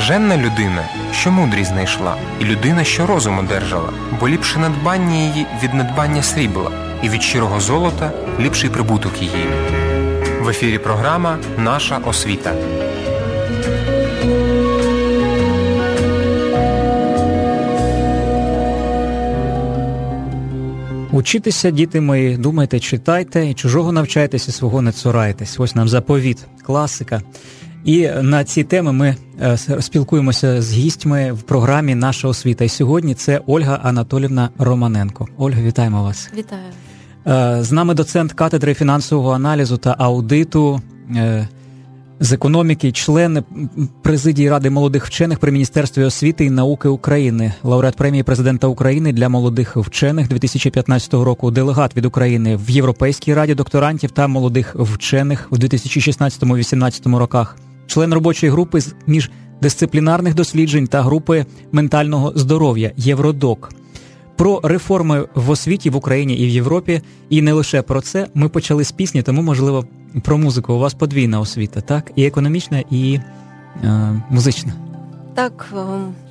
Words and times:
Блаженна 0.00 0.36
людина, 0.36 0.88
що 1.12 1.30
мудрість 1.30 1.70
знайшла, 1.70 2.16
і 2.40 2.44
людина, 2.44 2.84
що 2.84 3.06
розум 3.06 3.38
одержала, 3.38 3.92
бо 4.20 4.28
ліпше 4.28 4.58
надбання 4.58 5.16
її 5.16 5.46
від 5.62 5.74
надбання 5.74 6.22
срібла, 6.22 6.70
і 7.02 7.08
від 7.08 7.22
щирого 7.22 7.60
золота 7.60 8.12
ліпший 8.40 8.70
прибуток 8.70 9.22
її. 9.22 9.46
В 10.42 10.48
ефірі 10.48 10.78
програма 10.78 11.38
Наша 11.58 11.98
освіта. 11.98 12.52
Учитися, 21.12 21.70
діти 21.70 22.00
мої, 22.00 22.36
думайте, 22.36 22.80
читайте, 22.80 23.46
і 23.46 23.54
чужого 23.54 23.92
навчайтеся, 23.92 24.52
свого 24.52 24.82
не 24.82 24.92
цурайтесь. 24.92 25.60
Ось 25.60 25.74
нам 25.74 25.88
заповіт, 25.88 26.38
класика. 26.62 27.22
І 27.84 28.08
на 28.22 28.44
ці 28.44 28.64
теми 28.64 28.92
ми 28.92 29.16
е, 29.40 29.58
спілкуємося 29.80 30.62
з 30.62 30.72
гістьми 30.72 31.32
в 31.32 31.42
програмі 31.42 31.94
Наша 31.94 32.28
освіта. 32.28 32.64
І 32.64 32.68
сьогодні 32.68 33.14
це 33.14 33.40
Ольга 33.46 33.80
Анатолівна 33.82 34.50
Романенко. 34.58 35.28
Ольга, 35.38 35.62
вітаємо 35.62 36.02
вас. 36.02 36.30
Вітаю. 36.36 36.62
Е, 37.26 37.62
з 37.62 37.72
нами 37.72 37.94
доцент 37.94 38.32
катедри 38.32 38.74
фінансового 38.74 39.32
аналізу 39.32 39.76
та 39.76 39.96
аудиту 39.98 40.80
е, 41.16 41.48
з 42.20 42.32
економіки, 42.32 42.92
член 42.92 43.44
президії 44.02 44.50
ради 44.50 44.70
молодих 44.70 45.06
вчених 45.06 45.38
при 45.38 45.52
міністерстві 45.52 46.04
освіти 46.04 46.44
і 46.44 46.50
науки 46.50 46.88
України, 46.88 47.52
лауреат 47.62 47.96
премії 47.96 48.22
президента 48.22 48.66
України 48.66 49.12
для 49.12 49.28
молодих 49.28 49.76
вчених 49.76 50.28
2015 50.28 51.14
року, 51.14 51.50
делегат 51.50 51.96
від 51.96 52.04
України 52.04 52.56
в 52.56 52.70
Європейській 52.70 53.34
раді 53.34 53.54
докторантів 53.54 54.10
та 54.10 54.26
молодих 54.26 54.74
вчених 54.74 55.46
в 55.50 55.54
2016-2018 55.54 57.16
роках, 57.16 57.56
член 57.90 58.14
робочої 58.14 58.52
групи 58.52 58.80
з 58.80 58.94
міждисциплінарних 59.06 60.34
досліджень 60.34 60.86
та 60.86 61.02
групи 61.02 61.46
ментального 61.72 62.32
здоров'я 62.34 62.92
Євродок. 62.96 63.70
Про 64.36 64.60
реформи 64.62 65.26
в 65.34 65.50
освіті 65.50 65.90
в 65.90 65.96
Україні 65.96 66.34
і 66.34 66.46
в 66.46 66.48
Європі, 66.48 67.02
і 67.30 67.42
не 67.42 67.52
лише 67.52 67.82
про 67.82 68.00
це 68.00 68.28
ми 68.34 68.48
почали 68.48 68.84
з 68.84 68.92
пісні, 68.92 69.22
тому 69.22 69.42
можливо 69.42 69.84
про 70.22 70.38
музику. 70.38 70.72
У 70.72 70.78
вас 70.78 70.94
подвійна 70.94 71.40
освіта, 71.40 71.80
так? 71.80 72.12
І 72.16 72.26
економічна, 72.26 72.84
і 72.90 73.20
е, 73.84 74.22
музична. 74.30 74.72
Так, 75.34 75.68
е, 75.72 75.76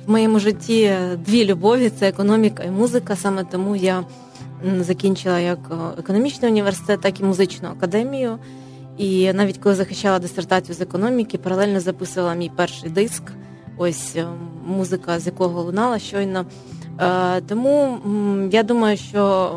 в 0.06 0.10
моєму 0.10 0.38
житті 0.38 0.92
дві 1.26 1.44
любові 1.44 1.90
це 1.98 2.08
економіка 2.08 2.62
і 2.62 2.70
музика. 2.70 3.16
Саме 3.16 3.44
тому 3.44 3.76
я 3.76 4.04
закінчила 4.80 5.40
як 5.40 5.58
е, 5.70 5.74
економічний 5.98 6.50
університет, 6.50 7.00
так 7.00 7.20
і 7.20 7.24
музичну 7.24 7.68
академію. 7.68 8.38
І 8.98 9.32
навіть 9.32 9.58
коли 9.58 9.74
захищала 9.74 10.18
дисертацію 10.18 10.76
з 10.76 10.80
економіки, 10.80 11.38
паралельно 11.38 11.80
записувала 11.80 12.34
мій 12.34 12.50
перший 12.56 12.90
диск. 12.90 13.22
Ось 13.76 14.16
е, 14.16 14.26
музика, 14.66 15.18
з 15.18 15.26
якого 15.26 15.62
лунала 15.62 15.98
щойно. 15.98 16.46
Тому 17.48 17.98
я 18.52 18.62
думаю, 18.62 18.96
що 18.96 19.50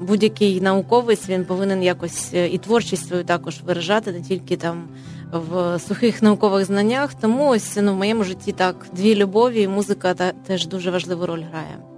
будь-який 0.00 0.60
науковець 0.60 1.28
він 1.28 1.44
повинен 1.44 1.82
якось 1.82 2.30
е, 2.34 2.48
і 2.48 2.58
творчість 2.58 3.08
свою 3.08 3.24
також 3.24 3.60
виражати, 3.66 4.12
не 4.12 4.20
тільки 4.20 4.56
там 4.56 4.88
в 5.32 5.78
сухих 5.78 6.22
наукових 6.22 6.64
знаннях. 6.64 7.14
Тому 7.14 7.48
ось 7.48 7.78
ну, 7.82 7.92
в 7.92 7.96
моєму 7.96 8.24
житті 8.24 8.52
так 8.52 8.86
дві 8.92 9.14
любові, 9.14 9.68
музика 9.68 10.14
та 10.14 10.32
теж 10.32 10.66
дуже 10.66 10.90
важливу 10.90 11.26
роль 11.26 11.42
грає. 11.50 11.89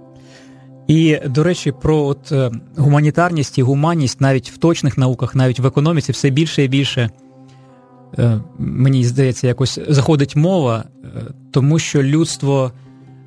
І 0.87 1.19
до 1.25 1.43
речі, 1.43 1.73
про 1.81 1.97
от 1.97 2.31
е, 2.31 2.51
гуманітарність 2.77 3.57
і 3.57 3.61
гуманність 3.61 4.21
навіть 4.21 4.51
в 4.51 4.57
точних 4.57 4.97
науках, 4.97 5.35
навіть 5.35 5.59
в 5.59 5.65
економіці, 5.65 6.11
все 6.11 6.29
більше 6.29 6.63
і 6.63 6.67
більше. 6.67 7.09
Е, 8.19 8.41
мені 8.57 9.05
здається, 9.05 9.47
якось 9.47 9.79
заходить 9.87 10.35
мова, 10.35 10.83
тому 11.51 11.79
що 11.79 12.03
людство 12.03 12.71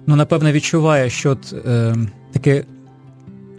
ну, 0.07 0.17
напевно, 0.17 0.53
відчуває, 0.53 1.11
що 1.11 1.31
от, 1.31 1.55
е, 1.67 1.97
таке 2.33 2.65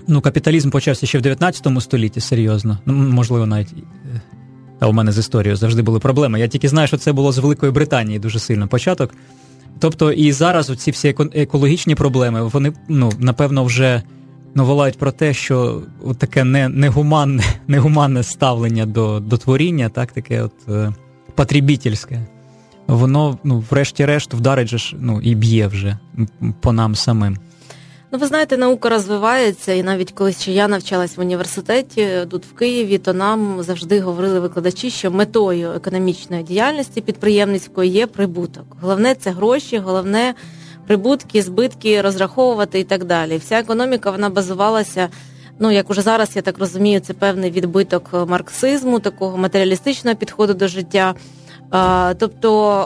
ну, 0.08 0.22
капіталізм 0.22 0.70
почався 0.70 1.06
ще 1.06 1.18
в 1.18 1.22
19 1.22 1.68
столітті, 1.80 2.20
серйозно. 2.20 2.78
Ну, 2.86 2.94
можливо, 2.94 3.46
навіть. 3.46 3.74
Е, 4.16 4.22
та 4.80 4.88
у 4.88 4.94
мене 4.94 5.12
з 5.12 5.18
історією 5.18 5.56
завжди 5.56 5.82
були 5.82 6.00
проблеми. 6.00 6.40
Я 6.40 6.48
тільки 6.48 6.70
знаю, 6.70 6.88
що 6.88 6.98
це 6.98 7.14
було 7.14 7.32
з 7.32 7.38
Великої 7.38 7.72
Британії 7.72 8.20
дуже 8.20 8.40
сильно 8.40 8.68
початок. 8.68 9.14
Тобто, 9.80 10.12
і 10.12 10.32
зараз 10.32 10.72
ці 10.78 10.92
всі 10.92 11.16
екологічні 11.34 11.96
проблеми, 11.96 12.44
вони 12.44 12.74
ну, 12.88 13.12
напевно 13.20 13.64
вже 13.64 14.02
ну, 14.56 14.66
волають 14.66 14.98
про 14.98 15.12
те, 15.12 15.34
що 15.34 15.82
от 16.04 16.18
таке 16.18 16.44
не, 16.44 16.70
негуманне 16.70 17.44
негуманне 17.68 18.24
ставлення 18.24 18.86
до 18.86 19.20
до 19.20 19.38
творіння, 19.38 19.90
так, 19.90 20.12
таке 20.12 20.42
от 20.42 20.54
е, 20.70 20.94
патрібітельське, 21.36 22.26
воно, 22.88 23.38
ну, 23.44 23.64
врешті-решт, 23.72 24.34
вдарить 24.34 24.68
же 24.68 24.78
ж, 24.78 24.96
ну, 25.00 25.22
і 25.22 25.36
б'є 25.36 25.68
вже 25.68 25.98
по 26.62 26.74
нам 26.74 26.96
самим. 26.96 27.38
Ну, 28.12 28.20
ви 28.20 28.28
знаєте, 28.28 28.58
наука 28.58 28.90
розвивається, 28.90 29.74
і 29.74 29.84
навіть 29.84 30.12
коли 30.12 30.34
ще 30.34 30.52
я 30.52 30.68
навчалась 30.68 31.18
в 31.18 31.20
університеті 31.20 32.08
тут 32.30 32.46
в 32.46 32.54
Києві, 32.54 32.98
то 32.98 33.14
нам 33.14 33.64
завжди 33.64 34.00
говорили 34.00 34.40
викладачі, 34.40 34.90
що 34.90 35.12
метою 35.12 35.72
економічної 35.72 36.44
діяльності 36.44 37.02
підприємницької 37.02 37.92
є 37.92 38.08
прибуток. 38.08 38.66
Головне 38.82 39.16
це 39.16 39.32
гроші, 39.32 39.78
головне 39.78 40.34
прибутки, 40.88 41.42
збитки 41.42 42.02
розраховувати 42.02 42.80
і 42.80 42.84
так 42.84 43.04
далі. 43.04 43.38
Вся 43.38 43.60
економіка 43.60 44.12
вона 44.12 44.30
базувалася. 44.30 45.10
Ну, 45.60 45.72
як 45.72 45.90
уже 45.90 46.02
зараз 46.02 46.36
я 46.36 46.42
так 46.42 46.60
розумію, 46.60 47.00
це 47.00 47.14
певний 47.14 47.52
відбиток 47.52 48.10
марксизму, 48.28 49.00
такого 49.00 49.38
матеріалістичного 49.38 50.18
підходу 50.18 50.54
до 50.54 50.68
життя. 50.68 51.16
Тобто 52.18 52.82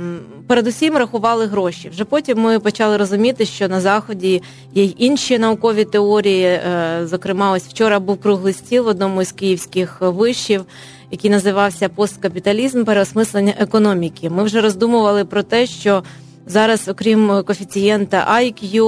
ем, 0.00 0.20
передусім 0.46 0.96
рахували 0.96 1.46
гроші. 1.46 1.88
Вже 1.88 2.04
потім 2.04 2.38
ми 2.38 2.58
почали 2.58 2.96
розуміти, 2.96 3.44
що 3.44 3.68
на 3.68 3.80
заході 3.80 4.42
є 4.74 4.84
й 4.84 4.94
інші 4.98 5.38
наукові 5.38 5.84
теорії. 5.84 6.44
Е, 6.44 7.00
зокрема, 7.04 7.52
ось 7.52 7.62
вчора 7.62 8.00
був 8.00 8.20
круглий 8.20 8.52
стіл 8.52 8.84
в 8.84 8.86
одному 8.86 9.22
із 9.22 9.32
київських 9.32 9.96
вишів, 10.00 10.64
який 11.10 11.30
називався 11.30 11.88
Посткапіталізм 11.88 12.84
переосмислення 12.84 13.54
економіки. 13.58 14.30
Ми 14.30 14.44
вже 14.44 14.60
роздумували 14.60 15.24
про 15.24 15.42
те, 15.42 15.66
що 15.66 16.02
зараз, 16.50 16.88
окрім 16.88 17.42
коефіцієнта 17.46 18.38
IQ, 18.40 18.82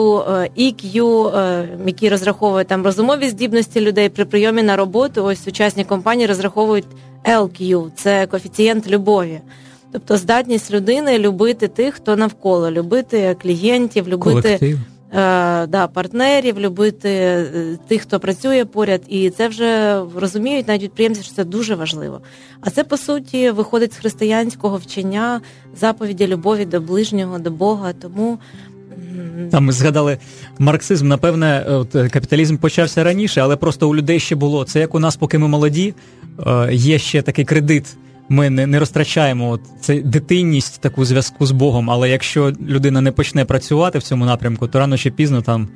EQ, 0.59 0.95
які 1.87 2.03
який 2.03 2.09
розраховує 2.09 2.65
там 2.65 2.85
розумові 2.85 3.29
здібності 3.29 3.81
людей 3.81 4.09
при 4.09 4.25
прийомі 4.25 4.63
на 4.63 4.77
роботу, 4.77 5.25
ось 5.25 5.45
сучасні 5.45 5.85
компанії 5.85 6.27
розраховують. 6.27 6.85
LQ– 7.25 7.91
це 7.97 8.27
коефіцієнт 8.27 8.91
любові. 8.91 9.41
Тобто 9.93 10.17
здатність 10.17 10.71
людини 10.71 11.19
любити 11.19 11.69
тих, 11.69 11.95
хто 11.95 12.17
навколо, 12.17 12.71
любити 12.71 13.37
клієнтів, 13.43 14.09
любити 14.09 14.59
е, 14.63 14.79
да, 15.13 15.89
партнерів, 15.93 16.61
любити 16.61 17.09
е, 17.09 17.79
тих, 17.89 18.03
хто 18.03 18.21
працює 18.21 18.65
поряд, 18.65 19.03
і 19.09 19.31
це 19.31 19.49
вже 19.49 20.01
розуміють 20.17 20.69
навіть 20.69 20.81
підприємці, 20.81 21.23
що 21.23 21.35
це 21.35 21.45
дуже 21.45 21.75
важливо. 21.75 22.21
А 22.61 22.71
це 22.71 22.85
по 22.85 22.97
суті 22.97 23.51
виходить 23.51 23.93
з 23.93 23.97
християнського 23.97 24.77
вчення 24.77 25.41
заповіді 25.81 26.27
любові 26.27 26.65
до 26.65 26.81
ближнього, 26.81 27.39
до 27.39 27.51
Бога. 27.51 27.93
Тому 27.93 28.39
там 29.51 29.65
ми 29.65 29.73
згадали 29.73 30.19
марксизм. 30.59 31.09
Напевне, 31.09 31.67
от, 31.69 31.91
капіталізм 31.91 32.57
почався 32.57 33.05
раніше, 33.05 33.41
але 33.41 33.57
просто 33.57 33.89
у 33.89 33.97
людей 33.97 34.21
ще 34.21 34.35
було 34.35 34.65
це 34.65 34.81
як 34.81 34.95
у 34.95 34.99
нас, 34.99 35.17
поки 35.17 35.39
ми 35.39 35.49
молоді. 35.49 35.95
Е, 36.47 36.75
є 36.75 36.99
ще 36.99 37.23
такий 37.23 37.45
кредит. 37.45 37.97
Ми 38.29 38.51
не 38.51 38.67
не 38.67 38.79
розтрачаємо 38.79 39.59
це 39.81 40.01
дитинність 40.01 40.81
таку 40.81 41.05
зв'язку 41.05 41.47
з 41.47 41.51
Богом. 41.51 41.91
Але 41.91 42.11
якщо 42.11 42.53
людина 42.69 43.01
не 43.01 43.13
почне 43.13 43.45
працювати 43.45 43.99
в 43.99 44.03
цьому 44.03 44.25
напрямку, 44.25 44.69
то 44.69 44.79
рано 44.79 44.99
чи 44.99 45.11
пізно 45.11 45.43
там 45.43 45.69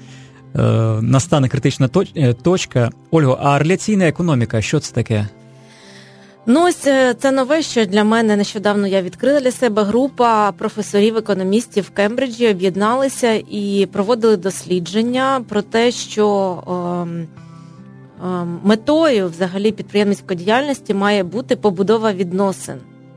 е, 0.57 0.61
настане 1.03 1.49
критична 1.49 1.89
е, 2.17 2.33
точка. 2.33 2.91
Ольго, 3.11 3.39
а 3.43 3.59
реляційна 3.59 4.09
економіка, 4.09 4.63
що 4.63 4.81
це 4.81 4.95
таке? 4.95 5.29
Ну, 6.49 6.65
ось 6.65 6.87
е, 6.87 7.15
це 7.15 7.33
нове, 7.33 7.63
що 7.63 7.87
для 7.87 8.05
мене 8.05 8.37
нещодавно 8.37 8.87
я 8.87 9.03
відкрила 9.03 9.41
для 9.41 9.51
себе 9.51 9.83
група 9.83 10.53
професорів-економістів 10.53 11.85
в 11.85 11.91
Кембриджі 11.91 12.49
об'єдналися 12.49 13.33
і 13.51 13.89
проводили 13.93 14.37
дослідження 14.37 15.45
про 15.49 15.63
те, 15.63 15.91
що. 15.91 17.07
Е, 17.13 17.46
метою 18.63 19.29
взагалі 19.29 19.73
підприємницької 19.73 20.39
діяльності 20.39 20.95
має 20.95 21.23
бути 21.23 21.57
побудова 21.57 22.13
відносин, 22.13 22.77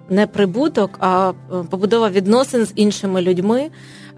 не 0.09 0.27
прибуток, 0.27 0.97
а 0.99 1.29
е, 1.29 1.63
побудова 1.69 2.09
відносин 2.09 2.65
з 2.65 2.73
іншими 2.75 3.21
людьми, 3.21 3.69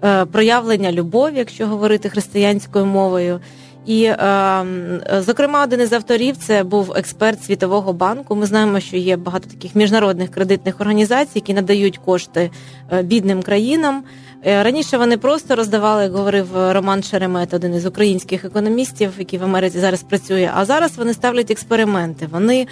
е, 0.04 0.24
проявлення 0.24 0.92
любові, 0.92 1.34
якщо 1.36 1.66
говорити 1.66 2.08
християнською 2.08 2.86
мовою. 2.86 3.40
І, 3.86 4.04
ем, 4.18 5.00
зокрема, 5.18 5.64
один 5.64 5.80
із 5.80 5.92
авторів 5.92 6.36
це 6.36 6.64
був 6.64 6.92
експерт 6.96 7.44
Світового 7.44 7.92
банку. 7.92 8.36
Ми 8.36 8.46
знаємо, 8.46 8.80
що 8.80 8.96
є 8.96 9.16
багато 9.16 9.50
таких 9.50 9.74
міжнародних 9.74 10.30
кредитних 10.30 10.80
організацій, 10.80 11.30
які 11.34 11.54
надають 11.54 11.98
кошти 11.98 12.50
е, 12.92 13.02
бідним 13.02 13.42
країнам. 13.42 14.04
Е, 14.46 14.62
раніше 14.62 14.98
вони 14.98 15.16
просто 15.16 15.56
роздавали, 15.56 16.02
як 16.02 16.12
говорив 16.12 16.46
Роман 16.54 17.02
Шеремет, 17.02 17.54
один 17.54 17.74
із 17.74 17.86
українських 17.86 18.44
економістів, 18.44 19.12
який 19.18 19.38
в 19.38 19.44
Америці 19.44 19.78
зараз 19.78 20.02
працює. 20.02 20.50
А 20.54 20.64
зараз 20.64 20.96
вони 20.96 21.14
ставлять 21.14 21.50
експерименти. 21.50 22.28
Вони 22.30 22.66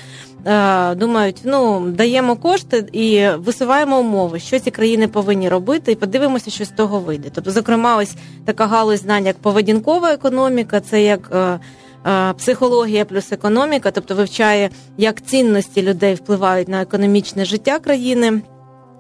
е, 0.45 0.95
думають, 0.95 1.41
ну 1.45 1.91
даємо 1.91 2.37
кошти 2.37 2.89
і 2.93 3.29
висуваємо 3.37 4.01
умови, 4.01 4.39
що 4.39 4.59
ці 4.59 4.71
країни 4.71 5.09
повинні 5.09 5.49
робити, 5.49 5.93
і 5.93 5.95
подивимося, 5.95 6.51
що 6.51 6.65
з 6.65 6.69
того 6.69 7.01
вийде. 7.01 7.31
Тобто, 7.35 7.51
зокрема, 7.51 7.97
ось 7.97 8.15
така 8.45 8.67
галузь 8.67 9.01
знань, 9.01 9.27
як 9.27 9.39
поведінкова 9.39 10.13
економіка, 10.13 10.81
це 10.81 11.03
як. 11.03 11.31
Е, 11.35 11.61
е 12.07 12.35
Психологія 12.39 13.05
плюс 13.05 13.33
економіка, 13.33 13.91
тобто 13.91 14.15
вивчає, 14.15 14.71
як 14.99 15.21
цінності 15.21 15.83
людей 15.83 16.15
впливають 16.15 16.69
на 16.69 16.83
економічне 16.83 17.45
життя 17.45 17.79
країни 17.79 18.43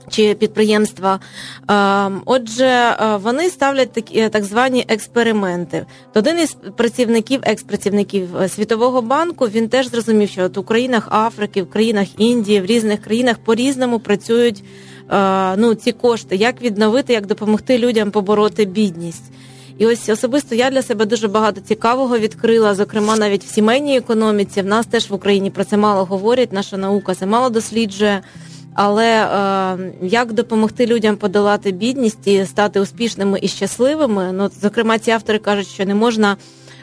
чи 0.08 0.34
підприємства. 0.34 1.20
Ем, 1.68 2.22
отже, 2.24 2.64
е, 2.64 3.16
вони 3.16 3.50
ставлять 3.50 3.92
такі 3.92 4.18
е, 4.18 4.28
так 4.28 4.44
звані 4.44 4.84
експерименти. 4.88 5.86
Один 6.14 6.38
із 6.38 6.56
працівників, 6.76 7.40
експрацівників 7.42 8.36
е, 8.36 8.48
Світового 8.48 9.02
банку, 9.02 9.46
він 9.46 9.68
теж 9.68 9.88
зрозумів, 9.88 10.28
що 10.28 10.44
от 10.44 10.58
у 10.58 10.62
країнах 10.62 11.08
Африки, 11.10 11.62
в 11.62 11.70
країнах 11.70 12.08
Індії, 12.18 12.60
в 12.60 12.66
різних 12.66 13.02
країнах 13.02 13.38
по 13.38 13.54
різному 13.54 14.00
працюють 14.00 14.64
ну, 15.56 15.74
ці 15.74 15.92
кошти, 15.92 16.36
як 16.36 16.62
відновити, 16.62 17.12
як 17.12 17.26
допомогти 17.26 17.78
людям 17.78 18.10
побороти 18.10 18.64
бідність. 18.64 19.24
І 19.78 19.86
ось 19.86 20.08
особисто 20.08 20.54
я 20.54 20.70
для 20.70 20.82
себе 20.82 21.04
дуже 21.04 21.28
багато 21.28 21.60
цікавого 21.60 22.18
відкрила, 22.18 22.74
зокрема 22.74 23.16
навіть 23.16 23.44
в 23.44 23.48
сімейній 23.48 23.96
економіці. 23.96 24.62
В 24.62 24.66
нас 24.66 24.86
теж 24.86 25.10
в 25.10 25.14
Україні 25.14 25.50
про 25.50 25.64
це 25.64 25.76
мало 25.76 26.04
говорять. 26.04 26.52
Наша 26.52 26.76
наука 26.76 27.14
це 27.14 27.26
мало 27.26 27.50
досліджує. 27.50 28.22
Але 28.82 29.06
е, 29.06 29.92
як 30.02 30.32
допомогти 30.32 30.86
людям 30.86 31.16
подолати 31.16 31.72
бідність 31.72 32.26
і 32.26 32.46
стати 32.46 32.80
успішними 32.80 33.38
і 33.42 33.48
щасливими? 33.48 34.32
Ну, 34.32 34.50
зокрема, 34.62 34.98
ці 34.98 35.10
автори 35.10 35.38
кажуть, 35.38 35.66
що 35.66 35.84
не 35.84 35.94
можна 35.94 36.36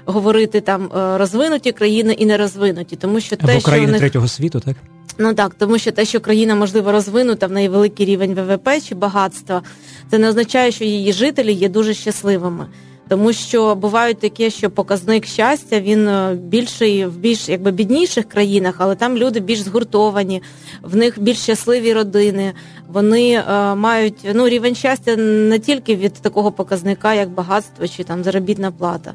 говорити 0.05 0.61
там 0.61 0.83
е, 0.85 1.17
розвинуті 1.17 1.71
країни 1.71 2.13
і 2.13 2.25
не 2.25 2.37
розвинуті, 2.37 2.95
тому 2.95 3.19
що 3.19 3.35
те, 3.35 3.59
що 3.59 3.71
них... 3.71 3.97
третього 3.97 4.27
світу, 4.27 4.59
так 4.59 4.75
ну 5.17 5.33
так, 5.33 5.53
тому 5.53 5.77
що 5.77 5.91
те, 5.91 6.05
що 6.05 6.19
країна 6.19 6.55
можливо 6.55 6.91
розвинута 6.91 7.47
в 7.47 7.51
неї 7.51 7.69
великий 7.69 8.05
рівень 8.05 8.33
ВВП 8.33 8.69
чи 8.87 8.95
багатства, 8.95 9.61
це 10.11 10.17
не 10.17 10.29
означає, 10.29 10.71
що 10.71 10.83
її 10.83 11.13
жителі 11.13 11.53
є 11.53 11.69
дуже 11.69 11.93
щасливими. 11.93 12.65
Тому 13.07 13.33
що 13.33 13.75
бувають 13.75 14.19
таке, 14.19 14.49
що 14.49 14.69
показник 14.69 15.25
щастя 15.25 15.79
він 15.79 16.07
е, 16.07 16.35
більший 16.35 17.05
в 17.05 17.17
більш 17.17 17.49
якби 17.49 17.71
бідніших 17.71 18.29
країнах, 18.29 18.75
але 18.77 18.95
там 18.95 19.17
люди 19.17 19.39
більш 19.39 19.59
згуртовані, 19.59 20.41
в 20.81 20.95
них 20.95 21.19
більш 21.19 21.37
щасливі 21.37 21.93
родини. 21.93 22.53
Вони 22.87 23.33
е, 23.33 23.75
мають 23.75 24.27
ну 24.33 24.49
рівень 24.49 24.75
щастя 24.75 25.15
не 25.15 25.59
тільки 25.59 25.95
від 25.95 26.13
такого 26.13 26.51
показника, 26.51 27.13
як 27.13 27.29
багатство 27.29 27.87
чи 27.87 28.03
там 28.03 28.23
заробітна 28.23 28.71
плата. 28.71 29.13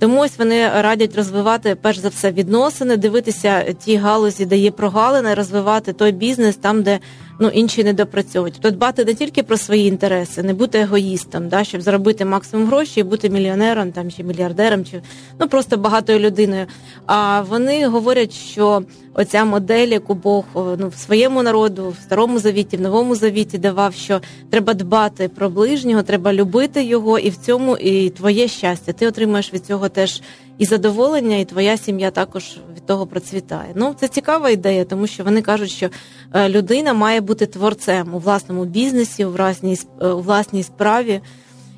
Тому 0.00 0.20
ось 0.20 0.38
вони 0.38 0.68
радять 0.68 1.16
розвивати 1.16 1.74
перш 1.74 1.98
за 1.98 2.08
все 2.08 2.32
відносини, 2.32 2.96
дивитися 2.96 3.62
ті 3.84 3.96
галузі, 3.96 4.46
де 4.46 4.56
є 4.56 4.70
прогалини, 4.70 5.34
розвивати 5.34 5.92
той 5.92 6.12
бізнес 6.12 6.56
там, 6.56 6.82
де 6.82 6.98
ну 7.40 7.48
інші 7.48 7.84
не 7.84 7.92
допрацьовують. 7.92 8.54
Тобто 8.54 8.70
дбати 8.70 9.04
не 9.04 9.14
тільки 9.14 9.42
про 9.42 9.56
свої 9.56 9.86
інтереси, 9.86 10.42
не 10.42 10.54
бути 10.54 10.78
егоїстом, 10.78 11.48
да, 11.48 11.64
щоб 11.64 11.80
заробити 11.80 12.24
максимум 12.24 12.66
грошей, 12.66 13.00
і 13.00 13.04
бути 13.04 13.30
мільйонером 13.30 13.92
там 13.92 14.10
чи 14.10 14.22
мільярдером, 14.22 14.84
чи 14.84 15.02
ну 15.38 15.48
просто 15.48 15.76
багатою 15.76 16.18
людиною. 16.18 16.66
А 17.06 17.40
вони 17.40 17.86
говорять, 17.86 18.32
що 18.32 18.82
оця 19.14 19.44
модель, 19.44 19.88
яку 19.88 20.14
Бог 20.14 20.44
ну 20.54 20.88
в 20.88 20.94
своєму 20.94 21.42
народу, 21.42 21.94
в 21.98 22.02
старому 22.02 22.38
завіті, 22.38 22.76
в 22.76 22.80
новому 22.80 23.14
завіті 23.14 23.58
давав, 23.58 23.94
що 23.94 24.20
треба 24.50 24.74
дбати 24.74 25.28
про 25.28 25.50
ближнього, 25.50 26.02
треба 26.02 26.32
любити 26.32 26.84
його, 26.84 27.18
і 27.18 27.30
в 27.30 27.36
цьому 27.36 27.76
і 27.76 28.10
твоє 28.10 28.48
щастя. 28.48 28.92
Ти 28.92 29.06
отримаєш 29.06 29.54
від 29.54 29.66
цього 29.66 29.88
теж 29.88 30.22
і 30.60 30.64
задоволення, 30.64 31.36
і 31.36 31.44
твоя 31.44 31.76
сім'я 31.76 32.10
також 32.10 32.56
від 32.76 32.86
того 32.86 33.06
процвітає. 33.06 33.72
Ну 33.74 33.94
це 34.00 34.08
цікава 34.08 34.50
ідея, 34.50 34.84
тому 34.84 35.06
що 35.06 35.24
вони 35.24 35.42
кажуть, 35.42 35.70
що 35.70 35.88
е, 36.32 36.48
людина 36.48 36.94
має 36.94 37.20
бути 37.20 37.46
творцем 37.46 38.14
у 38.14 38.18
власному 38.18 38.64
бізнесі, 38.64 39.24
у 39.24 39.30
власній 39.30 39.78
е, 40.00 40.08
у 40.08 40.20
власній 40.20 40.62
справі. 40.62 41.20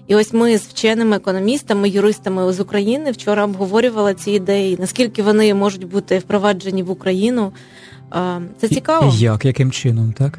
І 0.06 0.14
ось 0.14 0.32
ми 0.32 0.58
з 0.58 0.62
вченими 0.62 1.16
економістами, 1.16 1.88
юристами 1.88 2.52
з 2.52 2.60
України 2.60 3.10
вчора 3.10 3.44
обговорювали 3.44 4.14
ці 4.14 4.30
ідеї, 4.30 4.76
наскільки 4.80 5.22
вони 5.22 5.54
можуть 5.54 5.88
бути 5.88 6.18
впроваджені 6.18 6.82
в 6.82 6.90
Україну. 6.90 7.52
Е, 8.14 8.40
це 8.60 8.68
цікаво. 8.68 9.12
Як, 9.16 9.44
яким 9.44 9.72
чином, 9.72 10.12
так? 10.18 10.38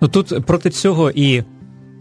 Ну 0.00 0.08
тут 0.08 0.46
проти 0.46 0.70
цього 0.70 1.10
і 1.10 1.42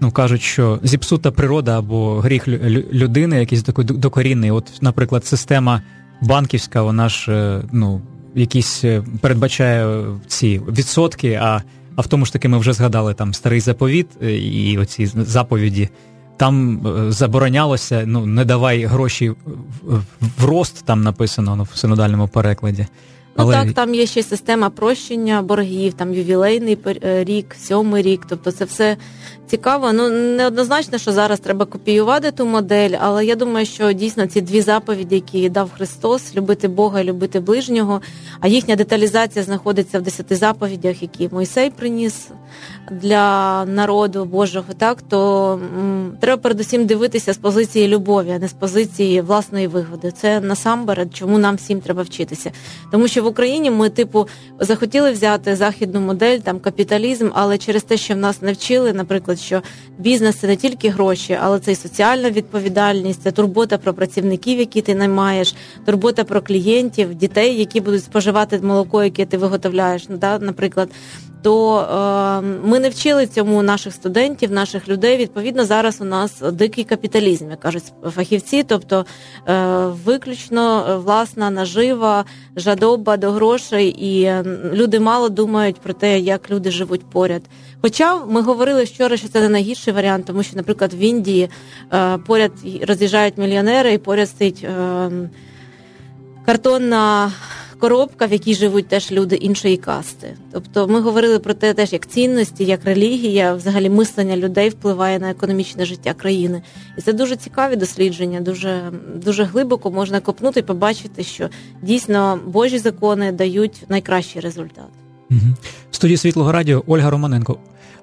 ну 0.01 0.11
кажуть, 0.11 0.41
що 0.41 0.79
зіпсута 0.83 1.31
природа 1.31 1.79
або 1.79 2.19
гріх 2.19 2.47
людини, 2.47 3.39
якийсь 3.39 3.63
такий 3.63 3.85
докорінний. 3.85 4.51
От, 4.51 4.71
наприклад, 4.81 5.25
система 5.25 5.81
банківська, 6.21 6.81
вона 6.81 7.09
ж 7.09 7.31
е, 7.31 7.61
ну, 7.71 8.01
якісь 8.35 8.83
е, 8.83 9.03
передбачає 9.21 10.05
ці 10.27 10.61
відсотки. 10.67 11.33
А 11.33 11.61
а 11.95 12.01
в 12.01 12.07
тому 12.07 12.25
ж 12.25 12.33
таки 12.33 12.47
ми 12.47 12.57
вже 12.57 12.73
згадали 12.73 13.13
там 13.13 13.33
старий 13.33 13.59
заповіт 13.59 14.07
е, 14.23 14.37
і 14.37 14.77
оці 14.77 15.05
заповіді. 15.05 15.89
Там 16.37 16.81
заборонялося, 17.09 18.03
ну 18.07 18.25
не 18.25 18.45
давай 18.45 18.85
гроші 18.85 19.29
в 20.37 20.45
рост, 20.45 20.85
там 20.85 21.03
написано 21.03 21.55
ну, 21.55 21.63
в 21.63 21.77
синодальному 21.77 22.27
перекладі. 22.27 22.87
Ну 23.37 23.43
Але... 23.43 23.53
так, 23.55 23.73
там 23.73 23.95
є 23.95 24.05
ще 24.05 24.23
система 24.23 24.69
прощення 24.69 25.41
боргів, 25.41 25.93
там 25.93 26.13
ювілейний 26.13 26.77
рік, 27.01 27.55
сьомий 27.59 28.03
рік. 28.03 28.25
Тобто 28.29 28.51
це 28.51 28.65
все 28.65 28.97
цікаво. 29.47 29.93
Ну 29.93 30.09
неоднозначно, 30.09 30.97
що 30.97 31.11
зараз 31.11 31.39
треба 31.39 31.65
копіювати 31.65 32.31
ту 32.31 32.45
модель, 32.45 32.91
але 32.99 33.25
я 33.25 33.35
думаю, 33.35 33.65
що 33.65 33.91
дійсно 33.91 34.27
ці 34.27 34.41
дві 34.41 34.61
заповіді, 34.61 35.15
які 35.15 35.49
дав 35.49 35.71
Христос, 35.71 36.35
любити 36.35 36.67
Бога, 36.67 37.03
любити 37.03 37.39
ближнього. 37.39 38.01
А 38.39 38.47
їхня 38.47 38.75
деталізація 38.75 39.45
знаходиться 39.45 39.99
в 39.99 40.01
десяти 40.01 40.35
заповідях, 40.35 41.01
які 41.01 41.29
Мойсей 41.31 41.69
приніс 41.69 42.27
для 42.91 43.65
народу 43.65 44.25
Божого. 44.25 44.73
Так 44.77 45.01
то 45.01 45.53
м, 45.53 46.17
треба 46.19 46.41
передусім 46.41 46.85
дивитися 46.85 47.33
з 47.33 47.37
позиції 47.37 47.87
любові, 47.87 48.31
а 48.35 48.39
не 48.39 48.47
з 48.47 48.53
позиції 48.53 49.21
власної 49.21 49.67
вигоди. 49.67 50.11
Це 50.11 50.39
насамперед, 50.39 51.15
чому 51.15 51.37
нам 51.37 51.55
всім 51.55 51.81
треба 51.81 52.03
вчитися, 52.03 52.51
тому 52.91 53.07
що 53.07 53.20
в 53.21 53.25
Україні 53.25 53.71
ми, 53.71 53.89
типу, 53.89 54.27
захотіли 54.59 55.11
взяти 55.11 55.55
західну 55.55 56.01
модель, 56.01 56.39
там 56.39 56.59
капіталізм, 56.59 57.29
але 57.33 57.57
через 57.57 57.83
те, 57.83 57.97
що 57.97 58.13
в 58.13 58.17
нас 58.17 58.41
навчили, 58.41 58.93
наприклад 58.93 59.39
що 59.39 59.61
бізнес 59.97 60.35
це 60.35 60.47
не 60.47 60.55
тільки 60.55 60.89
гроші, 60.89 61.37
але 61.41 61.59
це 61.59 61.71
і 61.71 61.75
соціальна 61.75 62.29
відповідальність, 62.29 63.21
це 63.23 63.31
турбота 63.31 63.77
про 63.77 63.93
працівників, 63.93 64.59
які 64.59 64.81
ти 64.81 64.95
наймаєш, 64.95 65.55
турбота 65.85 66.23
про 66.23 66.41
клієнтів, 66.41 67.13
дітей, 67.13 67.59
які 67.59 67.81
будуть 67.81 68.03
споживати 68.03 68.59
молоко, 68.59 69.03
яке 69.03 69.25
ти 69.25 69.37
виготовляєш. 69.37 70.09
Ну, 70.09 70.17
да, 70.17 70.39
Наприклад, 70.39 70.89
то 71.41 71.79
е, 71.79 72.67
ми 72.67 72.79
не 72.79 72.89
вчили 72.89 73.27
цьому 73.27 73.63
наших 73.63 73.93
студентів, 73.93 74.51
наших 74.51 74.87
людей. 74.87 75.17
Відповідно, 75.17 75.65
зараз 75.65 76.01
у 76.01 76.03
нас 76.03 76.41
дикий 76.51 76.83
капіталізм, 76.83 77.49
як 77.49 77.59
кажуть 77.59 77.83
фахівці, 78.15 78.63
тобто 78.63 79.05
е, 79.47 79.85
виключно 80.05 80.85
е, 80.89 80.95
власна 80.95 81.49
нажива, 81.49 82.25
жадоба 82.55 83.17
до 83.17 83.31
грошей, 83.31 83.87
і 83.87 84.33
люди 84.73 84.99
мало 84.99 85.29
думають 85.29 85.75
про 85.75 85.93
те, 85.93 86.19
як 86.19 86.51
люди 86.51 86.71
живуть 86.71 87.09
поряд. 87.09 87.41
Хоча 87.81 88.15
ми 88.25 88.41
говорили 88.41 88.83
вчора, 88.83 89.17
що 89.17 89.27
це 89.27 89.41
не 89.41 89.49
найгірший 89.49 89.93
варіант, 89.93 90.25
тому 90.25 90.43
що, 90.43 90.55
наприклад, 90.55 90.93
в 90.93 90.99
Індії 90.99 91.49
поряд 92.27 92.51
роз'їжджають 92.87 93.37
мільйонери, 93.37 93.93
і 93.93 93.97
поряд 93.97 94.29
стоїть 94.29 94.63
е, 94.63 95.09
картонна 96.45 97.31
коробка, 97.81 98.25
в 98.25 98.31
якій 98.31 98.53
живуть 98.53 98.87
теж 98.87 99.11
люди 99.11 99.35
іншої 99.35 99.77
касти. 99.77 100.37
Тобто 100.51 100.87
ми 100.87 101.01
говорили 101.01 101.39
про 101.39 101.53
те, 101.53 101.73
теж 101.73 101.93
як 101.93 102.07
цінності, 102.07 102.65
як 102.65 102.85
релігія, 102.85 103.53
взагалі 103.53 103.89
мислення 103.89 104.37
людей 104.37 104.69
впливає 104.69 105.19
на 105.19 105.29
економічне 105.29 105.85
життя 105.85 106.13
країни. 106.13 106.61
І 106.97 107.01
це 107.01 107.13
дуже 107.13 107.35
цікаві 107.35 107.75
дослідження, 107.75 108.41
дуже 108.41 108.91
дуже 109.15 109.43
глибоко 109.43 109.91
можна 109.91 110.19
копнути 110.19 110.59
і 110.59 110.63
побачити, 110.63 111.23
що 111.23 111.49
дійсно 111.81 112.39
Божі 112.45 112.79
закони 112.79 113.31
дають 113.31 113.83
найкращий 113.89 114.41
результат. 114.41 114.89
Угу. 115.31 115.39
В 115.91 115.95
студії 115.95 116.17
Світлого 116.17 116.51
Радіо 116.51 116.83
Ольга 116.87 117.09
Романенко. 117.09 117.59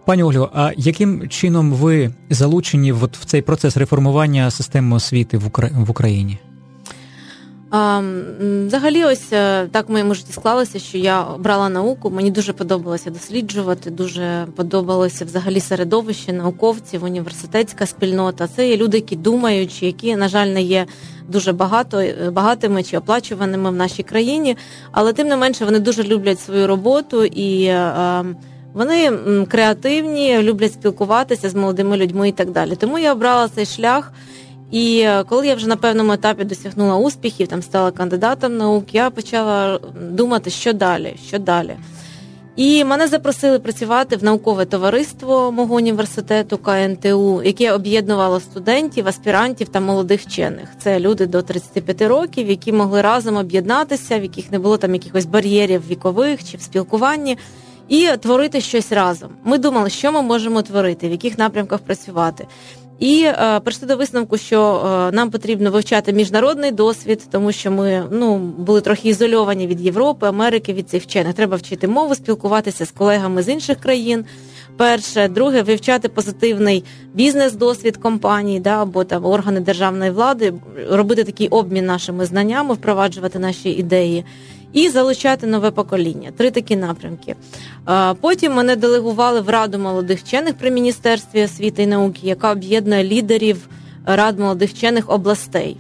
Пані 0.07 0.23
Ольго, 0.23 0.51
а 0.55 0.73
яким 0.77 1.29
чином 1.29 1.73
ви 1.73 2.11
залучені 2.31 2.93
в, 2.93 3.09
цей 3.25 3.43
процес 3.43 3.77
реформування 3.77 4.51
системи 4.51 4.97
освіти 4.97 5.39
в 5.73 5.91
Україні? 5.91 6.39
Взагалі, 7.71 9.05
ось 9.05 9.33
е, 9.33 9.67
так 9.67 9.89
в 9.89 9.93
моєму 9.93 10.15
житті 10.15 10.33
склалося, 10.33 10.79
що 10.79 10.99
я 10.99 11.23
обрала 11.23 11.69
науку. 11.69 12.11
Мені 12.11 12.31
дуже 12.31 12.53
подобалося 12.53 13.11
досліджувати, 13.11 13.91
дуже 13.91 14.47
подобалося 14.57 15.25
взагалі 15.25 15.61
середовище 15.61 16.33
науковців, 16.33 17.05
університетська 17.05 17.87
спільнота. 17.87 18.49
Це 18.57 18.69
є 18.69 18.77
люди, 18.77 18.97
які 18.97 19.17
думаючі, 19.17 19.87
які, 19.87 20.17
на 20.17 20.29
жаль, 20.29 20.47
не 20.47 20.63
є 20.63 20.87
дуже 21.29 21.53
багато 21.53 22.01
е, 22.01 22.31
багатими 22.31 22.83
чи 22.83 22.99
оплачуваними 22.99 23.71
в 23.71 23.75
нашій 23.75 24.03
країні, 24.03 24.57
але 24.93 25.13
тим 25.13 25.29
не 25.29 25.37
менше 25.37 25.65
вони 25.65 25.79
дуже 25.79 26.03
люблять 26.03 26.41
свою 26.41 26.67
роботу 26.67 27.25
і. 27.25 27.65
Е, 27.65 28.25
Вони 28.75 29.11
креативні, 29.51 30.43
люблять 30.43 30.73
спілкуватися 30.73 31.49
з 31.49 31.55
молодими 31.55 31.97
людьми 31.97 32.29
і 32.29 32.33
так 32.33 32.51
далі. 32.51 32.77
Тому 32.77 32.99
я 32.99 33.13
обрала 33.13 33.49
цей 33.49 33.67
шлях. 33.67 34.13
І 34.71 35.01
е, 35.01 35.25
коли 35.25 35.47
я 35.47 35.55
вже 35.55 35.69
на 35.69 35.77
певному 35.77 36.13
етапі 36.13 36.45
досягнула 36.45 36.97
успіхів, 36.97 37.49
там 37.49 37.63
стала 37.63 37.91
кандидатом 37.91 38.57
наук, 38.57 38.95
я 38.95 39.11
почала 39.11 39.81
думати, 40.11 40.51
що 40.51 40.73
далі, 40.73 41.17
що 41.27 41.39
далі. 41.39 41.77
І 42.59 42.85
мене 42.85 43.09
запросили 43.09 43.59
працювати 43.59 44.17
в 44.17 44.25
наукове 44.25 44.65
товариство 44.65 45.53
мого 45.53 45.75
університету 45.75 46.59
КНТУ, 46.59 47.43
яке 47.43 47.73
об'єднувало 47.73 48.41
студентів, 48.41 49.09
аспірантів 49.09 49.69
та 49.69 49.81
молодих 49.81 50.21
вчених. 50.21 50.69
Це 50.83 51.01
люди 51.01 51.27
до 51.27 51.43
35 51.43 52.03
років, 52.03 52.51
які 52.51 52.73
могли 52.73 53.03
разом 53.03 53.37
об'єднатися, 53.37 54.19
в 54.19 54.23
яких 54.23 54.53
не 54.53 54.59
було 54.59 54.77
там 54.77 54.95
якихось 54.95 55.27
бар'єрів 55.27 55.89
вікових 55.89 56.45
чи 56.45 56.57
в 56.57 56.63
спілкуванні, 56.63 57.39
і 57.89 58.09
творити 58.21 58.61
щось 58.61 58.93
разом. 58.93 59.31
Ми 59.45 59.59
думали, 59.59 59.91
що 59.91 60.13
ми 60.13 60.23
можемо 60.23 60.63
творити, 60.63 61.09
в 61.09 61.11
яких 61.11 61.39
напрямках 61.39 61.81
працювати. 61.81 62.47
І 62.99 63.23
е, 63.25 63.61
прийшли 63.61 63.89
до 63.89 63.97
висновку, 63.97 64.37
що 64.37 64.83
е, 64.85 65.17
нам 65.17 65.31
потрібно 65.31 65.71
вивчати 65.71 66.13
міжнародний 66.13 66.71
досвід, 66.71 67.23
тому 67.31 67.53
що 67.53 67.71
ми 67.71 68.05
ну 68.11 68.39
були 68.39 68.81
трохи 68.81 69.09
ізольовані 69.09 69.67
від 69.67 69.81
Європи, 69.81 70.27
Америки, 70.27 70.73
від 70.73 70.89
цих 70.91 71.03
вчених. 71.03 71.35
Треба 71.35 71.57
вчити 71.57 71.89
мову, 71.89 72.15
спілкуватися 72.15 72.87
з 72.87 72.91
колегами 72.91 73.43
з 73.43 73.49
інших 73.49 73.81
країн. 73.81 74.25
Перше, 74.77 75.29
друге, 75.29 75.63
вивчати 75.63 76.09
позитивний 76.09 76.85
бізнес-досвід 77.15 77.97
компаній, 77.97 78.61
да 78.61 78.83
або 78.83 79.05
там 79.05 79.25
органи 79.25 79.61
державної 79.61 80.11
влади, 80.11 80.55
робити 80.91 81.25
такий 81.25 81.49
обмін 81.49 81.87
нашими 81.87 82.25
знаннями, 82.25 82.75
впроваджувати 82.75 83.39
наші 83.39 83.71
ідеї 83.71 84.25
і 84.73 84.89
залучати 84.89 85.47
нове 85.47 85.71
покоління. 85.71 86.31
Три 86.37 86.51
такі 86.51 86.77
напрямки. 86.77 87.37
Потім 88.21 88.53
мене 88.53 88.77
делегували 88.77 89.41
в 89.41 89.49
раду 89.49 89.79
молодих 89.79 90.21
вчених 90.21 90.55
при 90.55 90.71
міністерстві 90.71 91.45
освіти 91.45 91.83
і 91.83 91.87
науки, 91.87 92.21
яка 92.23 92.53
об'єднує 92.53 93.05
лідерів 93.05 93.69
рад 94.07 94.39
молодих 94.39 94.71
вчених 94.71 95.11
областей. 95.11 95.77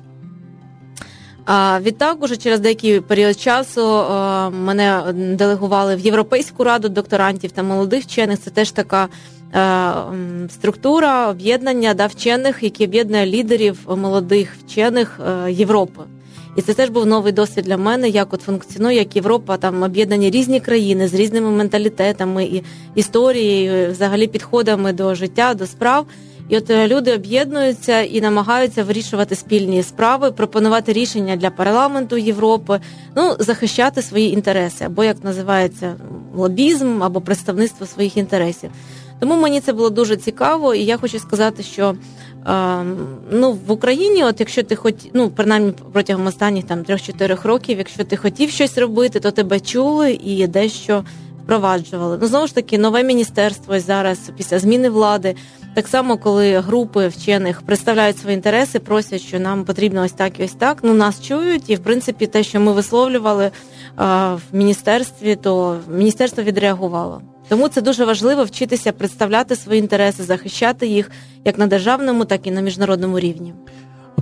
А 1.50 1.80
відтак, 1.80 2.22
уже 2.22 2.36
через 2.36 2.60
деякий 2.60 3.00
період 3.00 3.40
часу 3.40 4.04
мене 4.50 5.02
делегували 5.12 5.96
в 5.96 6.00
Європейську 6.00 6.64
раду 6.64 6.88
докторантів 6.88 7.50
та 7.50 7.62
молодих 7.62 8.04
вчених. 8.04 8.38
Це 8.40 8.50
теж 8.50 8.70
така 8.70 9.08
структура 10.48 11.30
об'єднання 11.30 11.94
да, 11.94 12.06
вчених, 12.06 12.62
які 12.62 12.84
об'єднує 12.84 13.26
лідерів 13.26 13.78
молодих 13.96 14.56
вчених 14.66 15.20
е, 15.46 15.52
Європи. 15.52 16.02
І 16.58 16.62
це 16.62 16.74
теж 16.74 16.88
був 16.88 17.06
новий 17.06 17.32
досвід 17.32 17.64
для 17.64 17.76
мене, 17.76 18.08
як 18.08 18.34
от 18.34 18.40
функціонує 18.40 18.96
як 18.96 19.16
Європа, 19.16 19.56
там 19.56 19.82
об'єднані 19.82 20.30
різні 20.30 20.60
країни 20.60 21.08
з 21.08 21.14
різними 21.14 21.50
менталітетами 21.50 22.44
і 22.44 22.62
історією, 22.94 23.90
взагалі 23.90 24.26
підходами 24.26 24.92
до 24.92 25.14
життя, 25.14 25.54
до 25.54 25.66
справ. 25.66 26.06
І 26.48 26.56
от 26.56 26.70
е, 26.70 26.88
люди 26.88 27.14
об'єднуються 27.14 28.00
і 28.00 28.20
намагаються 28.20 28.84
вирішувати 28.84 29.34
спільні 29.34 29.82
справи, 29.82 30.30
пропонувати 30.30 30.92
рішення 30.92 31.36
для 31.36 31.50
парламенту 31.50 32.16
Європи, 32.16 32.80
ну 33.16 33.36
захищати 33.38 34.02
свої 34.02 34.32
інтереси, 34.32 34.84
або 34.84 35.04
як 35.04 35.24
називається 35.24 35.94
лобізм, 36.36 37.02
або 37.02 37.20
представництво 37.20 37.86
своїх 37.86 38.16
інтересів. 38.16 38.70
Тому 39.20 39.36
мені 39.36 39.60
це 39.60 39.72
було 39.72 39.90
дуже 39.90 40.16
цікаво, 40.16 40.74
і 40.74 40.84
я 40.84 40.96
хочу 40.96 41.18
сказати, 41.18 41.62
що 41.62 41.94
ну, 43.30 43.58
в 43.66 43.70
Україні, 43.72 44.24
от 44.24 44.40
якщо 44.40 44.62
ти 44.62 44.76
хоч, 44.76 44.94
ну, 45.14 45.30
принаймні 45.30 45.72
протягом 45.92 46.26
останніх 46.26 46.64
там 46.64 46.82
3-4 46.82 47.42
років, 47.42 47.78
якщо 47.78 48.04
ти 48.04 48.16
хотів 48.16 48.50
щось 48.50 48.78
робити, 48.78 49.20
то 49.20 49.30
тебе 49.30 49.60
чули 49.60 50.12
і 50.24 50.46
дещо 50.46 51.04
впроваджували. 51.44 52.18
Ну, 52.20 52.26
знову 52.26 52.46
ж 52.46 52.54
таки, 52.54 52.78
нове 52.78 53.02
міністерство 53.02 53.80
зараз 53.80 54.18
після 54.36 54.58
зміни 54.58 54.90
влади. 54.90 55.34
Так 55.74 55.88
само, 55.88 56.16
коли 56.16 56.58
групи 56.58 57.08
вчених 57.08 57.62
представляють 57.62 58.18
свої 58.18 58.36
інтереси, 58.36 58.78
просять, 58.78 59.20
що 59.20 59.40
нам 59.40 59.64
потрібно 59.64 60.02
ось 60.02 60.12
так 60.12 60.40
і 60.40 60.44
ось 60.44 60.52
так. 60.52 60.78
Ну 60.82 60.94
нас 60.94 61.22
чують, 61.22 61.70
і 61.70 61.74
в 61.74 61.78
принципі 61.78 62.26
те, 62.26 62.42
що 62.42 62.60
ми 62.60 62.72
висловлювали 62.72 63.50
а, 63.96 64.34
в 64.34 64.42
міністерстві, 64.52 65.36
то 65.36 65.76
міністерство 65.88 66.42
відреагувало. 66.42 67.22
Тому 67.48 67.68
це 67.68 67.82
дуже 67.82 68.04
важливо 68.04 68.44
вчитися 68.44 68.92
представляти 68.92 69.56
свої 69.56 69.80
інтереси, 69.80 70.22
захищати 70.22 70.86
їх 70.86 71.10
як 71.44 71.58
на 71.58 71.66
державному, 71.66 72.24
так 72.24 72.46
і 72.46 72.50
на 72.50 72.60
міжнародному 72.60 73.20
рівні. 73.20 73.54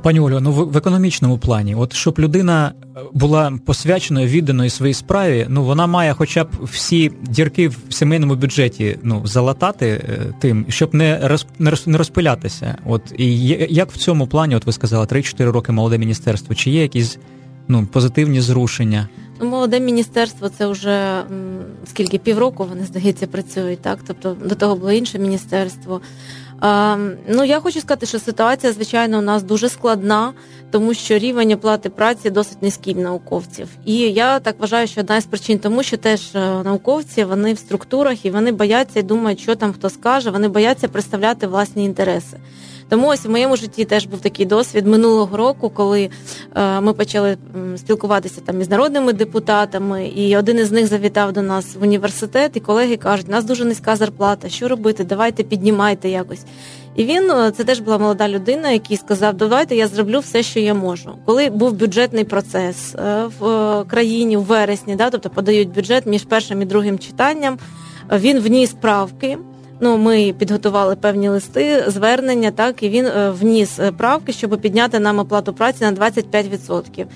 Пані 0.02 0.20
Олю, 0.20 0.40
ну 0.40 0.52
в, 0.52 0.76
економічному 0.76 1.38
плані, 1.38 1.74
от 1.74 1.92
щоб 1.92 2.18
людина 2.18 2.72
була 3.12 3.52
посвяченою, 3.66 4.28
відданою 4.28 4.70
своїй 4.70 4.94
справі, 4.94 5.46
ну 5.48 5.64
вона 5.64 5.86
має, 5.86 6.14
хоча 6.14 6.44
б 6.44 6.48
всі 6.62 7.12
дірки 7.22 7.68
в 7.68 7.76
сімейному 7.88 8.34
бюджеті 8.34 8.98
ну 9.02 9.26
залатати 9.26 9.86
е, 9.86 10.34
тим, 10.40 10.66
щоб 10.68 10.94
не 10.94 11.20
роз, 11.22 11.46
не 11.86 11.98
розпилятися. 11.98 12.78
От 12.84 13.02
і 13.18 13.46
як 13.70 13.92
в 13.92 13.96
цьому 13.96 14.26
плані, 14.26 14.56
от 14.56 14.66
ви 14.66 14.72
сказали, 14.72 15.06
3-4 15.06 15.50
роки 15.50 15.72
молоде 15.72 15.98
міністерство, 15.98 16.54
чи 16.54 16.70
є 16.70 16.82
якісь 16.82 17.18
ну 17.68 17.86
позитивні 17.86 18.40
зрушення? 18.40 19.08
Молоде 19.40 19.80
міністерство 19.80 20.48
це 20.48 20.66
вже 20.66 21.22
скільки 21.86 22.18
півроку 22.18 22.64
вони 22.64 22.84
здається 22.84 23.26
працюють, 23.26 23.80
так 23.80 23.98
тобто 24.06 24.36
до 24.44 24.54
того 24.54 24.76
було 24.76 24.92
інше 24.92 25.18
міністерство. 25.18 26.00
Ну 27.28 27.44
я 27.44 27.60
хочу 27.60 27.80
сказати, 27.80 28.06
що 28.06 28.18
ситуація, 28.18 28.72
звичайно, 28.72 29.18
у 29.18 29.22
нас 29.22 29.42
дуже 29.42 29.68
складна, 29.68 30.32
тому 30.70 30.94
що 30.94 31.18
рівень 31.18 31.52
оплати 31.52 31.90
праці 31.90 32.30
досить 32.30 32.62
низький 32.62 32.94
в 32.94 32.98
науковців. 32.98 33.68
І 33.84 33.98
я 33.98 34.38
так 34.38 34.56
вважаю, 34.58 34.86
що 34.86 35.00
одна 35.00 35.20
з 35.20 35.26
причин, 35.26 35.58
тому 35.58 35.82
що 35.82 35.96
теж 35.96 36.34
е, 36.34 36.38
науковці 36.64 37.24
вони 37.24 37.52
в 37.52 37.58
структурах 37.58 38.24
і 38.24 38.30
вони 38.30 38.52
бояться 38.52 39.00
і 39.00 39.02
думають, 39.02 39.40
що 39.40 39.54
там 39.54 39.72
хто 39.72 39.90
скаже. 39.90 40.30
Вони 40.30 40.48
бояться 40.48 40.88
представляти 40.88 41.46
власні 41.46 41.84
інтереси. 41.84 42.36
Тому 42.88 43.08
ось 43.08 43.24
в 43.24 43.30
моєму 43.30 43.56
житті 43.56 43.84
теж 43.84 44.06
був 44.06 44.20
такий 44.20 44.46
досвід 44.46 44.86
минулого 44.86 45.36
року, 45.36 45.70
коли 45.70 46.10
е, 46.54 46.80
ми 46.80 46.92
почали 46.92 47.36
спілкуватися 47.76 48.40
там 48.40 48.60
із 48.60 48.70
народними 48.70 49.12
депутатами, 49.12 50.08
і 50.08 50.36
один 50.36 50.58
із 50.58 50.72
них 50.72 50.86
завітав 50.86 51.32
до 51.32 51.42
нас 51.42 51.76
в 51.80 51.82
університет, 51.82 52.52
і 52.54 52.60
колеги 52.60 52.96
кажуть, 52.96 53.26
у 53.28 53.32
нас 53.32 53.44
дуже 53.44 53.64
низька 53.64 53.96
зарплата. 53.96 54.48
Що 54.48 54.68
робити? 54.68 55.04
Давайте 55.04 55.42
піднімайте 55.42 56.08
якось. 56.08 56.44
І 56.96 57.04
він 57.04 57.30
е, 57.30 57.50
це 57.56 57.64
теж 57.64 57.80
була 57.80 57.98
молода 57.98 58.28
людина, 58.28 58.70
який 58.70 58.96
сказав: 58.96 59.34
Давайте 59.34 59.76
я 59.76 59.88
зроблю 59.88 60.20
все, 60.20 60.42
що 60.42 60.60
я 60.60 60.74
можу. 60.74 61.10
Коли 61.24 61.50
був 61.50 61.72
бюджетний 61.72 62.24
процес 62.24 62.94
е, 62.94 63.24
в 63.38 63.84
країні 63.84 64.36
в 64.36 64.42
вересні, 64.42 64.96
да, 64.96 65.10
тобто 65.10 65.30
подають 65.30 65.68
бюджет 65.68 66.06
між 66.06 66.24
першим 66.24 66.62
і 66.62 66.64
другим 66.64 66.98
читанням, 66.98 67.58
він 68.12 68.40
вніс 68.40 68.74
правки. 68.80 69.38
Ну, 69.80 69.96
ми 69.96 70.34
підготували 70.38 70.96
певні 70.96 71.28
листи, 71.28 71.84
звернення, 71.86 72.50
так 72.50 72.82
і 72.82 72.88
він 72.88 73.06
е, 73.06 73.30
вніс 73.30 73.78
е, 73.78 73.92
правки, 73.92 74.32
щоб 74.32 74.60
підняти 74.60 74.98
нам 74.98 75.18
оплату 75.18 75.52
праці 75.52 75.84
на 75.84 75.92
25%. 75.92 77.06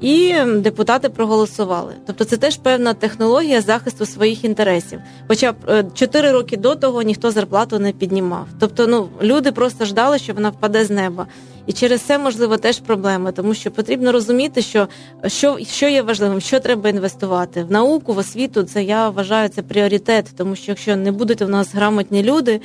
І 0.00 0.34
депутати 0.56 1.08
проголосували. 1.08 1.92
Тобто, 2.06 2.24
це 2.24 2.36
теж 2.36 2.56
певна 2.56 2.94
технологія 2.94 3.60
захисту 3.60 4.06
своїх 4.06 4.44
інтересів. 4.44 4.98
Хоча 5.28 5.52
б 5.52 5.84
4 5.94 6.28
е, 6.28 6.32
роки 6.32 6.56
до 6.56 6.74
того 6.74 7.02
ніхто 7.02 7.30
зарплату 7.30 7.78
не 7.78 7.92
піднімав. 7.92 8.46
Тобто, 8.60 8.86
ну 8.86 9.08
люди 9.22 9.52
просто 9.52 9.84
ждали, 9.84 10.18
що 10.18 10.32
вона 10.32 10.48
впаде 10.48 10.84
з 10.84 10.90
неба. 10.90 11.26
І 11.66 11.72
через 11.72 12.00
це 12.00 12.18
можливо 12.18 12.56
теж 12.56 12.80
проблема, 12.80 13.32
тому 13.32 13.54
що 13.54 13.70
потрібно 13.70 14.12
розуміти, 14.12 14.62
що 14.62 14.88
що, 15.26 15.58
що 15.62 15.88
є 15.88 16.02
важливим, 16.02 16.40
що 16.40 16.60
треба 16.60 16.88
інвестувати 16.88 17.64
в 17.64 17.70
науку, 17.70 18.12
в 18.12 18.18
освіту. 18.18 18.62
Це 18.62 18.84
я 18.84 19.08
вважаю 19.08 19.48
це 19.48 19.62
пріоритет, 19.62 20.30
тому 20.36 20.56
що 20.56 20.70
якщо 20.72 20.96
не 20.96 21.12
будуть 21.12 21.42
у 21.42 21.48
нас 21.48 21.74
грамотні 21.74 22.22
люди, 22.22 22.60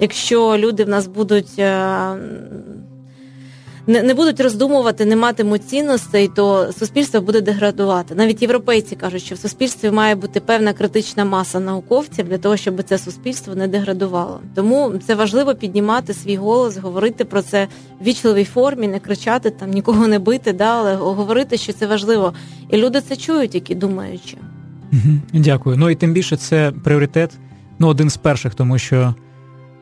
якщо 0.00 0.58
люди 0.58 0.84
в 0.84 0.88
нас 0.88 1.06
будуть. 1.06 1.60
Не 3.86 4.02
не 4.02 4.14
будуть 4.14 4.40
роздумувати, 4.40 5.04
не 5.04 5.16
матимуть 5.16 5.68
цінностей, 5.68 6.28
то 6.28 6.72
суспільство 6.78 7.20
буде 7.20 7.40
деградувати. 7.40 8.14
Навіть 8.14 8.42
європейці 8.42 8.96
кажуть, 8.96 9.22
що 9.22 9.34
в 9.34 9.38
суспільстві 9.38 9.90
має 9.90 10.14
бути 10.14 10.40
певна 10.40 10.72
критична 10.72 11.24
маса 11.24 11.60
науковців 11.60 12.28
для 12.28 12.38
того, 12.38 12.56
щоб 12.56 12.82
це 12.82 12.98
суспільство 12.98 13.54
не 13.54 13.68
деградувало. 13.68 14.40
Тому 14.54 14.92
це 15.06 15.14
важливо 15.14 15.54
піднімати 15.54 16.14
свій 16.14 16.36
голос, 16.36 16.76
говорити 16.76 17.24
про 17.24 17.42
це 17.42 17.68
в 18.00 18.04
вічливій 18.04 18.44
формі, 18.44 18.88
не 18.88 18.98
кричати 18.98 19.50
там, 19.50 19.70
нікого 19.70 20.06
не 20.06 20.18
бити, 20.18 20.52
да, 20.52 20.78
але 20.78 20.94
говорити, 20.94 21.56
що 21.56 21.72
це 21.72 21.86
важливо. 21.86 22.32
І 22.70 22.76
люди 22.76 23.00
це 23.00 23.16
чують, 23.16 23.54
які 23.54 23.74
думаючи. 23.74 24.36
Дякую. 25.32 25.76
Ну 25.76 25.90
і 25.90 25.94
тим 25.94 26.12
більше 26.12 26.36
це 26.36 26.72
пріоритет. 26.84 27.30
Ну, 27.78 27.88
один 27.88 28.10
з 28.10 28.16
перших, 28.16 28.54
тому 28.54 28.78
що 28.78 29.14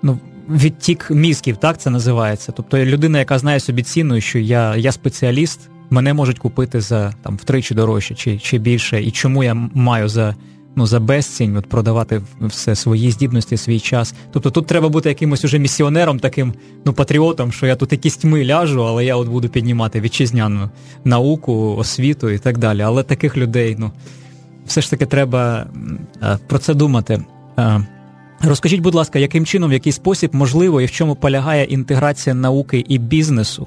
ну 0.02 0.18
відтік 0.50 1.10
мізків, 1.10 1.56
так 1.56 1.78
це 1.78 1.90
називається. 1.90 2.52
Тобто 2.56 2.78
людина, 2.78 3.18
яка 3.18 3.38
знає 3.38 3.60
собі 3.60 3.82
ціну, 3.82 4.20
що 4.20 4.38
я 4.38 4.76
я 4.76 4.92
спеціаліст, 4.92 5.60
мене 5.90 6.14
можуть 6.14 6.38
купити 6.38 6.80
за 6.80 7.12
там 7.22 7.36
втричі 7.36 7.74
дорожче 7.74 8.14
чи 8.14 8.38
чи 8.38 8.58
більше, 8.58 9.02
і 9.02 9.10
чому 9.10 9.44
я 9.44 9.54
маю 9.74 10.08
за 10.08 10.34
ну 10.76 10.86
за 10.86 11.00
безцінь 11.00 11.56
от 11.56 11.66
продавати 11.66 12.22
все 12.40 12.74
свої 12.74 13.10
здібності, 13.10 13.56
свій 13.56 13.80
час. 13.80 14.14
Тобто 14.32 14.50
тут 14.50 14.66
треба 14.66 14.88
бути 14.88 15.08
якимось 15.08 15.44
уже 15.44 15.58
місіонером, 15.58 16.18
таким 16.18 16.54
ну 16.84 16.92
патріотом, 16.92 17.52
що 17.52 17.66
я 17.66 17.76
тут 17.76 17.92
якісь 17.92 18.16
тьми 18.16 18.44
ляжу, 18.44 18.86
але 18.86 19.04
я 19.04 19.16
от 19.16 19.28
буду 19.28 19.48
піднімати 19.48 20.00
вітчизняну 20.00 20.70
науку, 21.04 21.76
освіту 21.78 22.30
і 22.30 22.38
так 22.38 22.58
далі. 22.58 22.80
Але 22.80 23.02
таких 23.02 23.36
людей, 23.36 23.76
ну 23.78 23.92
все 24.66 24.80
ж 24.80 24.90
таки 24.90 25.06
треба 25.06 25.66
про 26.46 26.58
це 26.58 26.74
думати. 26.74 27.24
Розкажіть, 28.40 28.80
будь 28.80 28.94
ласка, 28.94 29.18
яким 29.18 29.46
чином, 29.46 29.70
в 29.70 29.72
який 29.72 29.92
спосіб 29.92 30.34
можливо 30.34 30.80
і 30.80 30.86
в 30.86 30.90
чому 30.90 31.14
полягає 31.14 31.64
інтеграція 31.64 32.34
науки 32.34 32.84
і 32.88 32.98
бізнесу? 32.98 33.66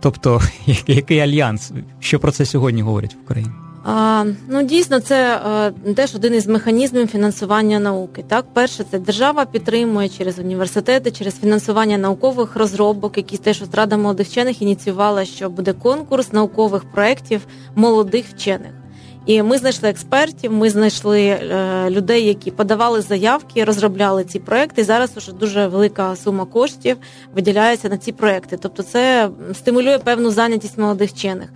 Тобто, 0.00 0.40
який 0.86 1.20
альянс? 1.20 1.72
Що 2.00 2.18
про 2.18 2.32
це 2.32 2.46
сьогодні 2.46 2.82
говорять 2.82 3.14
в 3.14 3.24
Україні? 3.24 3.50
А, 3.84 4.24
Ну 4.48 4.62
дійсно, 4.62 5.00
це 5.00 5.40
а, 5.44 5.72
е, 5.86 5.94
теж 5.94 6.14
один 6.14 6.34
із 6.34 6.46
механізмів 6.46 7.08
фінансування 7.08 7.78
науки. 7.78 8.24
Так, 8.28 8.44
перше, 8.52 8.84
це 8.90 8.98
держава 8.98 9.44
підтримує 9.44 10.08
через 10.08 10.38
університети, 10.38 11.10
через 11.10 11.40
фінансування 11.40 11.98
наукових 11.98 12.56
розробок, 12.56 13.16
які 13.16 13.36
теж 13.36 13.62
Рада 13.72 13.96
молодих 13.96 14.26
вчених 14.26 14.62
ініціювала, 14.62 15.24
що 15.24 15.50
буде 15.50 15.72
конкурс 15.72 16.32
наукових 16.32 16.84
проєктів 16.84 17.40
молодих 17.74 18.24
вчених. 18.34 18.83
І 19.26 19.42
ми 19.42 19.58
знайшли 19.58 19.88
експертів, 19.88 20.52
ми 20.52 20.70
знайшли 20.70 21.20
е, 21.20 21.90
людей, 21.90 22.26
які 22.26 22.50
подавали 22.50 23.00
заявки, 23.00 23.64
розробляли 23.64 24.24
ці 24.24 24.38
проекти. 24.38 24.84
Зараз 24.84 25.10
вже 25.16 25.32
дуже 25.32 25.66
велика 25.66 26.16
сума 26.16 26.44
коштів 26.44 26.96
виділяється 27.34 27.88
на 27.88 27.98
ці 27.98 28.12
проекти. 28.12 28.56
Тобто, 28.56 28.82
це 28.82 29.30
стимулює 29.54 29.98
певну 29.98 30.30
зайнятість 30.30 30.78
молодих 30.78 31.10
вчених. 31.10 31.48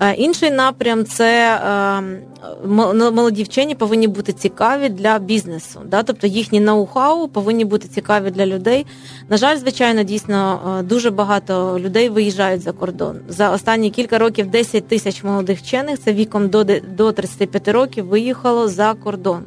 Е, 0.00 0.14
інший 0.14 0.50
напрям 0.50 1.04
це 1.04 1.60
е, 1.66 2.82
молоді 3.10 3.42
вчені 3.42 3.74
повинні 3.74 4.08
бути 4.08 4.32
цікаві 4.32 4.88
для 4.88 5.18
бізнесу. 5.18 5.80
Да? 5.86 6.02
Тобто 6.02 6.26
їхні 6.26 6.60
ноу-хау 6.60 7.28
повинні 7.28 7.64
бути 7.64 7.88
цікаві 7.88 8.30
для 8.30 8.46
людей. 8.46 8.86
На 9.28 9.36
жаль, 9.36 9.56
звичайно, 9.56 10.02
дійсно 10.02 10.60
дуже 10.84 11.10
багато 11.10 11.78
людей 11.80 12.08
виїжджають 12.08 12.62
за 12.62 12.72
кордон. 12.72 13.16
За 13.28 13.50
останні 13.50 13.90
кілька 13.90 14.18
років 14.18 14.46
10 14.46 14.88
тисяч 14.88 15.24
молодих 15.24 15.58
вчених 15.58 16.00
це 16.00 16.12
віком 16.12 16.48
до 16.48 16.64
до 16.64 17.09
35 17.12 17.68
років 17.68 18.06
виїхало 18.06 18.68
за 18.68 18.94
кордон. 18.94 19.42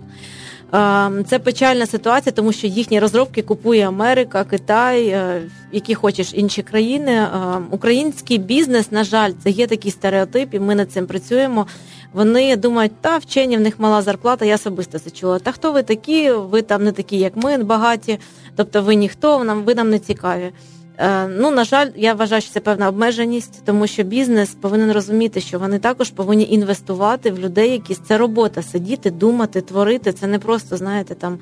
Це 1.28 1.40
печальна 1.44 1.86
ситуація, 1.86 2.34
тому 2.34 2.52
що 2.52 2.68
їхні 2.68 3.00
розробки 3.00 3.42
купує 3.42 3.88
Америка, 3.88 4.44
Китай, 4.44 5.08
е, 5.08 5.42
які 5.72 5.96
хочеш 5.96 6.34
інші 6.34 6.62
країни. 6.64 7.28
Український 7.72 8.38
бізнес, 8.38 8.92
на 8.92 9.04
жаль, 9.04 9.32
це 9.44 9.50
є 9.50 9.68
такий 9.68 9.92
стереотип, 9.92 10.54
і 10.54 10.60
ми 10.60 10.76
над 10.76 10.92
цим 10.92 11.06
працюємо. 11.06 11.68
Вони 12.14 12.56
думають, 12.56 12.92
та 13.02 13.18
вчені 13.18 13.58
в 13.58 13.62
них 13.62 13.80
мала 13.80 14.02
зарплата. 14.02 14.46
Я 14.46 14.56
особисто 14.56 15.00
це 15.00 15.10
чула. 15.10 15.40
Та 15.40 15.52
хто 15.52 15.72
ви 15.72 15.84
такі? 15.84 16.32
Ви 16.32 16.62
там 16.62 16.84
не 16.84 16.92
такі, 16.92 17.18
як 17.18 17.36
ми, 17.36 17.58
багаті. 17.58 18.20
Тобто, 18.56 18.82
ви 18.82 18.96
ніхто 18.96 19.44
нам 19.44 19.64
ви 19.64 19.76
нам 19.76 19.90
не 19.90 20.00
цікаві. 20.00 20.52
Е, 20.98 21.28
ну, 21.28 21.52
на 21.52 21.64
жаль, 21.64 21.90
я 21.96 22.14
вважаю, 22.14 22.42
що 22.42 22.52
це 22.52 22.60
певна 22.60 22.90
обмеженість, 22.90 23.66
тому 23.66 23.88
що 23.88 24.04
бізнес 24.04 24.56
повинен 24.62 24.92
розуміти, 24.92 25.42
що 25.42 25.60
вони 25.60 25.80
також 25.80 26.10
повинні 26.10 26.48
інвестувати 26.50 27.32
в 27.32 27.40
людей, 27.40 27.72
які 27.72 27.96
це 27.96 28.18
робота, 28.18 28.62
сидіти, 28.62 29.12
думати, 29.12 29.62
творити. 29.62 30.14
Це 30.14 30.28
не 30.28 30.40
просто 30.40 30.78
знаєте, 30.78 31.16
там 31.16 31.40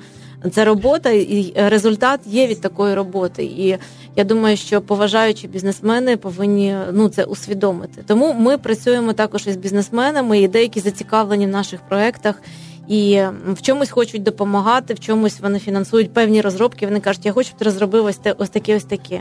це 0.52 0.64
робота, 0.64 1.10
і 1.10 1.52
результат 1.56 2.20
є 2.26 2.46
від 2.46 2.60
такої 2.60 2.94
роботи. 2.94 3.44
І 3.44 3.78
я 4.16 4.24
думаю, 4.24 4.56
що 4.56 4.80
поважаючі 4.80 5.48
бізнесмени 5.48 6.16
повинні 6.16 6.76
ну 6.92 7.08
це 7.08 7.24
усвідомити. 7.24 8.04
Тому 8.06 8.34
ми 8.38 8.58
працюємо 8.58 9.12
також 9.12 9.46
із 9.46 9.56
бізнесменами, 9.56 10.40
і 10.40 10.48
деякі 10.48 10.80
зацікавлені 10.80 11.46
в 11.46 11.50
наших 11.50 11.80
проектах 11.80 12.42
і 12.88 13.22
в 13.54 13.62
чомусь 13.62 13.90
хочуть 13.90 14.22
допомагати, 14.22 14.94
в 14.94 15.00
чомусь 15.00 15.40
вони 15.40 15.58
фінансують 15.58 16.12
певні 16.12 16.40
розробки. 16.40 16.86
Вони 16.86 17.00
кажуть, 17.00 17.26
я 17.26 17.32
хочу, 17.32 17.46
щоб 17.46 17.58
ти 17.58 17.64
розробив 17.64 18.04
ось 18.04 18.16
те, 18.16 18.34
ось 18.38 18.48
таке, 18.48 18.76
ось 18.76 18.84
таке. 18.84 19.20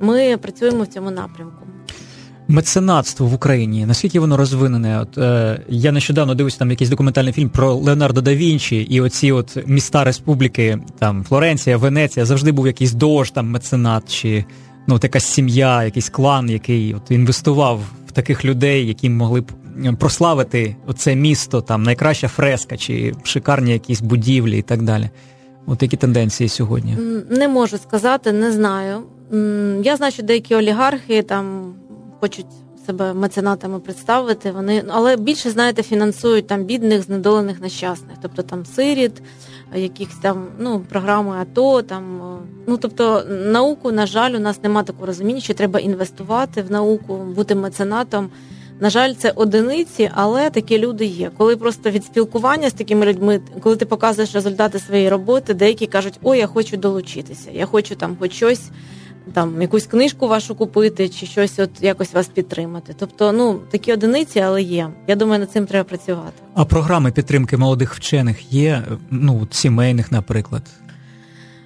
Ми 0.00 0.36
працюємо 0.36 0.82
в 0.82 0.86
цьому 0.86 1.10
напрямку. 1.10 1.66
Меценатство 2.48 3.26
в 3.26 3.34
Україні 3.34 3.86
наскільки 3.86 4.20
воно 4.20 4.36
розвинене? 4.36 5.00
От 5.00 5.18
е, 5.18 5.60
я 5.68 5.92
нещодавно 5.92 6.34
дивився 6.34 6.58
там 6.58 6.70
якийсь 6.70 6.90
документальний 6.90 7.32
фільм 7.32 7.48
про 7.48 7.74
Леонардо 7.74 8.20
да 8.20 8.34
Вінчі, 8.34 8.76
і 8.76 9.00
оці 9.00 9.32
от 9.32 9.58
міста 9.66 10.04
республіки, 10.04 10.78
там 10.98 11.24
Флоренція, 11.24 11.76
Венеція, 11.76 12.26
завжди 12.26 12.52
був 12.52 12.66
якийсь 12.66 12.92
дож, 12.92 13.30
там 13.30 13.50
меценат, 13.50 14.12
чи 14.12 14.44
ну 14.86 14.94
от 14.94 15.04
якась 15.04 15.24
сім'я, 15.24 15.84
якийсь 15.84 16.08
клан, 16.08 16.50
який 16.50 16.94
от 16.94 17.10
інвестував 17.10 17.80
в 18.06 18.12
таких 18.12 18.44
людей, 18.44 18.86
які 18.86 19.10
могли 19.10 19.40
б 19.40 19.52
прославити 19.98 20.76
це 20.96 21.16
місто, 21.16 21.60
там 21.60 21.82
найкраща 21.82 22.28
фреска 22.28 22.76
чи 22.76 23.14
шикарні 23.24 23.72
якісь 23.72 24.00
будівлі 24.00 24.58
і 24.58 24.62
так 24.62 24.82
далі. 24.82 25.10
От 25.66 25.82
які 25.82 25.96
тенденції 25.96 26.48
сьогодні? 26.48 26.96
Не 27.30 27.48
можу 27.48 27.78
сказати, 27.78 28.32
не 28.32 28.52
знаю. 28.52 29.02
Я 29.82 29.96
знаю, 29.96 30.12
що 30.12 30.22
деякі 30.22 30.54
олігархи 30.54 31.22
там 31.22 31.74
хочуть 32.20 32.46
себе 32.86 33.14
меценатами 33.14 33.80
представити. 33.80 34.50
Вони 34.50 34.84
але 34.88 35.16
більше 35.16 35.50
знаєте, 35.50 35.82
фінансують 35.82 36.46
там 36.46 36.64
бідних, 36.64 37.02
знедолених 37.02 37.60
нещасних, 37.60 38.16
тобто 38.22 38.42
там 38.42 38.66
сиріт, 38.66 39.22
якихось 39.74 40.16
там 40.16 40.46
ну 40.58 40.80
програми 40.80 41.36
АТО. 41.36 41.82
Там 41.82 42.20
ну 42.66 42.76
тобто 42.76 43.24
науку, 43.28 43.92
на 43.92 44.06
жаль, 44.06 44.32
у 44.32 44.38
нас 44.38 44.62
немає 44.62 44.86
такого 44.86 45.06
розуміння, 45.06 45.40
що 45.40 45.54
треба 45.54 45.80
інвестувати 45.80 46.62
в 46.62 46.70
науку, 46.70 47.16
бути 47.16 47.54
меценатом. 47.54 48.30
На 48.82 48.90
жаль, 48.90 49.14
це 49.14 49.30
одиниці, 49.30 50.10
але 50.14 50.50
такі 50.50 50.78
люди 50.78 51.04
є. 51.04 51.30
Коли 51.38 51.56
просто 51.56 51.90
від 51.90 52.04
спілкування 52.04 52.70
з 52.70 52.72
такими 52.72 53.06
людьми, 53.06 53.40
коли 53.60 53.76
ти 53.76 53.86
показуєш 53.86 54.34
результати 54.34 54.78
своєї 54.78 55.08
роботи, 55.08 55.54
деякі 55.54 55.86
кажуть, 55.86 56.18
ой, 56.22 56.38
я 56.38 56.46
хочу 56.46 56.76
долучитися, 56.76 57.50
я 57.52 57.66
хочу 57.66 57.94
там 57.94 58.16
хоч 58.20 58.32
щось, 58.32 58.70
там 59.32 59.62
якусь 59.62 59.86
книжку 59.86 60.28
вашу 60.28 60.54
купити, 60.54 61.08
чи 61.08 61.26
щось, 61.26 61.58
от 61.58 61.70
якось 61.80 62.12
вас 62.12 62.28
підтримати. 62.28 62.94
Тобто, 62.98 63.32
ну 63.32 63.60
такі 63.70 63.92
одиниці, 63.92 64.40
але 64.40 64.62
є. 64.62 64.88
Я 65.06 65.16
думаю, 65.16 65.40
над 65.40 65.50
цим 65.50 65.66
треба 65.66 65.84
працювати. 65.84 66.42
А 66.54 66.64
програми 66.64 67.12
підтримки 67.12 67.56
молодих 67.56 67.94
вчених 67.94 68.52
є, 68.52 68.82
ну 69.10 69.48
сімейних, 69.50 70.12
наприклад, 70.12 70.62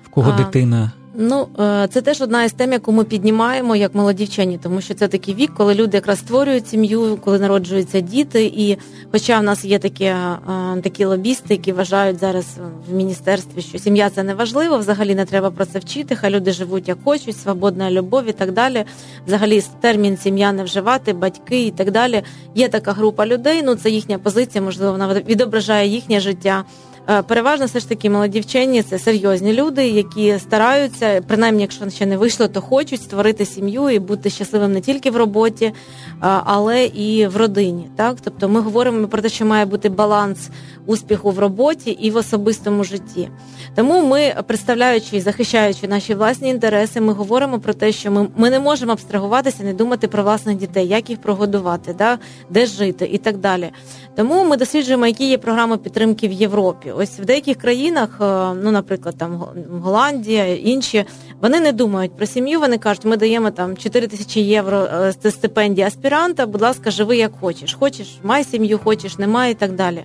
в 0.05 0.09
кого 0.09 0.31
а... 0.31 0.37
дитина. 0.37 0.93
Ну, 1.19 1.49
е, 1.59 1.89
це 1.91 2.03
теж 2.03 2.21
одна 2.21 2.45
із 2.45 2.53
тем, 2.53 2.73
яку 2.73 2.93
ми 2.93 3.05
піднімаємо 3.05 3.77
як 3.77 3.95
молоді 3.95 4.25
вчені, 4.25 4.59
тому 4.63 4.81
що 4.81 4.95
це 4.95 5.09
такий 5.09 5.35
вік, 5.35 5.51
коли 5.57 5.75
люди 5.75 5.97
якраз 5.97 6.19
створюють 6.19 6.69
сім'ю, 6.69 7.19
коли 7.25 7.39
народжуються 7.39 8.01
діти. 8.01 8.45
І 8.45 8.79
хоча 9.13 9.41
в 9.41 9.43
нас 9.43 9.65
є 9.65 9.79
такі 9.79 10.05
е, 10.05 10.39
такі 10.83 11.05
лобісти, 11.05 11.55
які 11.55 11.73
вважають 11.73 12.21
зараз 12.21 12.47
в 12.91 12.95
міністерстві, 12.95 13.63
що 13.63 13.79
сім'я 13.79 14.11
це 14.11 14.23
не 14.23 14.35
важливо, 14.35 14.79
взагалі 14.79 15.15
не 15.15 15.25
треба 15.25 15.51
про 15.51 15.67
це 15.67 15.79
вчити, 15.79 16.17
хай 16.17 16.31
люди 16.31 16.53
живуть 16.53 16.89
як 16.89 16.99
хочуть, 17.05 17.37
свободна 17.37 17.91
любов 17.91 18.29
і 18.29 18.33
так 18.33 18.53
далі. 18.53 18.85
Взагалі, 19.27 19.63
термін 19.81 20.17
сім'я 20.17 20.53
не 20.53 20.65
вживати, 20.65 21.13
батьки 21.13 21.67
і 21.67 21.71
так 21.71 21.91
далі. 21.91 22.23
Є 22.55 22.69
така 22.69 22.93
група 22.93 23.27
людей. 23.27 23.63
Ну 23.63 23.75
це 23.75 23.91
їхня 23.91 24.19
позиція, 24.19 24.65
можливо, 24.65 24.93
вона 24.93 25.15
відображає 25.15 25.89
їхнє 25.89 26.21
життя. 26.21 26.65
Е, 27.09 27.23
переважно 27.23 27.67
все 27.67 27.81
ж 27.81 27.89
таки 27.89 28.11
молоді 28.11 28.41
вчені 28.41 28.83
це 28.83 28.99
серйозні 28.99 29.53
люди, 29.53 29.89
які 29.89 30.39
стараються, 30.39 31.23
принаймні, 31.27 31.63
якщо 31.63 31.91
ще 31.91 32.07
не 32.07 32.17
вийшло, 32.17 32.49
то 32.49 32.61
хочуть 32.61 33.03
створити 33.03 33.45
сім'ю 33.45 33.91
і 33.91 33.99
бути 33.99 34.31
щасливим 34.31 34.73
не 34.73 34.81
тільки 34.81 35.11
в 35.11 35.17
роботі, 35.17 35.65
е, 35.65 35.73
але 36.21 36.85
і 36.85 37.27
в 37.27 37.37
родині. 37.37 37.91
Так, 37.97 38.17
тобто 38.25 38.49
ми 38.49 38.61
говоримо 38.61 39.09
про 39.09 39.23
те, 39.23 39.29
що 39.29 39.47
має 39.47 39.65
бути 39.65 39.89
баланс 39.89 40.51
успіху 40.87 41.31
в 41.31 41.39
роботі 41.39 41.91
і 41.91 42.11
в 42.11 42.17
особистому 42.17 42.85
житті. 42.85 43.29
Тому 43.75 44.07
ми, 44.07 44.35
представляючи 44.47 45.17
і 45.17 45.21
захищаючи 45.21 45.89
наші 45.89 46.15
власні 46.15 46.49
інтереси, 46.49 47.01
ми 47.01 47.13
говоримо 47.13 47.59
про 47.59 47.75
те, 47.75 47.93
що 47.93 48.11
ми 48.11 48.29
ми 48.37 48.51
не 48.51 48.61
можемо 48.61 48.93
абстрагуватися, 48.93 49.63
не 49.63 49.75
думати 49.75 50.09
про 50.09 50.23
власних 50.23 50.57
дітей, 50.57 50.89
як 50.89 51.11
їх 51.11 51.21
прогодувати, 51.21 51.95
да, 51.99 52.19
де 52.51 52.67
жити 52.67 53.09
і 53.13 53.19
так 53.19 53.37
далі. 53.37 53.71
Тому 54.17 54.45
ми 54.45 54.57
досліджуємо, 54.57 55.07
які 55.07 55.29
є 55.29 55.39
програми 55.39 55.77
підтримки 55.77 56.29
в 56.29 56.33
Європі. 56.33 56.93
Ось 56.99 57.19
в 57.19 57.25
деяких 57.25 57.57
країнах, 57.57 58.19
е, 58.21 58.25
ну, 58.63 58.71
наприклад, 58.71 59.15
там 59.19 59.45
Голландія, 59.83 60.55
інші, 60.55 61.05
вони 61.43 61.61
не 61.61 61.73
думають 61.73 62.17
про 62.17 62.27
сім'ю. 62.27 62.61
Вони 62.61 62.79
кажуть, 62.79 63.05
ми 63.05 63.17
даємо 63.17 63.51
там 63.51 63.77
4 63.77 64.07
тисячі 64.07 64.41
євро 64.41 64.89
це 65.21 65.31
стипендія 65.31 65.87
аспіранта. 65.87 66.47
Будь 66.47 66.63
ласка, 66.63 66.91
живи 66.91 67.17
як 67.17 67.33
хочеш. 67.41 67.75
Хочеш, 67.75 68.19
май 68.23 68.45
сім'ю, 68.45 68.81
хочеш, 68.85 69.19
не 69.19 69.32
май 69.32 69.51
і 69.51 69.55
так 69.55 69.73
далі. 69.73 70.05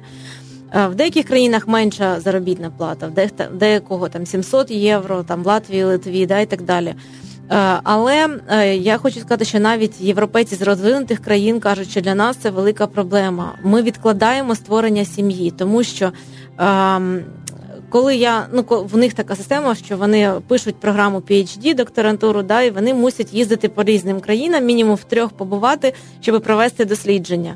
Е, 0.75 0.87
в 0.87 0.95
деяких 0.95 1.25
країнах 1.25 1.67
менша 1.67 2.19
заробітна 2.19 2.69
плата, 2.77 3.07
в 3.07 3.57
деякого 3.57 4.09
там 4.09 4.25
700 4.25 4.71
євро, 4.71 5.23
там 5.23 5.43
в 5.43 5.47
Латвії, 5.47 5.83
Литві, 5.83 6.25
да, 6.25 6.39
і 6.39 6.45
так 6.45 6.61
далі. 6.61 6.95
Е, 7.51 7.79
але 7.83 8.39
е, 8.49 8.75
я 8.75 8.97
хочу 8.97 9.19
сказати, 9.19 9.45
що 9.45 9.59
навіть 9.59 10.01
європейці 10.01 10.55
з 10.55 10.61
розвинутих 10.61 11.19
країн 11.19 11.59
кажуть, 11.59 11.89
що 11.89 12.01
для 12.01 12.15
нас 12.15 12.37
це 12.37 12.49
велика 12.49 12.87
проблема. 12.87 13.53
Ми 13.63 13.81
відкладаємо 13.81 14.55
створення 14.55 15.05
сім'ї, 15.05 15.51
тому 15.51 15.83
що 15.83 16.11
ем, 16.57 17.23
коли 17.89 18.15
я 18.15 18.47
ну 18.53 18.65
в 18.69 18.97
них 18.97 19.13
така 19.13 19.35
система, 19.35 19.75
що 19.75 19.97
вони 19.97 20.31
пишуть 20.47 20.75
програму 20.75 21.19
PHD, 21.19 21.75
докторантуру, 21.75 22.41
да, 22.41 22.61
і 22.61 22.69
вони 22.69 22.93
мусять 22.93 23.33
їздити 23.33 23.69
по 23.69 23.83
різним 23.83 24.19
країнам, 24.19 24.65
мінімум 24.65 24.95
в 24.95 25.03
трьох 25.03 25.31
побувати, 25.31 25.93
щоб 26.21 26.43
провести 26.43 26.85
дослідження. 26.85 27.55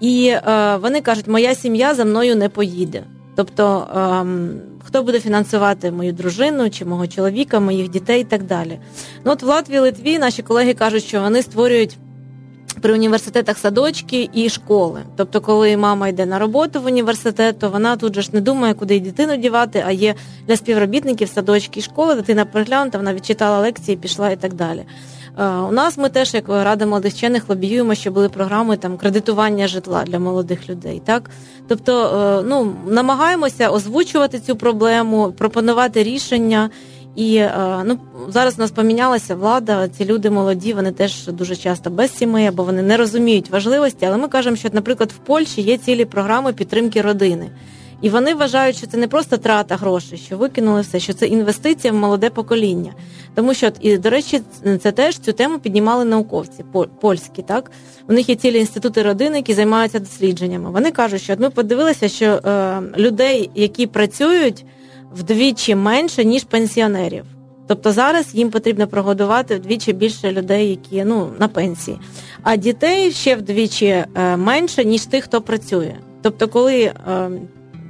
І 0.00 0.26
е, 0.28 0.76
вони 0.76 1.00
кажуть, 1.00 1.28
моя 1.28 1.54
сім'я 1.54 1.94
за 1.94 2.04
мною 2.04 2.36
не 2.36 2.48
поїде. 2.48 3.04
Тобто, 3.34 3.86
ем, 3.96 4.60
хто 4.84 5.02
буде 5.02 5.20
фінансувати 5.20 5.90
мою 5.90 6.12
дружину 6.12 6.70
чи 6.70 6.84
мого 6.84 7.06
чоловіка, 7.06 7.60
моїх 7.60 7.88
дітей 7.88 8.20
і 8.20 8.24
так 8.24 8.42
далі. 8.42 8.78
Ну 9.24 9.32
от 9.32 9.42
в 9.42 9.46
Латвії, 9.46 9.80
Литві 9.80 10.18
наші 10.18 10.42
колеги 10.42 10.74
кажуть, 10.74 11.04
що 11.04 11.20
вони 11.20 11.42
створюють 11.42 11.98
При 12.80 12.92
університетах 12.92 13.58
садочки 13.58 14.30
і 14.32 14.48
школи. 14.48 15.00
Тобто, 15.16 15.40
коли 15.40 15.76
мама 15.76 16.08
йде 16.08 16.26
на 16.26 16.38
роботу 16.38 16.80
в 16.80 16.86
університет, 16.86 17.58
то 17.58 17.70
вона 17.70 17.96
тут 17.96 18.14
же 18.14 18.22
ж 18.22 18.30
не 18.32 18.40
думає, 18.40 18.74
куди 18.74 19.00
дитину 19.00 19.36
дівати, 19.36 19.84
а 19.86 19.90
є 19.92 20.14
для 20.48 20.56
співробітників 20.56 21.28
садочки 21.28 21.80
і 21.80 21.82
школи, 21.82 22.14
дитина 22.14 22.44
приглянута, 22.44 22.98
вона 22.98 23.14
відчитала 23.14 23.60
лекції, 23.60 23.96
пішла 23.96 24.30
і 24.30 24.36
так 24.36 24.54
далі. 24.54 24.84
Е, 25.38 25.46
у 25.46 25.72
нас 25.72 25.98
ми 25.98 26.08
теж, 26.08 26.34
як 26.34 26.48
рада 26.48 26.86
молодих 26.86 27.12
вчених, 27.12 27.48
лобіюємо, 27.48 27.94
що 27.94 28.10
були 28.10 28.28
програми 28.28 28.76
там 28.76 28.96
кредитування 28.96 29.66
житла 29.66 30.04
для 30.04 30.18
молодих 30.18 30.70
людей. 30.70 31.02
Так, 31.04 31.30
тобто, 31.68 32.06
е, 32.42 32.48
ну 32.48 32.72
намагаємося 32.86 33.70
озвучувати 33.70 34.40
цю 34.40 34.56
проблему, 34.56 35.32
пропонувати 35.38 36.02
рішення. 36.02 36.70
І 37.16 37.36
е, 37.36 37.82
ну 37.84 37.98
зараз 38.28 38.54
у 38.58 38.60
нас 38.60 38.70
помінялася 38.70 39.34
влада. 39.34 39.88
Ці 39.88 40.04
люди 40.04 40.30
молоді, 40.30 40.72
вони 40.72 40.92
теж 40.92 41.26
дуже 41.26 41.56
часто 41.56 41.90
без 41.90 42.16
сімей, 42.16 42.46
або 42.46 42.64
вони 42.64 42.82
не 42.82 42.96
розуміють 42.96 43.50
важливості. 43.50 44.06
Але 44.06 44.16
ми 44.16 44.28
кажемо, 44.28 44.56
що, 44.56 44.68
наприклад, 44.72 45.12
в 45.12 45.18
Польщі 45.18 45.62
є 45.62 45.78
цілі 45.78 46.04
програми 46.04 46.52
підтримки 46.52 47.02
родини. 47.02 47.50
І 48.02 48.10
вони 48.10 48.34
вважають, 48.34 48.76
що 48.76 48.86
це 48.86 48.96
не 48.96 49.08
просто 49.08 49.36
трата 49.36 49.76
грошей, 49.76 50.18
що 50.18 50.36
викинули 50.36 50.80
все, 50.80 51.00
що 51.00 51.12
це 51.12 51.26
інвестиція 51.26 51.92
в 51.92 51.96
молоде 51.96 52.30
покоління. 52.30 52.92
Тому 53.34 53.54
що 53.54 53.70
і 53.80 53.98
до 53.98 54.10
речі, 54.10 54.40
це 54.82 54.92
теж 54.92 55.18
цю 55.18 55.32
тему 55.32 55.58
піднімали 55.58 56.04
науковці 56.04 56.64
польські. 57.00 57.42
Так 57.42 57.70
у 58.08 58.12
них 58.12 58.28
є 58.28 58.34
цілі 58.34 58.58
інститути 58.58 59.02
родини, 59.02 59.36
які 59.36 59.54
займаються 59.54 59.98
дослідженнями. 59.98 60.70
Вони 60.70 60.90
кажуть, 60.90 61.22
що 61.22 61.32
от 61.32 61.40
ми 61.40 61.50
подивилися, 61.50 62.08
що 62.08 62.26
е, 62.26 62.80
людей, 62.98 63.50
які 63.54 63.86
працюють 63.86 64.64
вдвічі 65.14 65.74
менше 65.74 66.24
ніж 66.24 66.44
пенсіонерів. 66.44 67.24
Тобто 67.66 67.92
зараз 67.92 68.34
їм 68.34 68.50
потрібно 68.50 68.86
прогодувати 68.86 69.56
вдвічі 69.56 69.92
більше 69.92 70.32
людей, 70.32 70.70
які 70.70 71.04
ну 71.04 71.30
на 71.38 71.48
пенсії, 71.48 71.98
а 72.42 72.56
дітей 72.56 73.12
ще 73.12 73.36
вдвічі 73.36 73.86
е, 73.86 74.36
менше 74.36 74.84
ніж 74.84 75.06
тих, 75.06 75.24
хто 75.24 75.40
працює. 75.40 75.94
Тобто, 76.22 76.48
коли 76.48 76.80
е, 76.82 77.30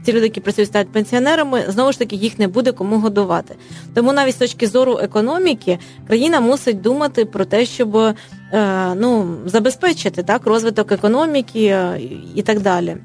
ці 0.05 0.13
люди, 0.13 0.23
які 0.23 0.41
працюють, 0.41 0.69
стають 0.69 0.93
пенсіонерами, 0.93 1.65
знову 1.69 1.93
ж 1.93 1.99
таки 1.99 2.17
їх 2.17 2.39
не 2.39 2.49
буде 2.49 2.73
кому 2.73 2.99
годувати. 2.99 3.55
Тому 3.95 4.13
навіть 4.13 4.35
з 4.35 4.39
точки 4.39 4.67
зору 4.67 4.99
економіки 5.03 5.79
країна 6.07 6.41
мусить 6.41 6.81
думати 6.81 7.25
про 7.25 7.45
те, 7.45 7.67
щоб 7.67 7.97
е, 7.97 8.15
ну 8.97 9.37
забезпечити 9.47 10.23
так 10.23 10.47
розвиток 10.47 10.93
економіки 10.93 11.65
е, 11.65 12.01
і 12.35 12.43
так 12.43 12.61
далі. 12.61 12.97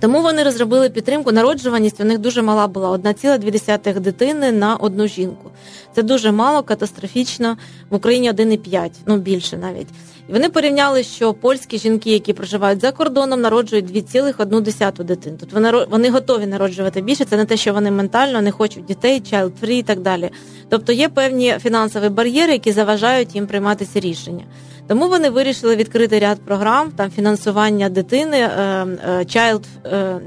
Тому 0.00 0.22
вони 0.22 0.42
розробили 0.42 0.90
підтримку. 0.90 1.32
Народжуваність 1.32 2.00
у 2.00 2.04
них 2.04 2.18
дуже 2.18 2.42
мала 2.42 2.66
була 2.66 2.90
1,2 2.90 4.00
дитини 4.00 4.52
на 4.52 4.76
одну 4.76 5.06
жінку. 5.06 5.50
Це 5.94 6.02
дуже 6.02 6.32
мало, 6.32 6.62
катастрофічно. 6.62 7.56
В 7.90 7.94
Україні 7.94 8.30
1,5, 8.30 8.90
ну 9.06 9.16
більше 9.16 9.56
навіть. 9.56 9.88
І 10.28 10.32
вони 10.32 10.48
порівняли, 10.48 11.02
що 11.02 11.34
польські 11.34 11.78
жінки, 11.78 12.10
які 12.10 12.32
проживають 12.32 12.80
за 12.80 12.92
кордоном, 12.92 13.40
народжують 13.40 14.06
2,1 14.06 15.04
дитин. 15.04 15.36
Тут 15.36 15.52
вони 15.52 15.72
вони 15.90 16.10
готові 16.10 16.46
народжувати 16.46 17.00
більше. 17.00 17.24
Це 17.24 17.36
не 17.36 17.44
те, 17.44 17.56
що 17.56 17.72
вони 17.72 17.90
ментально 17.90 18.42
не 18.42 18.50
хочуть 18.50 18.84
дітей, 18.84 19.20
child 19.20 19.52
free 19.62 19.70
і 19.70 19.82
так 19.82 20.00
далі. 20.00 20.30
Тобто 20.68 20.92
є 20.92 21.08
певні 21.08 21.54
фінансові 21.60 22.08
бар'єри, 22.08 22.52
які 22.52 22.72
заважають 22.72 23.34
їм 23.34 23.46
приймати 23.46 23.84
ці 23.84 24.00
рішення. 24.00 24.44
Тому 24.88 25.08
вони 25.08 25.30
вирішили 25.30 25.76
відкрити 25.76 26.18
ряд 26.18 26.40
програм 26.40 26.90
там 26.96 27.10
фінансування 27.10 27.88
дитини, 27.88 28.36
е, 28.36 28.48
е, 28.48 29.18
child 29.18 29.64
е, 29.84 30.20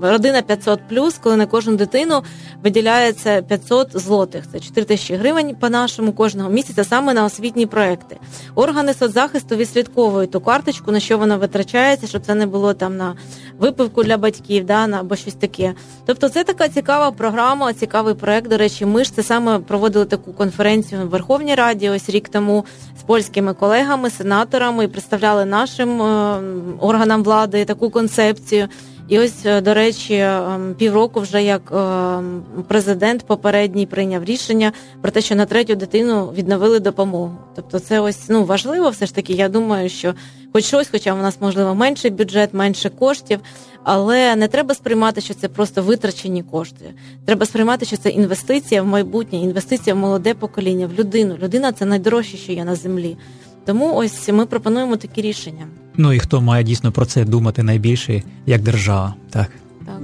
родина 0.00 0.42
500 0.42 0.80
коли 1.22 1.36
на 1.36 1.46
кожну 1.46 1.76
дитину 1.76 2.22
виділяється 2.62 3.42
500 3.42 4.00
злотих. 4.00 4.44
Це 4.52 4.60
4 4.60 4.86
тисячі 4.86 5.14
гривень 5.14 5.54
по 5.60 5.68
нашому 5.68 6.12
кожного 6.12 6.50
місяця 6.50 6.84
саме 6.84 7.14
на 7.14 7.24
освітні 7.24 7.66
проекти. 7.66 8.16
Органи 8.54 8.94
соцзахисту 8.94 9.56
відслідковують 9.56 10.30
ту 10.30 10.40
карточку, 10.40 10.92
на 10.92 11.00
що 11.00 11.18
вона 11.18 11.36
витрачається, 11.36 12.06
щоб 12.06 12.22
це 12.26 12.34
не 12.34 12.46
було 12.46 12.74
там 12.74 12.96
на 12.96 13.14
випивку 13.58 14.04
для 14.04 14.16
батьків, 14.16 14.66
да, 14.66 14.86
на 14.86 15.00
або 15.00 15.16
щось 15.16 15.34
таке. 15.34 15.74
Тобто, 16.06 16.28
це 16.28 16.44
така 16.44 16.68
цікава 16.68 17.10
програма, 17.10 17.72
цікавий 17.72 18.14
проект. 18.14 18.48
До 18.48 18.56
речі, 18.56 18.86
ми 18.86 19.04
ж 19.04 19.14
це 19.14 19.22
саме 19.22 19.58
проводили 19.58 20.04
таку 20.04 20.32
конференцію 20.32 21.06
в 21.06 21.08
Верховній 21.08 21.54
Раді, 21.54 21.90
ось 21.90 22.10
рік 22.10 22.28
тому 22.28 22.64
з 23.00 23.02
польськими 23.02 23.54
колегами, 23.54 24.10
сенаторами 24.10 24.84
і 24.84 24.88
представляли 24.88 25.44
нашим 25.44 26.02
е, 26.02 26.40
органам 26.80 27.22
влади 27.22 27.64
таку 27.64 27.90
концепцію. 27.90 28.68
І 29.12 29.18
ось, 29.18 29.46
е, 29.46 29.60
до 29.60 29.74
речі, 29.74 30.14
ем, 30.14 30.74
півроку 30.78 31.20
вже 31.20 31.42
як 31.42 31.72
ем, 31.72 32.42
президент 32.68 33.22
попередній 33.26 33.86
прийняв 33.86 34.24
рішення 34.24 34.72
про 35.00 35.10
те, 35.10 35.20
що 35.20 35.34
на 35.34 35.46
третю 35.46 35.74
дитину 35.74 36.32
відновили 36.36 36.80
допомогу. 36.80 37.36
Тобто, 37.56 37.78
це 37.78 38.00
ось 38.00 38.28
ну 38.28 38.44
важливо, 38.44 38.90
все 38.90 39.06
ж 39.06 39.14
таки. 39.14 39.32
Я 39.32 39.48
думаю, 39.48 39.88
що 39.88 40.14
хоч 40.52 40.64
щось, 40.64 40.88
хоча 40.92 41.14
у 41.14 41.16
нас 41.16 41.36
можливо 41.40 41.74
менший 41.74 42.10
бюджет, 42.10 42.54
менше 42.54 42.90
коштів, 42.90 43.40
але 43.82 44.36
не 44.36 44.48
треба 44.48 44.74
сприймати, 44.74 45.20
що 45.20 45.34
це 45.34 45.48
просто 45.48 45.82
витрачені 45.82 46.42
кошти. 46.42 46.94
Треба 47.24 47.46
сприймати, 47.46 47.86
що 47.86 47.96
це 47.96 48.08
інвестиція 48.08 48.82
в 48.82 48.86
майбутнє, 48.86 49.38
інвестиція 49.38 49.94
в 49.94 49.98
молоде 49.98 50.34
покоління, 50.34 50.86
в 50.86 50.98
людину. 51.00 51.36
Людина 51.42 51.72
це 51.72 51.84
найдорожче, 51.84 52.36
що 52.36 52.52
є 52.52 52.64
на 52.64 52.74
землі. 52.74 53.16
Тому 53.64 53.94
ось 53.94 54.28
ми 54.28 54.46
пропонуємо 54.46 54.96
такі 54.96 55.22
рішення. 55.22 55.66
Ну 55.96 56.12
і 56.12 56.18
хто 56.18 56.40
має 56.40 56.64
дійсно 56.64 56.92
про 56.92 57.06
це 57.06 57.24
думати 57.24 57.62
найбільше, 57.62 58.22
як 58.46 58.62
держава, 58.62 59.14
так? 59.30 59.50
Так. 59.86 60.00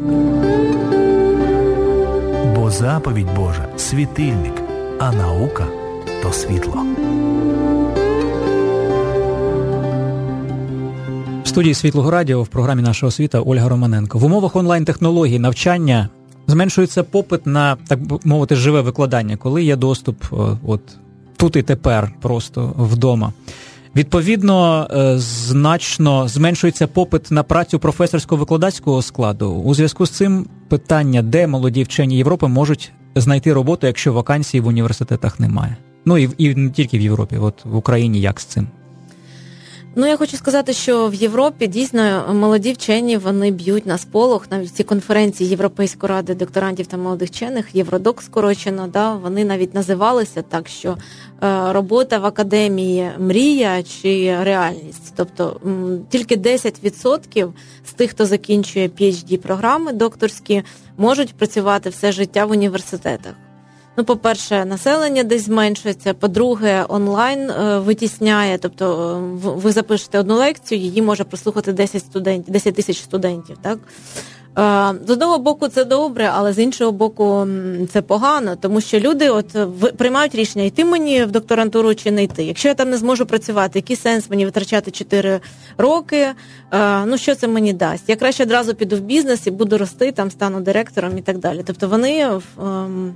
Бо 2.57 2.71
заповідь 2.71 3.35
Божа 3.37 3.69
світильник, 3.77 4.53
а 4.99 5.13
наука 5.13 5.67
то 6.23 6.33
світло. 6.33 6.87
В 11.45 11.49
студії 11.49 11.75
Світлого 11.75 12.11
Радіо 12.11 12.43
в 12.43 12.49
програмі 12.49 12.83
наша 12.83 13.07
освіта 13.07 13.41
Ольга 13.41 13.69
Романенко. 13.69 14.19
В 14.19 14.25
умовах 14.25 14.57
онлайн-технологій 14.57 15.39
навчання 15.39 16.09
зменшується 16.47 17.03
попит 17.03 17.47
на 17.47 17.77
так 17.89 17.99
мовити 18.25 18.57
живе 18.57 18.81
викладання, 18.81 19.37
коли 19.37 19.65
є 19.65 19.77
доступ 19.77 20.25
от 20.67 20.81
тут 21.37 21.57
і 21.57 21.63
тепер, 21.63 22.13
просто 22.21 22.75
вдома. 22.79 23.33
Відповідно, 23.97 24.89
е, 24.91 25.19
значно 25.19 26.29
зменшується 26.29 26.87
попит 26.87 27.31
на 27.31 27.43
працю 27.43 27.79
професорсько-викладацького 27.79 29.03
складу. 29.03 29.51
У 29.51 29.75
зв'язку 29.75 30.07
з 30.07 30.11
цим 30.11 30.47
питання, 30.69 31.23
де 31.23 31.47
молоді 31.47 31.83
вчені 31.83 32.17
Європи 32.17 32.49
можуть 32.49 32.93
знайти 33.15 33.53
роботу, 33.53 33.87
якщо 33.87 34.13
вакансій 34.13 34.61
в 34.61 34.67
університетах 34.67 35.41
немає. 35.41 35.77
Ну 36.05 36.19
і 36.19 36.31
і 36.39 36.55
не 36.55 36.71
тільки 36.71 36.99
в 36.99 37.01
Європі, 37.01 37.37
от 37.37 37.65
в 37.65 37.77
Україні 37.77 38.21
як 38.21 38.41
з 38.41 38.45
цим. 38.45 38.69
Ну, 39.95 40.07
я 40.07 40.17
хочу 40.17 40.37
сказати, 40.37 40.73
що 40.73 41.09
в 41.09 41.15
Європі 41.15 41.67
дійсно 41.67 42.35
молоді 42.35 42.73
вчені 42.73 43.17
вони 43.17 43.51
б'ють 43.51 43.87
на 43.87 43.99
сполох. 43.99 44.51
Навіть 44.51 44.75
ці 44.75 44.85
конференції 44.85 45.51
Європейської 45.51 46.11
ради 46.11 46.35
докторантів 46.35 46.87
та 46.87 46.97
молодих 46.97 47.29
вчених, 47.29 47.75
Євродок 47.75 48.23
скорочено, 48.23 48.87
да, 48.87 49.13
вони 49.13 49.45
навіть 49.45 49.75
називалися 49.75 50.43
так, 50.43 50.69
що 50.69 50.97
е, 51.43 51.73
робота 51.73 52.19
в 52.19 52.27
академії 52.27 53.11
мрія 53.19 53.83
чи 53.83 54.39
реальність. 54.43 55.13
Тобто 55.17 55.61
м, 55.67 56.07
тільки 56.11 56.37
10% 56.37 57.53
з 57.85 57.93
тих, 57.93 58.11
хто 58.11 58.27
закінчує 58.27 58.89
phd 58.89 59.37
програми 59.37 59.93
докторські, 59.93 60.63
можуть 60.97 61.35
працювати 61.35 61.91
все 61.91 62.13
життя 62.13 62.45
в 62.45 62.51
університетах. 62.51 63.35
Ну, 63.99 64.05
по-перше, 64.05 64.65
населення 64.65 65.23
десь 65.23 65.45
зменшується. 65.45 66.15
По-друге, 66.15 66.85
онлайн 66.89 67.51
е, 67.51 67.79
витісняє. 67.79 68.59
Тобто, 68.59 69.17
е, 69.45 69.49
ви 69.51 69.73
запишете 69.73 70.19
одну 70.19 70.35
лекцію, 70.35 70.81
її 70.81 71.03
може 71.03 71.25
прослухати 71.25 71.73
10 71.73 72.03
студентів, 72.03 72.53
10 72.53 72.75
тисяч 72.75 73.01
студентів. 73.01 73.57
Так 73.63 73.79
е, 74.59 75.07
з 75.07 75.11
одного 75.11 75.39
боку, 75.39 75.69
це 75.69 75.85
добре, 75.85 76.31
але 76.35 76.53
з 76.53 76.59
іншого 76.59 76.93
боку, 76.93 77.47
це 77.93 78.03
погано, 78.03 78.57
тому 78.57 78.81
що 78.81 79.01
люди 79.01 79.31
от 79.31 79.57
приймають 79.97 80.35
рішення 80.35 80.65
йти 80.65 80.85
мені 80.85 81.25
в 81.25 81.31
докторантуру 81.31 81.95
чи 81.95 82.11
не 82.11 82.23
йти. 82.23 82.45
Якщо 82.45 82.69
я 82.69 82.75
там 82.75 82.91
не 82.91 82.97
зможу 82.97 83.27
працювати, 83.27 83.79
який 83.79 83.97
сенс 83.97 84.31
мені 84.31 84.45
витрачати 84.45 84.91
4 84.91 85.41
роки? 85.79 86.27
Ну 87.07 87.19
що 87.19 87.35
це 87.35 87.49
мені 87.49 87.73
дасть? 87.73 88.09
Я 88.09 88.17
краще 88.17 88.43
одразу 88.43 88.75
піду 88.75 88.97
в 88.97 89.01
бізнес 89.01 89.47
і 89.47 89.51
буду 89.51 89.79
рости, 89.79 90.13
там 90.13 90.31
стану 90.31 90.61
директором 90.61 91.19
і 91.19 91.23
так 91.23 91.39
далі. 91.39 91.63
Тобто 91.67 91.89
вони 91.89 92.31
ем, 92.59 93.15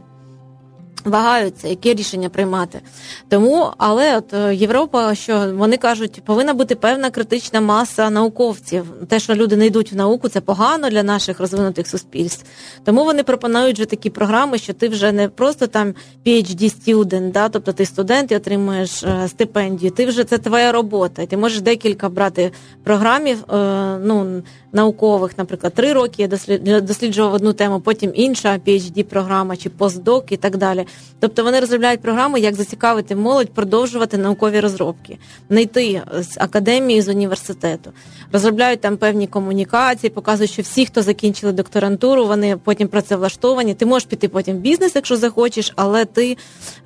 Вагаються, 1.05 1.69
які 1.69 1.95
рішення 1.95 2.29
приймати. 2.29 2.81
Тому, 3.29 3.71
але 3.79 4.17
от 4.17 4.35
е, 4.35 4.55
Європа, 4.55 5.15
що 5.15 5.53
вони 5.55 5.77
кажуть, 5.77 6.23
повинна 6.25 6.55
бути 6.55 6.75
певна 6.75 7.11
критична 7.11 7.61
маса 7.61 8.11
науковців. 8.11 8.85
Те, 9.09 9.21
що 9.21 9.35
люди 9.35 9.57
не 9.57 9.67
йдуть 9.67 9.93
в 9.93 9.97
науку, 9.97 10.29
це 10.29 10.41
погано 10.41 10.91
для 10.91 11.03
наших 11.03 11.41
розвинутих 11.41 11.89
суспільств. 11.89 12.45
Тому 12.85 13.05
вони 13.05 13.23
пропонують 13.23 13.77
вже 13.77 13.87
такі 13.87 14.11
програми, 14.11 14.59
що 14.59 14.73
ти 14.73 14.89
вже 14.89 15.13
не 15.13 15.29
просто 15.29 15.67
там 15.67 15.95
phd 16.27 16.69
студент 16.69 17.33
да, 17.33 17.49
тобто 17.49 17.73
ти 17.73 17.87
студент 17.87 18.33
і 18.33 18.37
отримуєш 18.37 19.03
е, 19.03 19.29
стипендію. 19.29 19.91
Ти 19.91 20.07
вже 20.07 20.25
це 20.25 20.39
твоя 20.39 20.73
робота. 20.73 21.27
Ти 21.27 21.37
можеш 21.37 21.61
декілька 21.61 22.09
брати 22.09 22.53
програмів. 22.85 23.45
Е, 23.53 23.99
ну 24.05 24.43
наукових, 24.73 25.39
наприклад, 25.39 25.75
три 25.75 25.93
роки 25.93 26.29
я 26.65 26.81
досліджував 26.81 27.35
одну 27.35 27.53
тему, 27.53 27.81
потім 27.81 28.13
інша 28.15 28.59
phd 28.67 29.03
програма 29.03 29.57
чи 29.57 29.71
постдок 29.71 30.33
і 30.33 30.37
так 30.37 30.57
далі. 30.57 30.87
Тобто 31.23 31.45
вони 31.45 31.61
розробляють 31.61 32.01
програми, 32.01 32.41
як 32.41 32.55
зацікавити 32.55 33.17
молодь, 33.17 33.51
продовжувати 33.51 34.19
наукові 34.19 34.61
розробки, 34.61 35.19
не 35.49 35.63
йти 35.63 36.03
з 36.21 36.37
академії 36.39 37.03
з 37.03 37.09
університету. 37.09 37.93
Розробляють 38.33 38.81
там 38.81 38.97
певні 38.97 39.27
комунікації, 39.27 40.11
показують, 40.11 40.51
що 40.51 40.63
всі, 40.63 40.87
хто 40.87 41.03
закінчили 41.03 41.53
докторантуру, 41.53 42.27
вони 42.27 42.57
потім 42.57 42.89
працевлаштовані. 42.89 43.75
Ти 43.75 43.87
можеш 43.87 44.07
піти 44.09 44.29
потім 44.29 44.57
в 44.57 44.61
бізнес, 44.61 44.93
якщо 44.95 45.17
захочеш, 45.17 45.73
але 45.77 46.05
ти 46.05 46.37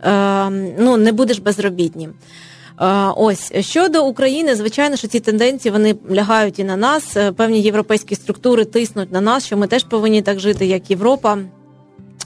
е, 0.02 0.50
ну, 0.78 0.96
не 0.96 1.12
будеш 1.12 1.38
безробітнім. 1.38 2.12
Ось 3.16 3.52
щодо 3.60 4.06
України, 4.06 4.54
звичайно, 4.54 4.96
що 4.96 5.08
ці 5.08 5.20
тенденції 5.20 5.72
вони 5.72 5.96
лягають 6.10 6.58
і 6.58 6.64
на 6.64 6.76
нас. 6.76 7.16
Е, 7.16 7.32
певні 7.32 7.60
європейські 7.60 8.14
структури 8.14 8.64
тиснуть 8.64 9.12
на 9.12 9.20
нас, 9.20 9.46
що 9.46 9.56
ми 9.56 9.66
теж 9.66 9.84
повинні 9.84 10.22
так 10.22 10.40
жити, 10.40 10.66
як 10.66 10.90
Європа. 10.90 11.38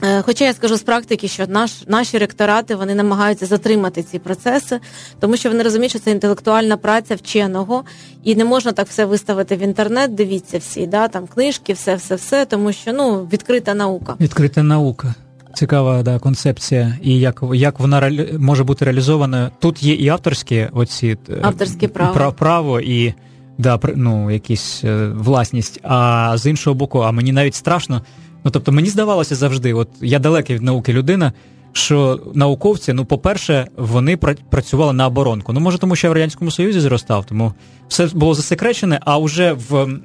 Е, 0.03 0.21
хоча 0.21 0.45
я 0.45 0.53
скажу 0.53 0.77
з 0.77 0.81
практики, 0.81 1.27
що 1.27 1.47
наш 1.47 1.71
наші 1.87 2.17
ректорати 2.17 2.75
вони 2.75 2.95
намагаються 2.95 3.45
затримати 3.45 4.03
ці 4.03 4.19
процеси, 4.19 4.79
тому 5.19 5.37
що 5.37 5.49
вони 5.49 5.63
розуміють, 5.63 5.91
що 5.91 5.99
це 5.99 6.11
інтелектуальна 6.11 6.77
праця 6.77 7.15
вченого, 7.15 7.83
і 8.23 8.35
не 8.35 8.45
можна 8.45 8.71
так 8.71 8.87
все 8.87 9.05
виставити 9.05 9.55
в 9.55 9.59
інтернет. 9.59 10.15
Дивіться 10.15 10.57
всі, 10.57 10.87
да 10.87 11.07
там 11.07 11.27
книжки, 11.27 11.73
все, 11.73 11.95
все, 11.95 12.15
все, 12.15 12.45
тому 12.45 12.73
що 12.73 12.93
ну 12.93 13.27
відкрита 13.33 13.73
наука. 13.73 14.15
Відкрита 14.19 14.63
наука. 14.63 15.15
Цікава 15.53 16.03
да, 16.03 16.19
концепція, 16.19 16.97
і 17.01 17.19
як 17.19 17.43
як 17.53 17.79
вона 17.79 17.99
реалі... 17.99 18.35
може 18.39 18.63
бути 18.63 18.85
реалізована. 18.85 19.51
Тут 19.59 19.83
є 19.83 19.93
і 19.93 20.09
авторські 20.09 20.67
оці 20.73 21.17
е, 21.29 21.39
авторське 21.41 21.87
право 21.87 22.31
право 22.31 22.79
і 22.79 23.13
да, 23.57 23.79
ну, 23.95 24.31
якісь 24.31 24.81
е, 24.83 25.07
власність. 25.07 25.79
А 25.83 26.33
з 26.37 26.45
іншого 26.45 26.73
боку, 26.73 26.99
а 26.99 27.11
мені 27.11 27.31
навіть 27.31 27.55
страшно. 27.55 28.01
Ну 28.43 28.51
тобто, 28.51 28.71
мені 28.71 28.89
здавалося 28.89 29.35
завжди, 29.35 29.73
от 29.73 29.89
я 30.01 30.19
далекий 30.19 30.55
від 30.55 30.63
науки 30.63 30.93
людина, 30.93 31.33
що 31.73 32.19
науковці, 32.33 32.93
ну, 32.93 33.05
по-перше, 33.05 33.67
вони 33.77 34.17
працювали 34.49 34.93
на 34.93 35.07
оборонку. 35.07 35.53
Ну, 35.53 35.59
може, 35.59 35.77
тому 35.77 35.95
що 35.95 36.07
я 36.07 36.11
в 36.11 36.13
радянському 36.13 36.51
союзі 36.51 36.79
зростав, 36.79 37.25
тому 37.25 37.53
все 37.87 38.09
було 38.13 38.33
засекречене, 38.33 38.99
а 39.05 39.17
вже 39.17 39.53
в, 39.53 39.99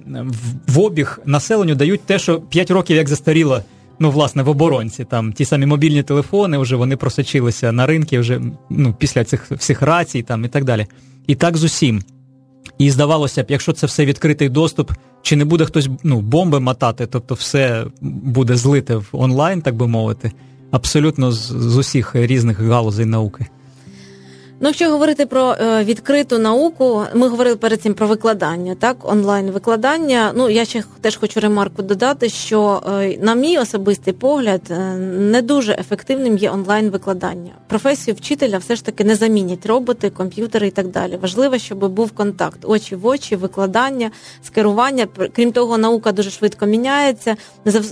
в, 0.66 0.79
обіг 0.79 1.18
населенню 1.25 1.75
дають 1.75 2.01
те, 2.01 2.18
що 2.18 2.40
5 2.40 2.70
років 2.70 2.96
як 2.96 3.09
застаріло 3.09 3.62
ну, 3.99 4.11
власне, 4.11 4.42
в 4.42 4.49
оборонці. 4.49 5.05
Там 5.05 5.33
ті 5.33 5.44
самі 5.44 5.66
мобільні 5.66 6.03
телефони 6.03 6.59
вже 6.59 6.77
вони 6.77 6.96
просочилися 6.96 7.72
на 7.72 7.87
ринки 7.87 8.18
вже 8.18 8.40
ну, 8.70 8.94
після 8.99 9.25
цих 9.25 9.51
всіх 9.51 9.83
рацій 9.83 10.22
там 10.22 10.44
і 10.44 10.49
так 10.49 10.64
далі. 10.64 10.87
І 11.27 11.35
так 11.35 11.57
з 11.57 11.64
усім. 11.64 12.03
І 12.79 12.90
здавалося 12.90 13.42
б, 13.42 13.46
якщо 13.49 13.72
це 13.72 13.87
все 13.87 14.05
відкритий 14.05 14.49
доступ, 14.49 14.92
чи 15.26 15.36
не 15.36 15.44
буде 15.44 15.64
хтось 15.64 15.88
ну, 16.02 16.20
бомби 16.20 16.60
мотати, 16.60 17.06
тобто 17.06 17.34
все 17.34 17.86
буде 18.00 18.56
злите 18.56 18.96
в 18.96 19.08
онлайн, 19.12 19.62
так 19.62 19.76
би 19.76 19.86
мовити, 19.86 20.32
абсолютно 20.70 21.32
з, 21.32 21.36
з 21.52 21.76
усіх 21.76 22.14
різних 22.14 22.60
галузей 22.60 23.06
науки. 23.06 23.46
Ну, 24.61 24.69
якщо 24.69 24.90
говорити 24.90 25.27
про 25.27 25.57
е, 25.61 25.85
відкриту 25.85 26.38
науку, 26.38 27.03
ми 27.14 27.29
говорили 27.29 27.57
перед 27.57 27.83
цим 27.83 27.95
про 27.95 28.07
викладання, 28.07 28.75
так, 28.75 28.97
онлайн 29.03 29.51
викладання. 29.51 30.33
Ну 30.35 30.51
я 30.51 30.64
ще 30.64 30.85
теж 31.01 31.16
хочу 31.16 31.40
ремарку 31.40 31.83
додати, 31.83 32.29
що 32.29 32.83
е, 32.88 33.19
на 33.21 33.35
мій 33.35 33.59
особистий 33.59 34.12
погляд 34.14 34.61
е, 34.71 34.97
не 35.19 35.42
дуже 35.42 35.73
ефективним 35.73 36.37
є 36.37 36.51
онлайн 36.51 36.90
викладання. 36.90 37.53
Професію 37.66 38.14
вчителя 38.14 38.59
все 38.59 38.77
ж 38.77 38.85
таки 38.85 39.05
не 39.05 39.14
замінять 39.14 39.66
роботи, 39.66 40.11
комп'ютери 40.11 40.66
і 40.66 40.71
так 40.71 40.88
далі. 40.88 41.19
Важливо, 41.23 41.59
щоб 41.59 41.88
був 41.88 42.11
контакт 42.12 42.59
очі 42.62 42.97
в 42.97 43.07
очі, 43.07 43.37
викладання, 43.37 44.11
скерування. 44.42 45.07
Крім 45.33 45.53
того, 45.53 45.79
наука 45.79 46.12
дуже 46.12 46.31
швидко 46.31 46.66
міняється. 46.66 47.37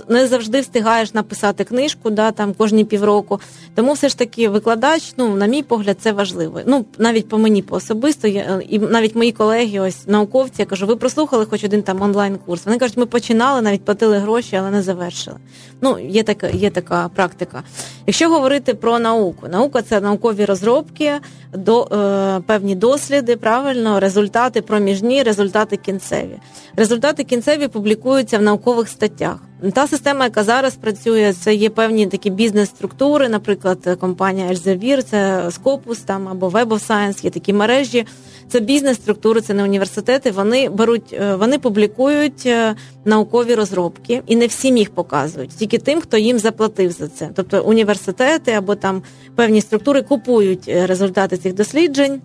Не 0.09 0.27
завжди 0.27 0.61
встигаєш 0.61 1.13
написати 1.13 1.63
книжку, 1.63 2.09
да 2.09 2.31
там 2.31 2.53
кожні 2.53 2.85
півроку. 2.85 3.39
Тому 3.75 3.93
все 3.93 4.09
ж 4.09 4.17
таки 4.17 4.49
викладач, 4.49 5.13
ну 5.17 5.35
на 5.35 5.45
мій 5.45 5.63
погляд, 5.63 5.97
це 5.99 6.11
важливо 6.11 6.54
важливо. 6.55 6.77
Ну 6.77 6.85
навіть 6.97 7.29
по 7.29 7.37
мені 7.37 7.61
по 7.61 7.75
особисто 7.75 8.27
я, 8.27 8.61
і 8.69 8.79
навіть 8.79 9.15
мої 9.15 9.31
колеги, 9.31 9.79
ось 9.79 10.07
науковці, 10.07 10.55
я 10.61 10.65
кажу, 10.65 10.87
ви 10.87 10.95
прослухали 10.95 11.45
хоч 11.45 11.63
один 11.63 11.83
там 11.83 12.01
онлайн-курс. 12.01 12.65
Вони 12.65 12.77
кажуть, 12.77 12.97
ми 12.97 13.05
починали, 13.05 13.61
навіть 13.61 13.85
платили 13.85 14.17
гроші, 14.17 14.55
але 14.55 14.71
не 14.71 14.81
завершили. 14.81 15.37
Ну, 15.81 15.99
є 15.99 16.23
така, 16.23 16.47
є 16.47 16.69
така 16.69 17.09
практика. 17.09 17.63
Якщо 18.07 18.29
говорити 18.29 18.73
про 18.73 18.99
науку, 18.99 19.47
наука 19.47 19.81
це 19.81 20.01
наукові 20.01 20.45
розробки, 20.45 21.11
до 21.53 21.83
е, 21.83 22.41
певні 22.47 22.75
досліди, 22.75 23.35
правильно, 23.35 23.99
результати 23.99 24.61
проміжні, 24.61 25.23
результати 25.23 25.77
кінцеві. 25.77 26.39
Результати 26.75 27.23
кінцеві 27.23 27.67
публікуються 27.67 28.37
в 28.37 28.41
наукових 28.41 28.89
статтях. 28.89 29.37
Та 29.73 29.87
система, 29.87 30.23
яка 30.23 30.43
зараз 30.43 30.75
працює, 30.75 31.33
це 31.33 31.55
є 31.55 31.69
певні 31.69 32.07
такі 32.07 32.29
бізнес-структури, 32.29 33.29
наприклад, 33.29 33.97
компанія 33.99 34.47
Elsevier, 34.47 35.01
це 35.01 35.43
Scopus 35.47 36.05
там 36.05 36.27
або 36.27 36.49
Web 36.49 36.65
of 36.65 36.87
Science, 36.89 37.23
є 37.23 37.29
такі 37.29 37.53
мережі. 37.53 38.05
Це 38.49 38.59
бізнес-структури, 38.59 39.41
це 39.41 39.53
не 39.53 39.63
університети. 39.63 40.31
Вони 40.31 40.69
беруть, 40.69 41.13
е, 41.13 41.35
вони 41.35 41.59
публікують 41.59 42.43
е, 42.45 42.75
наукові 43.05 43.55
розробки, 43.55 44.21
і 44.27 44.35
не 44.35 44.47
всім 44.47 44.77
їх 44.77 44.89
показують, 44.89 45.49
тільки 45.49 45.77
тим, 45.77 46.01
хто 46.01 46.17
їм 46.17 46.39
заплатив 46.39 46.91
за 46.91 47.07
це. 47.07 47.29
Тобто 47.35 47.63
університети 47.63 48.51
або 48.51 48.75
там 48.75 49.03
певні 49.35 49.61
структури 49.61 50.01
купують 50.01 50.67
е, 50.67 50.85
результати 50.85 51.37
цих 51.37 51.53
досліджень 51.53 52.21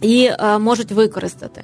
і 0.00 0.24
е, 0.24 0.58
можуть 0.58 0.92
використати 0.92 1.62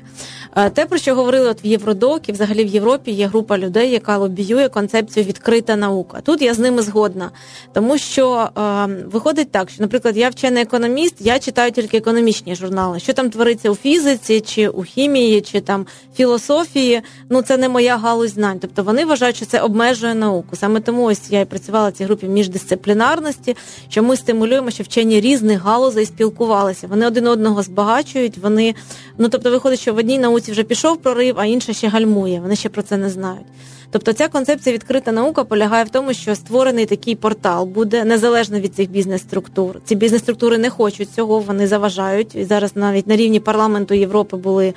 е, 0.56 0.70
те, 0.70 0.86
про 0.86 0.98
що 0.98 1.14
говорили 1.14 1.48
от 1.48 1.64
в 1.64 1.66
Євродок 1.66 2.28
і 2.28 2.32
взагалі 2.32 2.64
в 2.64 2.66
Європі 2.66 3.10
є 3.10 3.26
група 3.26 3.58
людей, 3.58 3.90
яка 3.90 4.16
лобіює 4.16 4.68
концепцію 4.68 5.26
відкрита 5.26 5.76
наука. 5.76 6.20
Тут 6.20 6.42
я 6.42 6.54
з 6.54 6.58
ними 6.58 6.82
згодна, 6.82 7.30
тому 7.72 7.98
що 7.98 8.48
е, 8.58 8.86
виходить 9.12 9.50
так, 9.50 9.70
що, 9.70 9.82
наприклад, 9.82 10.16
я 10.16 10.28
вчений 10.28 10.62
економіст, 10.62 11.14
я 11.20 11.38
читаю 11.38 11.72
тільки 11.72 11.96
економічні 11.96 12.54
журнали. 12.54 13.00
Що 13.00 13.12
там 13.12 13.30
твориться 13.30 13.70
у 13.70 13.74
фізиці, 13.74 14.40
чи 14.40 14.68
у 14.68 14.82
хімії, 14.82 15.40
чи 15.40 15.60
там 15.60 15.86
філософії. 16.16 17.02
Ну 17.30 17.42
це 17.42 17.56
не 17.56 17.68
моя 17.68 17.96
галузь 17.96 18.30
знань. 18.30 18.58
Тобто 18.60 18.82
вони 18.82 19.04
вважають, 19.04 19.36
що 19.36 19.46
це 19.46 19.60
обмежує 19.60 20.14
науку. 20.14 20.56
Саме 20.56 20.80
тому 20.80 21.04
ось 21.04 21.30
я 21.30 21.40
і 21.40 21.44
працювала 21.44 21.88
в 21.88 21.92
цій 21.92 22.04
групі 22.04 22.26
міждисциплінарності, 22.26 23.56
що 23.88 24.02
ми 24.02 24.16
стимулюємо, 24.16 24.70
що 24.70 24.82
вчені 24.82 25.20
різних 25.20 25.62
галузей 25.62 26.06
спілкувалися. 26.06 26.86
Вони 26.86 27.06
один 27.06 27.26
одного 27.26 27.62
збагачують 27.62 28.13
працюють, 28.14 28.38
вони 28.38 28.74
ну 29.18 29.28
тобто 29.28 29.50
виходить, 29.50 29.80
що 29.80 29.94
в 29.94 29.96
одній 29.96 30.18
науці 30.18 30.52
вже 30.52 30.62
пішов 30.62 30.96
прорив, 30.96 31.34
а 31.38 31.46
інша 31.46 31.72
ще 31.72 31.88
гальмує. 31.88 32.40
Вони 32.40 32.56
ще 32.56 32.68
про 32.68 32.82
це 32.82 32.96
не 32.96 33.10
знають. 33.10 33.46
Тобто 33.90 34.12
ця 34.12 34.28
концепція 34.28 34.74
відкрита 34.74 35.12
наука 35.12 35.44
полягає 35.44 35.84
в 35.84 35.88
тому, 35.88 36.14
що 36.14 36.34
створений 36.34 36.86
такий 36.86 37.14
портал 37.14 37.66
буде 37.66 38.04
незалежно 38.04 38.60
від 38.60 38.74
цих 38.74 38.90
бізнес-структур. 38.90 39.80
Ці 39.84 39.94
бізнес-структури 39.94 40.58
не 40.58 40.70
хочуть 40.70 41.10
цього, 41.10 41.40
вони 41.40 41.66
заважають. 41.66 42.34
І 42.34 42.44
зараз 42.44 42.76
навіть 42.76 43.06
на 43.06 43.16
рівні 43.16 43.40
парламенту 43.40 43.94
Європи 43.94 44.36
були 44.36 44.74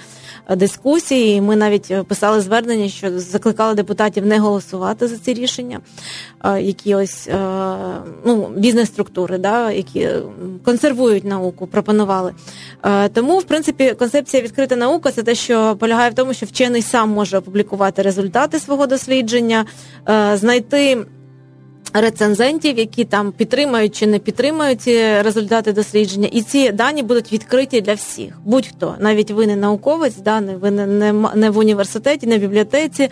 е, 0.49 0.55
дискусії. 0.55 1.41
Ми 1.41 1.55
навіть 1.55 1.91
е, 1.91 2.03
писали 2.03 2.41
звернення, 2.41 2.89
що 2.89 3.19
закликали 3.19 3.73
депутатів 3.73 4.25
не 4.25 4.39
голосувати 4.39 5.07
за 5.07 5.17
ці 5.17 5.33
рішення, 5.33 5.79
е, 6.43 6.61
які 6.61 6.95
ось 6.95 7.29
ну, 8.25 8.49
бізнес-структури, 8.55 9.37
да, 9.37 9.71
які 9.71 10.09
консервують 10.63 11.23
науку, 11.23 11.67
пропонували. 11.67 12.33
Тому, 13.13 13.37
в 13.37 13.43
принципі, 13.43 13.93
концепція 13.99 14.43
відкрита 14.43 14.75
наука 14.75 15.11
це 15.11 15.23
те, 15.23 15.35
що 15.35 15.75
полягає 15.79 16.09
в 16.09 16.13
тому, 16.13 16.33
що 16.33 16.45
вчений 16.45 16.81
сам 16.81 17.09
може 17.09 17.37
опублікувати 17.37 18.01
результати 18.01 18.59
свого 18.59 18.87
дослідження, 18.87 18.96
дослідження, 18.97 19.65
е, 20.10 20.38
знайти 20.38 21.05
рецензентів, 21.93 22.77
які 22.77 23.05
там 23.05 23.31
підтримують 23.31 23.95
чи 23.95 24.07
не 24.07 24.19
підтримують 24.19 24.81
ці 24.81 25.21
результати 25.21 25.73
дослідження, 25.73 26.29
і 26.31 26.41
ці 26.41 26.71
дані 26.71 27.03
будуть 27.03 27.33
відкриті 27.33 27.81
для 27.81 27.93
всіх. 27.93 28.39
Будь-хто, 28.45 28.95
навіть 28.99 29.31
ви 29.31 29.47
не 29.47 29.55
науковець, 29.55 30.15
да, 30.15 30.39
ви 30.39 30.71
не, 30.71 30.88
не, 30.88 31.13
не 31.36 31.49
в 31.49 31.57
університеті, 31.57 32.27
не 32.27 32.38
в 32.38 32.41
бібліотеці. 32.41 33.10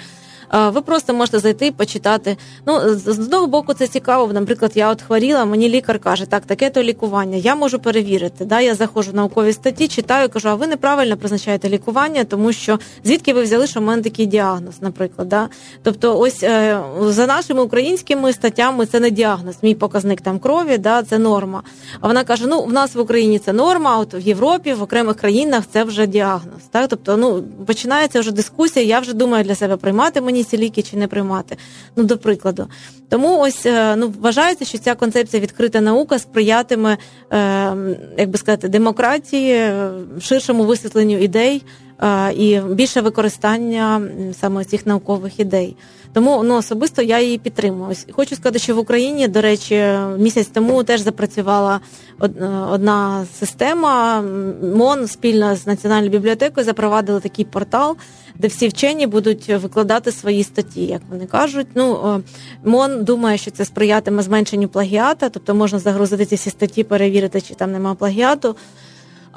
Ви 0.56 0.82
просто 0.82 1.14
можете 1.14 1.40
зайти 1.40 1.68
і 1.68 1.72
почитати. 1.72 2.38
Ну, 2.66 2.96
з 2.96 3.08
одного 3.08 3.48
боку, 3.48 3.74
це 3.74 3.88
цікаво. 3.88 4.34
Наприклад, 4.34 4.72
я 4.76 4.92
от 4.92 5.02
хворіла, 5.02 5.46
мені 5.46 5.70
лікар 5.70 6.00
каже, 6.00 6.26
так, 6.26 6.46
таке 6.46 6.70
то 6.70 6.84
лікування. 6.84 7.38
Я 7.38 7.56
можу 7.56 7.80
перевірити. 7.80 8.46
Да? 8.46 8.62
Я 8.62 8.76
заходжу 8.76 9.12
в 9.12 9.16
наукові 9.16 9.54
статті, 9.54 9.88
читаю, 9.88 10.30
кажу, 10.30 10.50
а 10.50 10.56
ви 10.56 10.68
неправильно 10.68 11.18
призначаєте 11.18 11.70
лікування, 11.70 12.24
тому 12.24 12.54
що 12.54 12.80
звідки 13.04 13.34
ви 13.34 13.44
взяли, 13.44 13.68
що 13.68 13.80
в 13.80 13.84
мене 13.84 14.02
такий 14.02 14.26
діагноз, 14.26 14.82
наприклад. 14.82 15.30
Да? 15.30 15.50
Тобто, 15.84 16.20
ось 16.20 16.44
е, 16.44 16.80
за 17.02 17.28
нашими 17.28 17.62
українськими 17.62 18.34
статтями 18.34 18.86
це 18.86 19.00
не 19.00 19.10
діагноз. 19.10 19.56
Мій 19.62 19.76
показник 19.76 20.22
там 20.22 20.40
крові, 20.40 20.78
да, 20.78 21.04
це 21.04 21.18
норма. 21.18 21.64
А 22.02 22.08
вона 22.08 22.24
каже: 22.24 22.48
ну 22.48 22.62
в 22.62 22.74
нас 22.74 22.96
в 22.96 23.00
Україні 23.00 23.40
це 23.40 23.54
норма, 23.54 23.92
а 23.96 24.00
от 24.00 24.14
в 24.14 24.24
Європі, 24.28 24.74
в 24.74 24.82
окремих 24.82 25.16
країнах 25.18 25.64
це 25.74 25.84
вже 25.84 26.08
діагноз. 26.08 26.62
Так? 26.72 26.88
Тобто, 26.90 27.18
ну 27.18 27.44
починається 27.66 28.20
вже 28.20 28.32
дискусія. 28.32 28.86
Я 28.86 29.00
вже 29.00 29.14
думаю 29.14 29.44
для 29.44 29.56
себе 29.56 29.78
приймати 29.78 30.22
мені 30.22 30.45
ці 30.46 30.58
ліки 30.58 30.82
чи 30.82 30.98
не 30.98 31.08
приймати. 31.08 31.58
Ну, 31.96 32.04
до 32.04 32.18
прикладу. 32.18 32.68
Тому 33.10 33.40
ось 33.40 33.66
е, 33.66 33.96
ну 33.96 34.14
вважається, 34.20 34.66
що 34.66 34.78
ця 34.78 34.96
концепція 34.96 35.42
відкрита 35.42 35.82
наука 35.82 36.20
сприятиме, 36.20 36.98
е, 37.32 37.38
як 38.18 38.30
би 38.30 38.38
сказати, 38.38 38.70
демократії, 38.70 39.54
е, 39.54 39.92
ширшому 40.22 40.64
висвітленню 40.64 41.18
ідей, 41.18 41.64
і 42.38 42.60
більше 42.70 43.02
використання 43.02 44.02
саме 44.40 44.66
цих 44.66 44.86
наукових 44.86 45.40
ідей. 45.40 45.78
Тому 46.14 46.44
ну, 46.44 46.56
особисто 46.56 47.02
я 47.02 47.20
її 47.20 47.38
підтримую. 47.38 47.96
Хочу 48.12 48.36
сказати, 48.36 48.60
що 48.60 48.76
в 48.76 48.80
Україні, 48.80 49.28
до 49.28 49.42
речі, 49.42 49.86
місяць 50.18 50.48
тому 50.48 50.84
теж 50.84 51.02
запрацювала 51.02 51.80
одна 52.72 53.26
система. 53.40 54.24
МОН 54.76 55.08
спільно 55.08 55.56
з 55.56 55.68
національною 55.68 56.12
бібліотекою 56.12 56.66
запровадили 56.66 57.20
такий 57.20 57.46
портал, 57.46 57.98
де 58.40 58.48
всі 58.48 58.68
вчені 58.68 59.08
будуть 59.08 59.50
викладати 59.50 60.12
свої 60.12 60.44
статті, 60.44 60.86
як 60.86 61.02
вони 61.10 61.26
кажуть. 61.26 61.68
Ну 61.76 62.24
МОН 62.64 63.04
думає, 63.04 63.38
що 63.38 63.52
це 63.52 63.66
сприятиме 63.66 64.24
зменшенню 64.24 64.68
плагіата, 64.68 65.30
тобто 65.30 65.56
можна 65.56 65.80
загрузити 65.80 66.26
ці 66.26 66.36
всі 66.36 66.50
статті, 66.50 66.84
перевірити, 66.84 67.42
чи 67.42 67.56
там 67.56 67.72
немає 67.72 67.96
плагіату. 67.96 68.56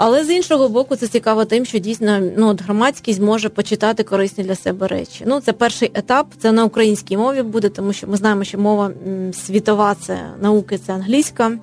Але 0.00 0.24
з 0.24 0.30
іншого 0.30 0.68
боку, 0.68 0.96
це 0.96 1.06
цікаво 1.06 1.44
тим, 1.44 1.64
що 1.64 1.78
дійсно 1.78 2.20
ну, 2.36 2.48
от 2.48 2.62
громадськість 2.62 3.20
може 3.20 3.48
почитати 3.48 4.02
корисні 4.02 4.44
для 4.44 4.54
себе 4.54 4.86
речі. 4.86 5.24
Ну, 5.26 5.40
це 5.40 5.52
перший 5.52 5.90
етап, 5.94 6.26
це 6.38 6.52
на 6.52 6.64
українській 6.64 7.16
мові 7.16 7.42
буде, 7.42 7.68
тому 7.68 7.92
що 7.92 8.06
ми 8.06 8.16
знаємо, 8.16 8.44
що 8.44 8.58
мова 8.58 8.90
світова 9.32 9.94
це 9.94 10.18
науки, 10.40 10.78
це 10.86 10.92
англійська. 10.92 11.58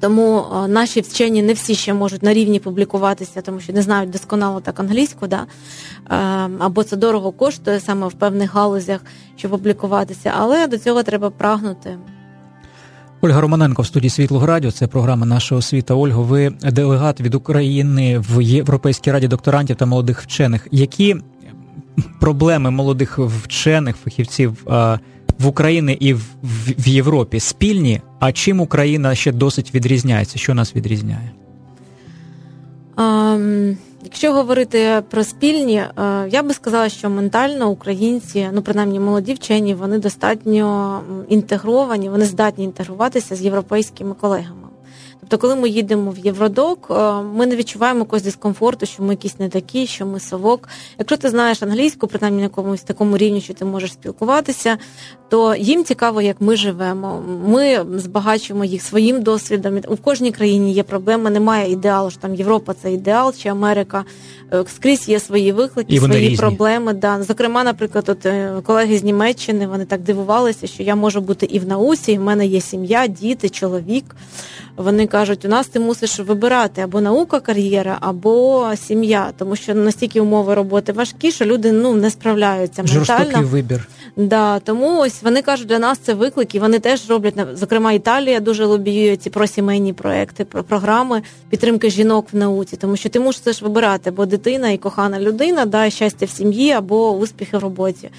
Тому 0.00 0.46
наші 0.68 1.00
вчені 1.00 1.42
не 1.42 1.52
всі 1.52 1.74
ще 1.74 1.94
можуть 1.94 2.22
на 2.22 2.34
рівні 2.34 2.60
публікуватися, 2.60 3.40
тому 3.40 3.60
що 3.60 3.72
не 3.72 3.82
знають 3.82 4.10
досконало 4.10 4.60
так 4.60 4.80
англійську, 4.80 5.26
да? 5.26 5.46
або 6.58 6.84
це 6.84 6.96
дорого 6.96 7.32
коштує 7.32 7.80
саме 7.80 8.08
в 8.08 8.12
певних 8.12 8.54
галузях, 8.54 9.00
щоб 9.36 9.50
публікуватися, 9.50 10.32
але 10.38 10.66
до 10.66 10.78
цього 10.78 11.02
треба 11.02 11.30
прагнути. 11.30 11.98
Ольга 13.22 13.40
Романенко 13.40 13.82
в 13.82 13.86
студії 13.86 14.10
Світлого 14.10 14.46
Радіо. 14.46 14.70
Це 14.70 14.86
програма 14.86 15.26
наша 15.26 15.56
освіта. 15.56 15.94
Ольго, 15.94 16.22
ви 16.22 16.50
делегат 16.50 17.20
від 17.20 17.34
України 17.34 18.18
в 18.18 18.42
Європейській 18.42 19.12
раді 19.12 19.28
докторантів 19.28 19.76
та 19.76 19.86
молодих 19.86 20.22
вчених. 20.22 20.66
Які 20.70 21.16
проблеми 22.20 22.70
молодих 22.70 23.18
вчених 23.18 23.96
фахівців 23.96 24.66
в 25.40 25.46
Україні 25.46 25.92
і 25.92 26.12
в 26.78 26.88
Європі 26.88 27.40
спільні? 27.40 28.00
А 28.18 28.32
чим 28.32 28.60
Україна 28.60 29.14
ще 29.14 29.32
досить 29.32 29.74
відрізняється? 29.74 30.38
Що 30.38 30.54
нас 30.54 30.76
відрізняє? 30.76 31.32
Um... 32.96 33.76
Якщо 34.04 34.32
говорити 34.32 35.02
про 35.10 35.24
спільні, 35.24 35.76
е, 35.76 35.88
я 36.30 36.42
би 36.42 36.54
сказала, 36.54 36.88
що 36.88 37.10
ментально 37.10 37.70
українці, 37.70 38.48
ну 38.52 38.62
принаймні 38.62 39.00
молоді 39.00 39.34
вчені, 39.34 39.74
вони 39.74 39.98
достатньо 39.98 41.00
інтегровані, 41.28 42.08
вони 42.08 42.24
здатні 42.24 42.64
інтегруватися 42.64 43.36
з 43.36 43.42
європейськими 43.42 44.14
колегами. 44.14 44.59
Тобто, 45.20 45.38
коли 45.38 45.56
ми 45.56 45.68
їдемо 45.68 46.10
в 46.10 46.18
Євродок, 46.18 46.86
е, 46.90 47.12
ми 47.22 47.46
не 47.46 47.56
відчуваємо 47.56 47.98
якогось 47.98 48.22
дискомфорту, 48.22 48.86
що 48.86 49.02
ми 49.02 49.12
якісь 49.12 49.38
не 49.38 49.48
такі, 49.48 49.86
що 49.86 50.06
ми 50.06 50.20
совок. 50.20 50.68
Якщо 50.98 51.16
ти 51.16 51.30
знаєш 51.30 51.62
англійську, 51.62 52.06
принаймні 52.06 52.38
на 52.38 52.42
якомусь 52.42 52.82
такому 52.82 53.16
рівні, 53.16 53.40
що 53.40 53.54
ти 53.54 53.64
можеш 53.64 53.92
спілкуватися, 53.92 54.78
то 55.28 55.54
їм 55.54 55.84
цікаво, 55.84 56.22
як 56.22 56.40
ми 56.40 56.56
живемо. 56.56 57.22
Ми 57.46 57.84
збагачуємо 57.96 58.64
їх 58.64 58.82
своїм 58.82 59.22
досвідом. 59.22 59.80
У 59.88 59.96
кожній 59.96 60.32
країні 60.32 60.72
є 60.72 60.82
проблеми. 60.82 61.30
Немає 61.30 61.72
ідеалу, 61.72 62.10
що 62.10 62.20
там 62.20 62.34
Європа 62.34 62.74
це 62.82 62.92
ідеал 62.92 63.34
чи 63.34 63.48
Америка. 63.48 64.04
Е, 64.52 64.64
скрізь 64.74 65.08
є 65.08 65.20
свої 65.20 65.52
виклики, 65.52 65.98
свої 65.98 66.20
різні. 66.20 66.36
проблеми. 66.36 66.92
Да. 66.92 67.22
Зокрема, 67.22 67.64
наприклад, 67.64 68.08
от 68.08 68.26
е, 68.26 68.52
колеги 68.62 68.98
з 68.98 69.04
Німеччини 69.04 69.66
вони 69.66 69.84
так 69.84 70.00
дивувалися, 70.00 70.66
що 70.66 70.82
я 70.82 70.96
можу 70.96 71.20
бути 71.20 71.46
і 71.46 71.58
в 71.58 71.68
науці, 71.68 72.12
і 72.12 72.18
в 72.18 72.22
мене 72.22 72.46
є 72.46 72.60
сім'я, 72.60 73.06
діти, 73.06 73.48
чоловік. 73.48 74.04
Вони 74.80 75.06
кажуть, 75.06 75.44
у 75.44 75.48
нас 75.48 75.66
ти 75.66 75.80
мусиш 75.80 76.18
вибирати 76.18 76.80
або 76.80 77.00
наука, 77.00 77.40
кар'єра, 77.40 77.98
або 78.00 78.68
сім'я, 78.76 79.30
тому 79.38 79.56
що 79.56 79.74
настільки 79.74 80.20
умови 80.20 80.54
роботи 80.54 80.92
важкі, 80.92 81.30
що 81.30 81.44
люди 81.44 81.72
ну 81.72 81.94
не 81.94 82.10
справляються 82.10 82.82
ментально. 82.82 83.04
Жорстокий 83.04 83.44
вибір. 83.44 83.88
Да, 84.16 84.58
тому 84.58 85.00
ось 85.00 85.22
вони 85.22 85.42
кажуть, 85.42 85.68
для 85.68 85.78
нас 85.78 85.98
це 85.98 86.14
виклик, 86.14 86.54
і 86.54 86.58
вони 86.58 86.78
теж 86.78 87.10
роблять 87.10 87.34
зокрема 87.54 87.92
Італія 87.92 88.40
дуже 88.40 88.64
лобіює 88.64 89.16
ці 89.16 89.30
просімейні 89.30 89.92
проекти, 89.92 90.44
про 90.44 90.64
програми 90.64 91.22
підтримки 91.50 91.90
жінок 91.90 92.26
в 92.32 92.36
науці, 92.36 92.76
тому 92.76 92.96
що 92.96 93.08
ти 93.08 93.20
мусиш 93.20 93.62
вибирати 93.62 94.10
або 94.10 94.26
дитина 94.26 94.70
і 94.70 94.78
кохана 94.78 95.20
людина, 95.20 95.66
да, 95.66 95.90
щастя 95.90 96.26
в 96.26 96.30
сім'ї 96.30 96.72
або 96.72 97.10
успіхи 97.10 97.56
в 97.58 97.60
роботі. 97.60 98.10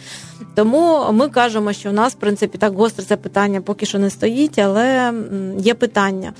Тому 0.55 1.05
ми 1.11 1.29
кажемо, 1.29 1.73
що 1.73 1.89
в 1.89 1.93
нас 1.93 2.13
в 2.13 2.15
принципі 2.15 2.57
так 2.57 2.73
гостре 2.73 3.05
це 3.05 3.17
питання 3.17 3.61
поки 3.61 3.85
що 3.85 3.99
не 3.99 4.09
стоїть, 4.09 4.59
але 4.59 5.13
є 5.59 5.73
питання. 5.73 6.33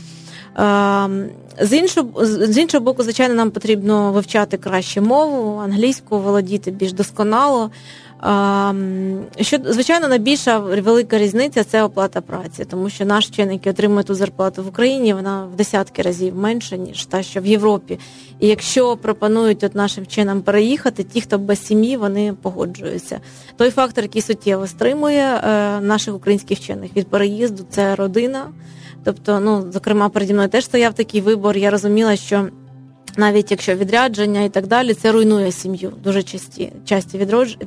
Ем, 0.55 1.29
з 1.59 1.73
іншого 1.73 2.25
з 2.25 2.57
іншого 2.57 2.83
боку, 2.83 3.03
звичайно, 3.03 3.35
нам 3.35 3.51
потрібно 3.51 4.11
вивчати 4.11 4.57
краще 4.57 5.01
мову, 5.01 5.59
англійську, 5.59 6.19
володіти 6.19 6.71
більш 6.71 6.93
досконало. 6.93 7.71
Ем, 8.23 9.19
що 9.41 9.57
звичайно 9.65 10.07
найбільша 10.07 10.59
велика 10.59 11.17
різниця 11.17 11.63
це 11.63 11.83
оплата 11.83 12.21
праці, 12.21 12.65
тому 12.65 12.89
що 12.89 13.05
наш 13.05 13.27
вчений, 13.27 13.55
який 13.55 13.71
отримує 13.71 14.03
ту 14.03 14.15
зарплату 14.15 14.63
в 14.63 14.67
Україні, 14.67 15.13
вона 15.13 15.45
в 15.45 15.55
десятки 15.55 16.01
разів 16.01 16.35
менша 16.35 16.77
ніж 16.77 17.05
та, 17.05 17.23
що 17.23 17.41
в 17.41 17.45
Європі. 17.45 17.99
І 18.39 18.47
якщо 18.47 18.97
пропонують 18.97 19.63
от 19.63 19.75
нашим 19.75 20.03
вченим 20.03 20.41
переїхати, 20.41 21.03
ті, 21.03 21.21
хто 21.21 21.37
без 21.37 21.65
сім'ї, 21.65 21.97
вони 21.97 22.33
погоджуються. 22.41 23.19
Той 23.57 23.69
фактор, 23.69 24.03
який 24.03 24.21
суттєво 24.21 24.67
стримує 24.67 25.23
е, 25.23 25.79
наших 25.79 26.15
українських 26.15 26.57
вчених 26.57 26.95
від 26.95 27.07
переїзду, 27.07 27.63
це 27.69 27.95
родина. 27.95 28.47
Тобто, 29.03 29.39
ну 29.39 29.71
зокрема, 29.71 30.09
переді 30.09 30.33
мною 30.33 30.49
теж 30.49 30.65
стояв 30.65 30.93
такий 30.93 31.21
вибор. 31.21 31.57
Я 31.57 31.69
розуміла, 31.69 32.15
що 32.15 32.47
навіть 33.17 33.51
якщо 33.51 33.75
відрядження 33.75 34.43
і 34.43 34.49
так 34.49 34.67
далі, 34.67 34.93
це 34.93 35.11
руйнує 35.11 35.51
сім'ю. 35.51 35.93
Дуже 36.03 36.23
часті 36.23 36.71
часті 36.85 37.17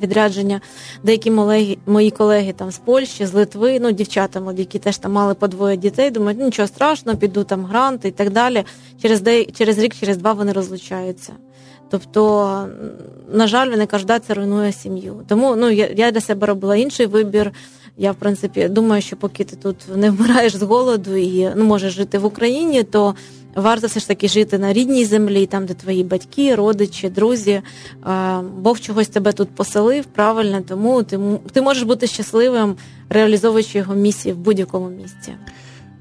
відрядження. 0.03 0.61
Деякі 1.03 1.31
мої, 1.31 1.79
мої 1.87 2.11
колеги 2.11 2.55
там 2.57 2.71
з 2.71 2.79
Польщі, 2.79 3.27
з 3.27 3.33
Литви, 3.33 3.81
ну 3.81 3.93
дівчата 3.93 4.41
молоді, 4.41 4.63
які 4.63 4.79
теж 4.79 4.99
там 4.99 5.13
мали 5.13 5.35
по 5.35 5.49
двоє 5.49 5.77
дітей, 5.77 6.11
думають, 6.11 6.39
ну, 6.39 6.45
нічого 6.45 6.69
страшного, 6.69 7.19
піду 7.19 7.45
там 7.45 7.65
гранти 7.65 8.09
і 8.09 8.13
так 8.13 8.31
далі. 8.31 8.65
Через 9.03 9.21
де 9.21 9.45
через 9.45 9.79
рік, 9.79 9.95
через 9.95 10.17
два 10.17 10.33
вони 10.33 10.53
розлучаються. 10.53 11.33
Тобто, 11.91 12.69
на 13.33 13.47
жаль, 13.47 13.71
вони 13.71 13.87
кажуть, 13.87 14.07
да, 14.07 14.19
це 14.19 14.35
руйнує 14.35 14.73
сім'ю. 14.73 15.23
Тому 15.29 15.57
ну 15.57 15.71
я, 15.71 15.91
я 15.97 16.11
для 16.11 16.21
себе 16.21 16.47
робила 16.47 16.77
інший 16.77 17.07
вибір. 17.07 17.53
Я 17.97 18.13
в 18.13 18.15
принципі 18.15 18.69
думаю, 18.69 19.03
що 19.03 19.17
поки 19.17 19.45
ти 19.45 19.57
тут 19.57 19.77
не 19.97 20.11
вмираєш 20.11 20.57
з 20.57 20.63
голоду 20.63 21.17
і 21.17 21.51
ну 21.57 21.65
можеш 21.65 21.95
жити 21.95 22.19
в 22.19 22.25
Україні, 22.25 22.83
то 22.83 23.15
варто 23.55 23.87
все 23.87 24.01
ж 24.01 24.09
таки 24.09 24.29
жити 24.29 24.59
на 24.59 24.73
рідній 24.73 25.05
землі, 25.05 25.47
там 25.47 25.67
де 25.67 25.75
твої 25.75 26.05
батьки, 26.05 26.55
родичі, 26.55 27.09
друзі. 27.09 27.63
Бог 28.59 28.81
чогось 28.81 29.09
тебе 29.09 29.33
тут 29.33 29.49
поселив, 29.49 30.05
правильно, 30.05 30.61
тому 30.69 31.03
ти 31.03 31.21
ти 31.53 31.63
можеш 31.63 31.83
бути 31.83 32.07
щасливим, 32.07 32.77
реалізовуючи 33.09 33.79
його 33.79 33.95
місії 33.95 34.35
в 34.35 34.39
будь-якому 34.39 34.89
місці. 34.89 35.33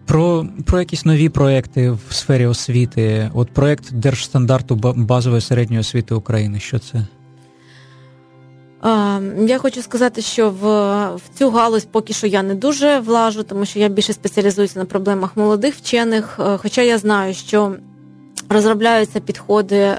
Про 0.06 0.47
про 0.65 0.79
якісь 0.79 1.06
нові 1.06 1.29
проекти 1.29 1.91
в 1.91 2.13
сфері 2.13 2.45
освіти, 2.45 3.32
от 3.34 3.49
проект 3.49 3.93
держстандарту 3.93 4.75
базової 4.95 5.41
середньої 5.41 5.79
освіти 5.79 6.15
України. 6.15 6.60
Що 6.60 6.79
це? 6.79 7.08
Я 9.48 9.58
хочу 9.62 9.82
сказати, 9.82 10.22
що 10.22 10.50
в, 10.50 10.65
в 11.15 11.22
цю 11.38 11.50
галузь 11.50 11.86
поки 11.86 12.13
що 12.13 12.28
я 12.28 12.43
не 12.43 12.56
дуже 12.56 13.00
влажу, 13.00 13.43
тому 13.43 13.65
що 13.65 13.80
я 13.80 13.88
більше 13.88 14.13
спеціалізуюся 14.13 14.80
на 14.80 14.86
проблемах 14.86 15.38
молодих 15.38 15.76
вчених. 15.76 16.39
Е, 16.39 16.58
хоча 16.58 16.82
я 16.82 16.98
знаю, 16.98 17.34
що 17.34 17.76
розробляються 18.49 19.19
підходи, 19.19 19.75
е, 19.75 19.97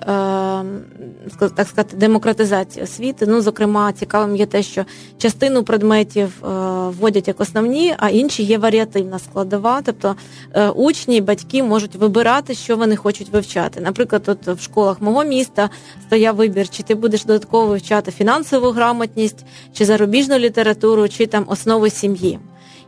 так 1.39 1.69
сказати, 1.69 1.97
демократизації 1.97 2.85
освіти. 2.85 3.27
Ну, 3.29 3.41
зокрема, 3.41 3.93
цікавим 3.93 4.37
є 4.37 4.47
те, 4.47 4.63
що 4.63 4.85
частину 5.19 5.63
предметів 5.63 6.45
е, 6.45 6.47
вводять 6.89 7.29
як 7.29 7.41
основні, 7.41 7.95
а 7.99 8.09
інші 8.09 8.43
є 8.43 8.59
варіативна 8.59 9.19
складова. 9.19 9.83
Тобто 9.85 10.17
е, 10.53 10.69
учні 10.69 11.21
батьки 11.21 11.63
можуть 11.63 11.95
вибирати, 11.95 12.55
що 12.55 12.77
вони 12.77 12.97
хочуть 12.97 13.29
вивчати. 13.29 13.81
Наприклад, 13.81 14.23
от 14.27 14.47
в 14.47 14.63
школах 14.63 15.01
мого 15.01 15.25
міста 15.25 15.71
стояв 16.07 16.37
вибір, 16.37 16.69
чи 16.69 16.83
ти 16.83 16.95
будеш 16.95 17.25
додатково 17.25 17.67
вивчати 17.67 18.11
фінансову 18.11 18.71
грамотність, 18.71 19.45
чи 19.73 19.85
зарубіжну 19.85 20.39
літературу, 20.39 21.09
чи 21.09 21.27
там 21.27 21.45
основи 21.49 21.91
сім'ї. 21.91 22.39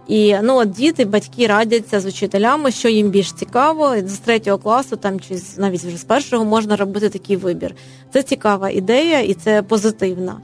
І 0.08 0.36
ну 0.42 0.56
от 0.56 0.70
діти, 0.70 1.04
батьки 1.04 1.46
радяться 1.46 2.00
з 2.00 2.06
учителями, 2.06 2.70
що 2.70 2.88
їм 2.88 3.10
більш 3.10 3.32
цікаво. 3.32 3.94
З 4.04 4.18
третього 4.18 4.58
класу, 4.58 4.96
там 4.96 5.20
чи 5.20 5.38
навіть 5.58 5.84
вже 5.84 5.96
з 5.96 6.04
першого 6.04 6.44
можна 6.44 6.76
робити 6.76 7.08
такий 7.08 7.36
вибір. 7.36 7.74
Це 8.12 8.22
цікава 8.22 8.70
ідея 8.70 9.20
і 9.20 9.34
це 9.34 9.62
позитивна 9.62 10.36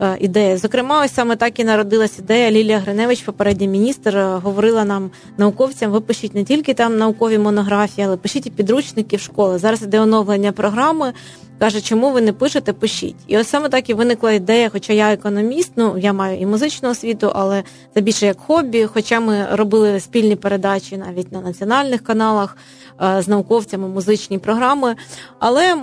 е, 0.00 0.16
ідея. 0.20 0.58
Зокрема, 0.58 1.04
ось 1.04 1.14
саме 1.14 1.36
так 1.36 1.60
і 1.60 1.64
народилась 1.64 2.18
ідея. 2.18 2.50
Лілія 2.50 2.78
Гриневич, 2.78 3.22
попередній 3.22 3.68
міністр, 3.68 4.16
е, 4.16 4.36
говорила 4.36 4.84
нам 4.84 5.10
науковцям: 5.38 5.90
ви 5.90 6.00
пишіть 6.00 6.34
не 6.34 6.44
тільки 6.44 6.74
там 6.74 6.98
наукові 6.98 7.38
монографії, 7.38 8.06
але 8.06 8.16
пишіть 8.16 8.46
і 8.46 8.50
підручники 8.50 9.16
в 9.16 9.20
школи. 9.20 9.58
Зараз 9.58 9.82
іде 9.82 10.00
оновлення 10.00 10.52
програми. 10.52 11.12
Каже, 11.58 11.80
чому 11.80 12.10
ви 12.10 12.20
не 12.20 12.32
пишете, 12.32 12.72
пишіть. 12.72 13.16
І 13.26 13.38
ось 13.38 13.48
саме 13.48 13.68
так 13.68 13.90
і 13.90 13.94
виникла 13.94 14.32
ідея, 14.32 14.68
хоча 14.68 14.92
я 14.92 15.12
економіст, 15.12 15.72
ну 15.76 15.98
я 15.98 16.12
маю 16.12 16.38
і 16.38 16.46
музичну 16.46 16.90
освіту, 16.90 17.32
але 17.34 17.62
це 17.94 18.00
більше 18.00 18.26
як 18.26 18.40
хобі. 18.40 18.86
Хоча 18.86 19.20
ми 19.20 19.46
робили 19.50 20.00
спільні 20.00 20.36
передачі 20.36 20.96
навіть 20.96 21.32
на 21.32 21.40
національних 21.40 22.04
каналах 22.04 22.56
е, 23.02 23.22
з 23.22 23.28
науковцями, 23.28 23.88
музичні 23.88 24.38
програми. 24.38 24.96
Але 25.38 25.76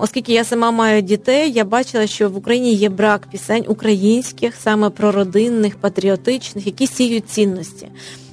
оскільки 0.00 0.32
я 0.32 0.44
сама 0.44 0.70
маю 0.70 1.02
дітей, 1.02 1.52
я 1.52 1.64
бачила, 1.64 2.06
що 2.06 2.30
в 2.30 2.36
Україні 2.36 2.74
є 2.74 2.88
брак 2.88 3.26
пісень 3.30 3.64
українських, 3.68 4.54
саме 4.54 4.90
прородинних, 4.90 5.76
патріотичних, 5.76 6.66
які 6.66 6.86
сіють 6.86 7.28
цінності. 7.28 7.88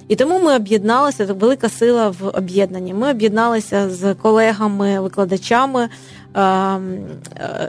І 0.08 0.16
тому 0.16 0.40
ми 0.40 0.56
об'єдналися, 0.56 1.26
велика 1.26 1.70
сила 1.70 2.10
в 2.10 2.32
об'єднанні. 2.34 2.94
Ми 2.94 3.12
об'єдналися 3.12 3.90
з 3.90 4.14
колегами, 4.14 5.00
викладачами, 5.00 5.84
е, 5.84 5.90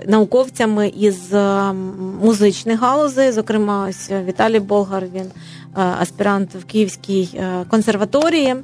науковцями 0.07 0.89
із 0.89 1.35
ем, 1.35 1.93
музичних 2.23 2.81
галузей. 2.81 3.33
Зокрема, 3.33 3.87
ось 3.91 4.11
Віталій 4.27 4.61
Болгар, 4.61 5.05
він 5.15 5.23
е, 5.25 5.31
аспірант 5.75 6.55
в 6.55 6.65
Київській 6.65 7.29
е, 7.35 7.65
консерваторії. 7.71 8.57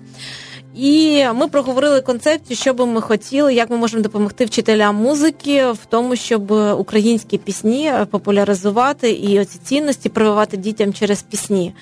І 0.74 1.24
ми 1.34 1.48
проговорили 1.48 2.00
концепцію, 2.00 2.56
що 2.56 2.74
би 2.74 2.86
ми 2.86 3.00
хотіли, 3.00 3.54
як 3.54 3.70
ми 3.70 3.76
можемо 3.76 4.02
допомогти 4.02 4.44
вчителям 4.44 4.96
музики 4.96 5.66
в 5.66 5.78
тому, 5.88 6.16
щоб 6.16 6.50
українські 6.78 7.38
пісні 7.38 7.92
популяризувати 8.10 9.10
і 9.10 9.40
оці 9.40 9.58
цінності 9.64 10.08
прививати 10.08 10.56
дітям 10.56 10.92
через 10.92 11.22
пісні. 11.22 11.74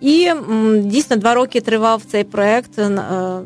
І 0.00 0.30
дійсно 0.78 1.16
два 1.16 1.34
роки 1.34 1.60
тривав 1.60 2.02
цей 2.10 2.24
проект 2.24 2.78
е, 2.78 2.90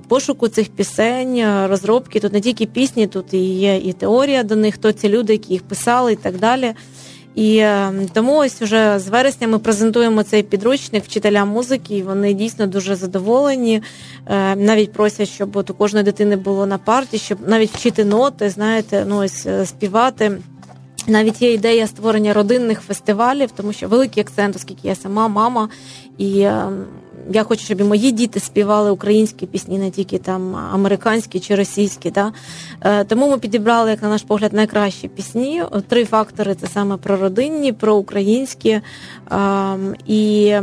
пошуку 0.08 0.48
цих 0.48 0.68
пісень, 0.68 1.36
е, 1.36 1.66
розробки. 1.68 2.20
Тут 2.20 2.32
не 2.32 2.40
тільки 2.40 2.66
пісні, 2.66 3.06
тут 3.06 3.34
і 3.34 3.38
є 3.38 3.76
і 3.76 3.92
теорія 3.92 4.42
до 4.42 4.56
них, 4.56 4.74
хто 4.74 4.92
ці 4.92 5.08
люди, 5.08 5.32
які 5.32 5.52
їх 5.52 5.62
писали, 5.62 6.12
і 6.12 6.16
так 6.16 6.38
далі. 6.38 6.74
І 7.34 7.56
е, 7.56 7.92
тому 8.12 8.36
ось 8.36 8.62
уже 8.62 8.98
з 8.98 9.08
вересня 9.08 9.48
ми 9.48 9.58
презентуємо 9.58 10.22
цей 10.22 10.42
підручник 10.42 11.04
вчителям 11.04 11.48
музики. 11.48 11.96
і 11.96 12.02
Вони 12.02 12.34
дійсно 12.34 12.66
дуже 12.66 12.96
задоволені. 12.96 13.82
Навіть 14.56 14.92
просять, 14.92 15.28
щоб 15.28 15.56
от 15.56 15.70
у 15.70 15.74
кожної 15.74 16.04
дитини 16.04 16.36
було 16.36 16.66
на 16.66 16.78
парті, 16.78 17.18
щоб 17.18 17.38
навіть 17.48 17.74
вчити 17.74 18.04
ноти, 18.04 18.50
знаєте, 18.50 19.04
ну 19.08 19.16
ось 19.16 19.46
співати. 19.64 20.38
Навіть 21.08 21.42
є 21.42 21.52
ідея 21.52 21.86
створення 21.86 22.32
родинних 22.32 22.80
фестивалів, 22.80 23.50
тому 23.56 23.72
що 23.72 23.88
великий 23.88 24.20
акцент, 24.20 24.56
оскільки 24.56 24.88
я 24.88 24.94
сама 24.94 25.28
мама, 25.28 25.68
і 26.18 26.40
е, 26.40 26.68
я 27.30 27.44
хочу, 27.44 27.64
щоб 27.64 27.80
і 27.80 27.84
мої 27.84 28.12
діти 28.12 28.40
співали 28.40 28.90
українські 28.90 29.46
пісні, 29.46 29.78
не 29.78 29.90
тільки 29.90 30.18
там 30.18 30.56
американські 30.56 31.40
чи 31.40 31.54
російські. 31.54 32.10
Да? 32.10 32.32
Е, 32.80 33.04
тому 33.04 33.30
ми 33.30 33.38
підібрали, 33.38 33.90
як 33.90 34.02
на 34.02 34.08
наш 34.08 34.22
погляд, 34.22 34.52
найкращі 34.52 35.08
пісні. 35.08 35.62
Три 35.88 36.04
фактори 36.04 36.54
це 36.54 36.66
саме 36.66 36.96
про 36.96 37.16
родинні, 37.16 37.72
про 37.72 37.96
українські 37.96 38.80
ем, 39.30 39.94
і 40.06 40.52
Е, 40.58 40.62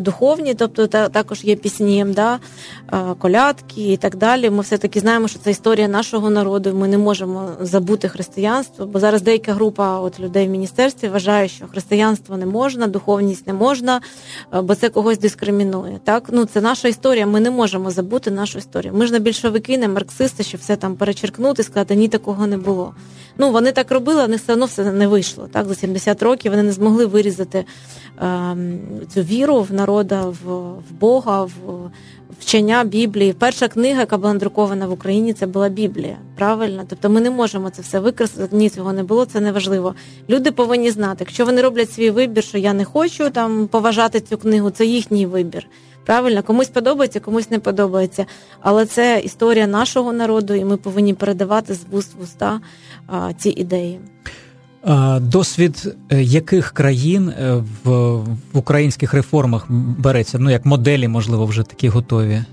духовні, 0.00 0.54
тобто 0.54 0.86
також 0.86 1.44
є 1.44 1.56
пісні, 1.56 2.06
да, 2.08 2.38
е, 2.92 3.14
колядки 3.18 3.92
і 3.92 3.96
так 3.96 4.16
далі. 4.16 4.50
Ми 4.50 4.62
все-таки 4.62 5.00
знаємо, 5.00 5.28
що 5.28 5.38
це 5.38 5.50
історія 5.50 5.88
нашого 5.88 6.30
народу. 6.30 6.74
Ми 6.74 6.88
не 6.88 6.98
можемо 6.98 7.48
забути 7.60 8.08
християнство, 8.08 8.86
бо 8.86 9.00
зараз 9.00 9.22
деяка 9.22 9.52
група 9.52 10.00
от 10.00 10.20
людей 10.20 10.46
в 10.46 10.50
міністерстві 10.50 11.08
вважає, 11.08 11.48
що 11.48 11.66
християнство 11.66 12.36
не 12.36 12.46
можна, 12.46 12.86
духовність 12.86 13.46
не 13.46 13.52
можна, 13.52 14.00
е, 14.54 14.60
бо 14.60 14.74
це 14.74 14.88
когось 14.88 15.18
дискримінує. 15.18 16.00
Так, 16.04 16.28
ну 16.32 16.44
це 16.44 16.60
наша 16.60 16.88
історія. 16.88 17.26
Ми 17.26 17.40
не 17.40 17.50
можемо 17.50 17.90
забути 17.90 18.30
нашу 18.30 18.58
історію. 18.58 18.94
Ми 18.94 19.06
ж 19.06 19.12
не 19.12 19.18
більшовики, 19.18 19.78
не 19.78 19.88
марксисти, 19.88 20.42
щоб 20.42 20.60
все 20.60 20.76
там 20.76 20.96
перечеркнути, 20.96 21.62
сказати 21.62 21.96
ні, 21.96 22.08
такого 22.08 22.46
не 22.46 22.56
було. 22.56 22.94
Ну 23.38 23.50
вони 23.50 23.72
так 23.72 23.90
робили, 23.90 24.22
а 24.22 24.28
них 24.28 24.40
все 24.40 24.52
одно 24.52 24.66
все 24.66 24.92
не 24.92 25.08
вийшло. 25.08 25.48
Так 25.52 25.68
за 25.68 25.74
70 25.74 26.22
років 26.22 26.52
вони 26.52 26.62
не 26.62 26.72
змогли 26.72 27.06
вирізати 27.06 27.64
ем, 28.18 28.78
цю 29.14 29.19
віру 29.22 29.60
в 29.60 29.72
народа, 29.72 30.24
в, 30.26 30.52
в 30.72 30.92
Бога, 31.00 31.44
в 31.44 31.90
вчення 32.40 32.84
Біблії. 32.84 33.32
Перша 33.32 33.68
книга, 33.68 34.00
яка 34.00 34.18
була 34.18 34.32
надрукована 34.32 34.86
в 34.86 34.92
Україні, 34.92 35.32
це 35.32 35.46
була 35.46 35.68
Біблія. 35.68 36.16
Правильно? 36.36 36.84
Тобто 36.88 37.10
ми 37.10 37.20
не 37.20 37.30
можемо 37.30 37.70
це 37.70 37.82
все 37.82 38.00
використати. 38.00 38.56
Ні, 38.56 38.68
цього 38.68 38.92
не 38.92 39.02
було, 39.02 39.24
це 39.24 39.40
не 39.40 39.52
важливо. 39.52 39.94
Люди 40.28 40.50
повинні 40.52 40.90
знати, 40.90 41.16
якщо 41.20 41.44
вони 41.44 41.62
роблять 41.62 41.92
свій 41.92 42.10
вибір, 42.10 42.44
що 42.44 42.58
я 42.58 42.72
не 42.72 42.84
хочу 42.84 43.30
там 43.30 43.66
поважати 43.66 44.20
цю 44.20 44.38
книгу, 44.38 44.70
це 44.70 44.86
їхній 44.86 45.26
вибір. 45.26 45.66
Правильно, 46.06 46.42
комусь 46.42 46.68
подобається, 46.68 47.20
комусь 47.20 47.50
не 47.50 47.58
подобається. 47.58 48.26
Але 48.60 48.86
це 48.86 49.20
історія 49.24 49.66
нашого 49.66 50.12
народу, 50.12 50.54
і 50.54 50.64
ми 50.64 50.76
повинні 50.76 51.14
передавати 51.14 51.74
з 51.74 51.84
вуст 51.90 52.14
в 52.20 52.22
уста 52.22 52.60
а, 53.06 53.32
ці 53.32 53.50
ідеї. 53.50 54.00
Досвід 55.20 55.96
е, 56.12 56.22
яких 56.22 56.70
країн 56.70 57.28
е, 57.28 57.62
в, 57.84 58.20
українських 58.52 59.14
реформах 59.14 59.66
береться? 59.98 60.38
Ну 60.38 60.50
як 60.50 60.66
моделі, 60.66 61.08
можливо, 61.08 61.46
вже 61.46 61.62
такі 61.62 61.88
готові. 61.88 62.44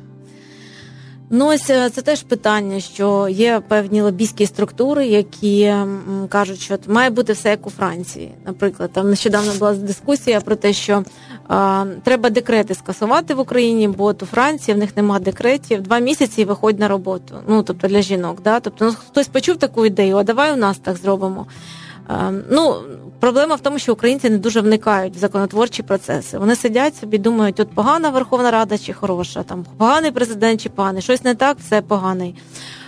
Ну, 1.29 1.47
ось 1.47 1.69
е, 1.69 1.89
це 1.89 2.01
теж 2.01 2.23
питання, 2.23 2.79
що 2.79 3.27
є 3.29 3.61
певні 3.67 4.01
лобійські 4.01 4.45
структури, 4.45 5.07
які 5.07 5.73
кажуть, 6.29 6.59
що 6.59 6.77
має 6.87 7.09
бути 7.09 7.33
все 7.33 7.49
як 7.49 7.67
у 7.67 7.69
Франції. 7.69 8.31
Наприклад, 8.45 8.89
там 8.93 9.09
нещодавно 9.09 9.53
була 9.59 9.73
дискусія 9.73 10.41
про 10.41 10.55
те, 10.55 10.73
що 10.73 11.03
а, 11.47 11.85
треба 12.03 12.29
декрети 12.29 12.75
скасувати 12.75 13.33
в 13.33 13.39
Україні, 13.39 13.87
бо 13.87 14.03
от 14.05 14.23
у 14.23 14.25
Франції 14.25 14.75
в 14.75 14.77
них 14.77 14.97
нема 14.97 15.19
декретів. 15.19 15.81
Два 15.81 15.99
місяці 15.99 16.41
і 16.41 16.45
виходь 16.45 16.79
на 16.79 16.87
роботу. 16.87 17.35
Ну 17.47 17.63
тобто 17.63 17.87
для 17.87 18.01
жінок. 18.01 18.41
Да? 18.43 18.59
Тобто 18.59 18.85
ну, 18.85 18.93
хтось 19.09 19.27
почув 19.27 19.57
таку 19.57 19.85
ідею, 19.85 20.17
а 20.17 20.23
давай 20.23 20.53
у 20.53 20.55
нас 20.55 20.77
так 20.77 20.97
зробимо. 20.97 21.45
Ем, 22.09 22.43
ну, 22.49 22.75
проблема 23.19 23.55
в 23.55 23.59
тому, 23.59 23.79
що 23.79 23.93
українці 23.93 24.29
не 24.29 24.37
дуже 24.37 24.61
вникають 24.61 25.15
в 25.15 25.17
законотворчі 25.17 25.83
процеси. 25.83 26.37
Вони 26.37 26.55
сидять 26.55 26.95
собі, 26.95 27.17
думають, 27.17 27.59
от 27.59 27.69
погана 27.69 28.09
Верховна 28.09 28.51
Рада 28.51 28.77
чи 28.77 28.93
хороша, 28.93 29.43
там 29.43 29.65
поганий 29.77 30.11
президент 30.11 30.61
чи 30.61 30.69
поганий, 30.69 31.01
щось 31.01 31.23
не 31.23 31.35
так, 31.35 31.57
все 31.59 31.81
поганий. 31.81 32.35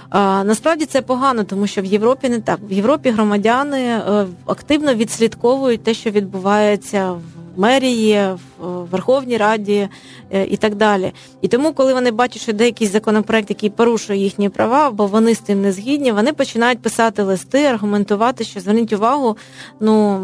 А, 0.09 0.43
Насправді 0.43 0.85
це 0.85 1.01
погано, 1.01 1.43
тому 1.43 1.67
що 1.67 1.81
в 1.81 1.85
Європі 1.85 2.29
не 2.29 2.39
так. 2.39 2.59
В 2.69 2.71
Європі 2.71 3.09
громадяни 3.09 3.79
е, 3.79 4.25
активно 4.45 4.93
відслідковують 4.93 5.83
те, 5.83 5.93
що 5.93 6.09
відбувається 6.09 7.11
в 7.11 7.38
мерії, 7.59 8.19
в 8.59 8.85
Верховній 8.91 9.37
Раді 9.37 9.89
е, 10.31 10.45
і 10.45 10.57
так 10.57 10.75
далі. 10.75 11.11
І 11.41 11.47
тому, 11.47 11.73
коли 11.73 11.93
вони 11.93 12.11
бачать, 12.11 12.41
що 12.41 12.53
деякий 12.53 12.87
законопроект, 12.87 13.49
який 13.49 13.69
порушує 13.69 14.19
їхні 14.19 14.49
права, 14.49 14.91
бо 14.91 15.05
вони 15.05 15.35
з 15.35 15.39
тим 15.39 15.61
не 15.61 15.71
згідні, 15.71 16.11
вони 16.11 16.33
починають 16.33 16.79
писати 16.79 17.23
листи, 17.23 17.63
аргументувати, 17.63 18.43
що 18.43 18.59
зверніть 18.59 18.93
увагу, 18.93 19.37
ну 19.79 20.21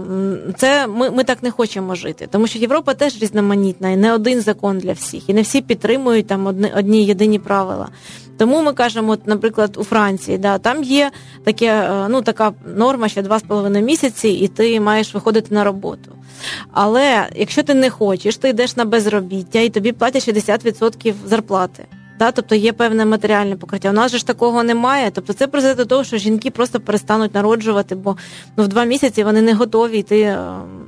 це 0.58 0.88
ми, 0.88 1.12
ми 1.12 1.24
так 1.24 1.44
не 1.44 1.52
хочемо 1.52 1.96
жити, 1.96 2.28
тому 2.32 2.48
що 2.48 2.60
Європа 2.60 2.94
теж 2.94 3.22
різноманітна 3.22 3.90
і 3.90 3.98
не 3.98 4.14
один 4.14 4.42
закон 4.42 4.78
для 4.78 4.94
всіх, 4.94 5.30
і 5.30 5.34
не 5.34 5.42
всі 5.42 5.62
підтримують 5.62 6.28
там 6.28 6.46
одні, 6.46 6.72
одні 6.78 7.06
єдині 7.06 7.40
правила. 7.40 7.90
Тому 8.38 8.62
ми 8.62 8.74
кажемо, 8.74 9.18
наприклад, 9.26 9.78
у 9.78 9.84
Франції, 9.84 10.38
да, 10.38 10.58
там 10.58 10.84
є 10.84 11.12
таке, 11.44 11.66
е, 11.66 12.08
ну 12.10 12.22
така 12.22 12.54
норма, 12.76 13.10
що 13.10 13.22
два 13.22 13.40
з 13.40 13.44
половиною 13.44 13.86
місяці, 13.86 14.30
і 14.30 14.48
ти 14.48 14.80
маєш 14.80 15.14
виходити 15.14 15.56
на 15.56 15.64
роботу. 15.64 16.12
Але 16.72 17.30
якщо 17.36 17.64
ти 17.64 17.74
не 17.74 17.90
хочеш, 17.90 18.38
ти 18.38 18.50
йдеш 18.50 18.76
на 18.76 18.86
безробіття 18.86 19.60
і 19.60 19.70
тобі 19.70 19.92
платять 19.92 20.28
60% 20.28 21.14
зарплати. 21.26 21.86
Да, 22.20 22.32
тобто 22.32 22.56
є 22.56 22.74
певне 22.74 23.06
матеріальне 23.06 23.56
покриття. 23.56 23.90
У 23.90 23.94
нас 23.94 24.12
же 24.12 24.18
ж 24.18 24.28
такого 24.28 24.64
немає. 24.64 25.12
Тобто 25.12 25.34
це 25.34 25.48
призведе 25.48 25.76
до 25.76 25.86
того, 25.86 26.04
що 26.04 26.18
жінки 26.18 26.52
просто 26.52 26.80
перестануть 26.80 27.36
народжувати, 27.36 27.96
бо 27.96 28.18
ну 28.58 28.64
в 28.64 28.68
два 28.68 28.84
місяці 28.84 29.24
вони 29.24 29.42
не 29.42 29.54
готові 29.54 29.98
йти 29.98 30.22
ем, 30.22 30.88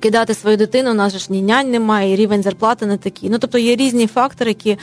Кидати 0.00 0.34
свою 0.34 0.56
дитину, 0.56 0.90
у 0.90 0.94
нас 0.94 1.16
ж 1.16 1.26
ні 1.32 1.42
нянь 1.42 1.70
немає, 1.70 2.12
і 2.12 2.16
рівень 2.16 2.42
зарплати 2.42 2.86
не 2.86 2.96
такий. 2.96 3.30
Ну 3.30 3.38
тобто 3.38 3.58
є 3.58 3.76
різні 3.76 4.06
фактори, 4.06 4.50
які 4.50 4.70
е, 4.70 4.78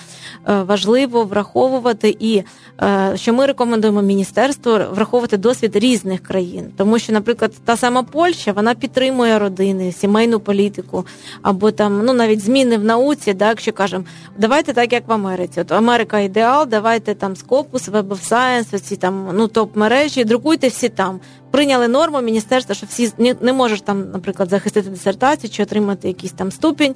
важливо 0.45 1.23
враховувати, 1.23 2.17
і 2.19 2.43
е, 2.81 3.11
що 3.15 3.33
ми 3.33 3.45
рекомендуємо 3.45 4.01
міністерству 4.01 4.71
враховувати 4.91 5.37
досвід 5.37 5.75
різних 5.75 6.23
країн, 6.23 6.65
тому 6.77 6.99
що, 6.99 7.13
наприклад, 7.13 7.53
та 7.65 7.77
сама 7.77 8.03
Польща 8.03 8.51
вона 8.51 8.75
підтримує 8.75 9.39
родини, 9.39 9.91
сімейну 9.91 10.39
політику, 10.39 11.05
або 11.41 11.71
там 11.71 12.05
ну 12.05 12.13
навіть 12.13 12.41
зміни 12.41 12.77
в 12.77 12.83
науці, 12.83 13.33
да, 13.33 13.49
якщо 13.49 13.73
кажемо, 13.73 14.03
давайте 14.37 14.73
так, 14.73 14.93
як 14.93 15.07
в 15.07 15.13
Америці. 15.13 15.61
От 15.61 15.71
Америка 15.71 16.19
ідеал, 16.19 16.67
давайте 16.67 17.15
там 17.15 17.33
Scopus, 17.33 17.91
Web 17.91 18.07
of 18.07 18.31
Science, 18.31 18.75
оці 18.75 18.95
там 18.95 19.29
ну 19.33 19.47
топ 19.47 19.75
мережі, 19.75 20.23
друкуйте 20.23 20.67
всі 20.67 20.89
там 20.89 21.19
прийняли 21.51 21.87
норму 21.87 22.21
міністерства, 22.21 22.75
що 22.75 22.85
всі 22.85 23.11
не 23.41 23.53
можеш 23.53 23.81
там, 23.81 24.11
наприклад, 24.11 24.49
захистити 24.49 24.89
дисертацію 24.89 25.51
чи 25.51 25.63
отримати 25.63 26.07
якийсь 26.07 26.31
там 26.31 26.51
ступінь 26.51 26.95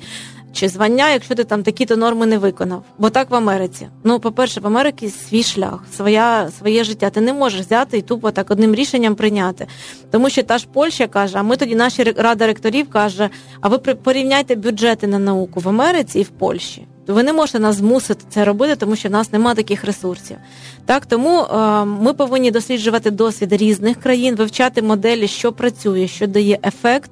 чи 0.54 0.70
звання, 0.70 1.12
якщо 1.12 1.36
ти 1.36 1.43
там 1.43 1.64
такі-то 1.64 1.97
норми 1.97 2.26
не 2.26 2.38
виконав. 2.38 2.84
Бо 2.97 3.10
так 3.10 3.30
в 3.30 3.36
Америці. 3.36 3.88
Ну, 4.04 4.20
по-перше, 4.20 4.60
в 4.60 4.68
Америці 4.68 5.10
свій 5.10 5.43
шлях, 5.43 5.84
своя, 5.95 6.49
своє 6.58 6.84
життя. 6.84 7.10
Ти 7.10 7.22
не 7.22 7.34
можеш 7.34 7.62
взяти 7.62 7.97
і 7.97 8.02
тупо 8.02 8.32
так 8.32 8.52
одним 8.52 8.76
рішенням 8.76 9.16
прийняти. 9.16 9.68
Тому 10.12 10.30
що 10.30 10.43
та 10.43 10.58
ж 10.58 10.68
Польща 10.74 11.08
каже, 11.08 11.38
а 11.38 11.43
ми 11.43 11.58
тоді 11.58 11.76
наші 11.76 12.04
рада 12.04 12.47
ректорів 12.47 12.89
каже: 12.89 13.30
а 13.62 13.68
ви 13.68 13.78
порівняйте 13.78 14.56
бюджети 14.56 15.08
на 15.08 15.20
науку 15.20 15.60
в 15.60 15.70
Америці 15.70 16.20
і 16.20 16.24
в 16.24 16.30
Польщі. 16.30 16.88
Ви 17.08 17.24
не 17.24 17.34
можете 17.34 17.60
нас 17.60 17.76
змусити 17.76 18.26
це 18.30 18.45
робити, 18.45 18.76
тому 18.76 18.95
що 18.95 19.10
в 19.10 19.12
нас 19.12 19.32
немає 19.34 19.56
таких 19.56 19.84
ресурсів. 19.84 20.38
Так 20.86 21.06
тому 21.06 21.41
е, 21.41 21.86
ми 21.86 22.14
повинні 22.14 22.52
досліджувати 22.52 23.12
досвід 23.12 23.54
різних 23.54 23.99
країн, 23.99 24.36
вивчати 24.36 24.82
моделі, 24.82 25.28
що 25.28 25.52
працює, 25.52 26.08
що 26.08 26.28
дає 26.28 26.60
ефект, 26.66 27.12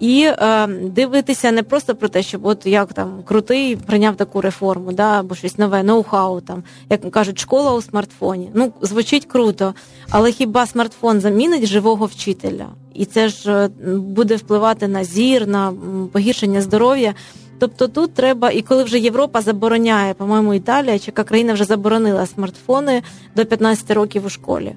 і 0.00 0.24
е, 0.24 0.66
дивитися 0.66 1.52
не 1.52 1.62
просто 1.62 1.94
про 1.94 2.08
те, 2.08 2.22
щоб 2.22 2.46
от 2.46 2.66
як 2.66 2.92
там 2.92 3.22
крутий 3.24 3.76
прийняв 3.76 4.16
таку 4.16 4.40
реформу, 4.40 4.92
да, 4.92 5.20
або 5.20 5.34
щось 5.34 5.58
нове, 5.58 5.82
ноу-хау, 5.82 6.40
там, 6.40 6.62
як 6.90 7.10
кажуть, 7.10 7.38
школа 7.38 7.74
у 7.74 7.82
смартфоні. 7.82 8.50
Ну, 8.54 8.72
звучить 8.80 9.26
круто, 9.26 9.74
але 10.10 10.32
хіба 10.32 10.66
смартфон 10.66 11.20
замінить 11.20 11.66
живого 11.66 12.06
вчителя? 12.06 12.66
І 12.94 13.04
це 13.04 13.28
ж 13.28 13.52
е, 13.52 13.68
буде 13.96 14.36
впливати 14.36 14.88
на 14.88 15.04
зір, 15.04 15.46
на 15.46 15.72
погіршення 16.12 16.60
здоров'я. 16.60 17.14
Тобто 17.58 17.88
тут 17.88 18.14
треба, 18.14 18.50
і 18.50 18.62
коли 18.62 18.84
вже 18.84 18.98
Європа 18.98 19.40
забороняє, 19.40 20.14
по-моєму, 20.14 20.54
Італія 20.54 20.98
чи 20.98 21.04
яка 21.06 21.24
країна 21.24 21.52
вже 21.52 21.64
заборонила 21.64 22.26
смартфони 22.26 23.02
до 23.36 23.44
15 23.44 23.90
років 23.90 24.26
у 24.26 24.28
школі. 24.28 24.72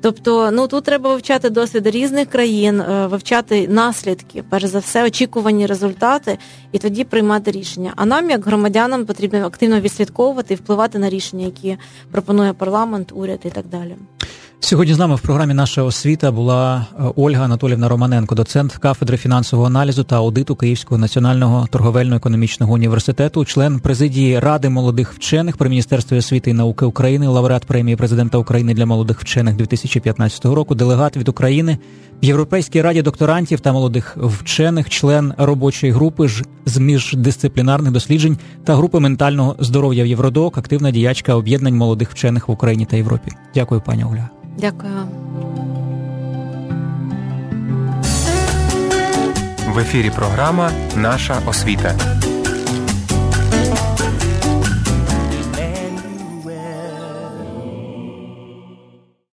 Тобто, 0.00 0.50
ну 0.50 0.66
тут 0.66 0.84
треба 0.84 1.10
вивчати 1.10 1.50
досвід 1.50 1.86
різних 1.86 2.28
країн, 2.28 2.80
е, 2.80 3.06
вивчати 3.06 3.68
наслідки, 3.68 4.44
перш 4.48 4.64
за 4.64 4.78
все, 4.78 5.04
очікувані 5.04 5.66
результати, 5.66 6.38
і 6.72 6.78
тоді 6.78 7.04
приймати 7.04 7.50
рішення. 7.50 7.92
А 7.96 8.06
нам, 8.06 8.30
як 8.30 8.46
громадянам, 8.46 9.06
потрібно 9.06 9.46
активно 9.46 9.80
відслідковувати 9.80 10.54
і 10.54 10.56
впливати 10.56 10.98
на 10.98 11.10
рішення, 11.10 11.44
які 11.44 11.76
пропонує 12.10 12.52
парламент, 12.52 13.12
уряд 13.14 13.40
і 13.44 13.50
так 13.50 13.66
далі. 13.66 13.96
Сьогодні 14.64 14.94
з 14.94 14.98
нами 14.98 15.14
в 15.14 15.20
програмі 15.20 15.54
наша 15.54 15.82
освіта 15.82 16.30
була 16.30 16.86
е, 16.98 17.02
Ольга 17.16 17.44
Анатолівна 17.44 17.88
Романенко, 17.88 18.34
доцент 18.34 18.72
кафедри 18.72 19.16
фінансового 19.16 19.66
аналізу 19.66 20.04
та 20.04 20.16
аудиту 20.16 20.56
Київського 20.56 20.98
національного 20.98 21.66
торговельно-економічного 21.70 22.72
університету, 22.72 23.44
член 23.44 23.80
президії 23.80 24.38
Ради 24.38 24.68
молодих 24.68 25.14
вчених 25.14 25.56
при 25.56 25.68
міністерстві 25.68 26.16
освіти 26.16 26.50
і 26.50 26.54
науки 26.54 26.84
України, 26.84 27.26
лауреат 27.26 27.64
премії 27.64 27.96
президента 27.96 28.38
України 28.38 28.74
для 28.74 28.86
молодих 28.86 29.20
вчених 29.20 29.56
2015 29.56 30.44
року, 30.44 30.74
делегат 30.74 31.16
від 31.16 31.28
України 31.28 31.78
в 32.22 32.24
Європейській 32.24 32.82
раді 32.82 33.02
докторантів 33.02 33.60
та 33.60 33.72
молодих 33.72 34.16
вчених, 34.16 34.90
член 34.90 35.34
робочої 35.38 35.92
групи 35.92 36.28
з 36.66 36.78
міждисциплінарних 36.78 37.92
досліджень 37.92 38.38
та 38.64 38.74
групи 38.76 39.00
ментального 39.00 39.56
здоров'я 39.58 40.04
в 40.04 40.06
Євродок, 40.06 40.58
активна 40.58 40.90
діячка 40.90 41.34
об'єднань 41.34 41.76
молодих 41.76 42.10
вчених 42.10 42.48
в 42.48 42.50
Україні 42.50 42.84
та 42.84 42.96
Європі. 42.96 43.32
Дякую, 43.54 43.80
пані 43.86 44.04
Оля. 44.04 44.28
Дякую 44.56 44.92
вам. 44.94 45.08
В 49.68 49.78
ефірі 49.78 50.10
програма 50.10 50.70
Наша 50.96 51.42
освіта. 51.46 51.94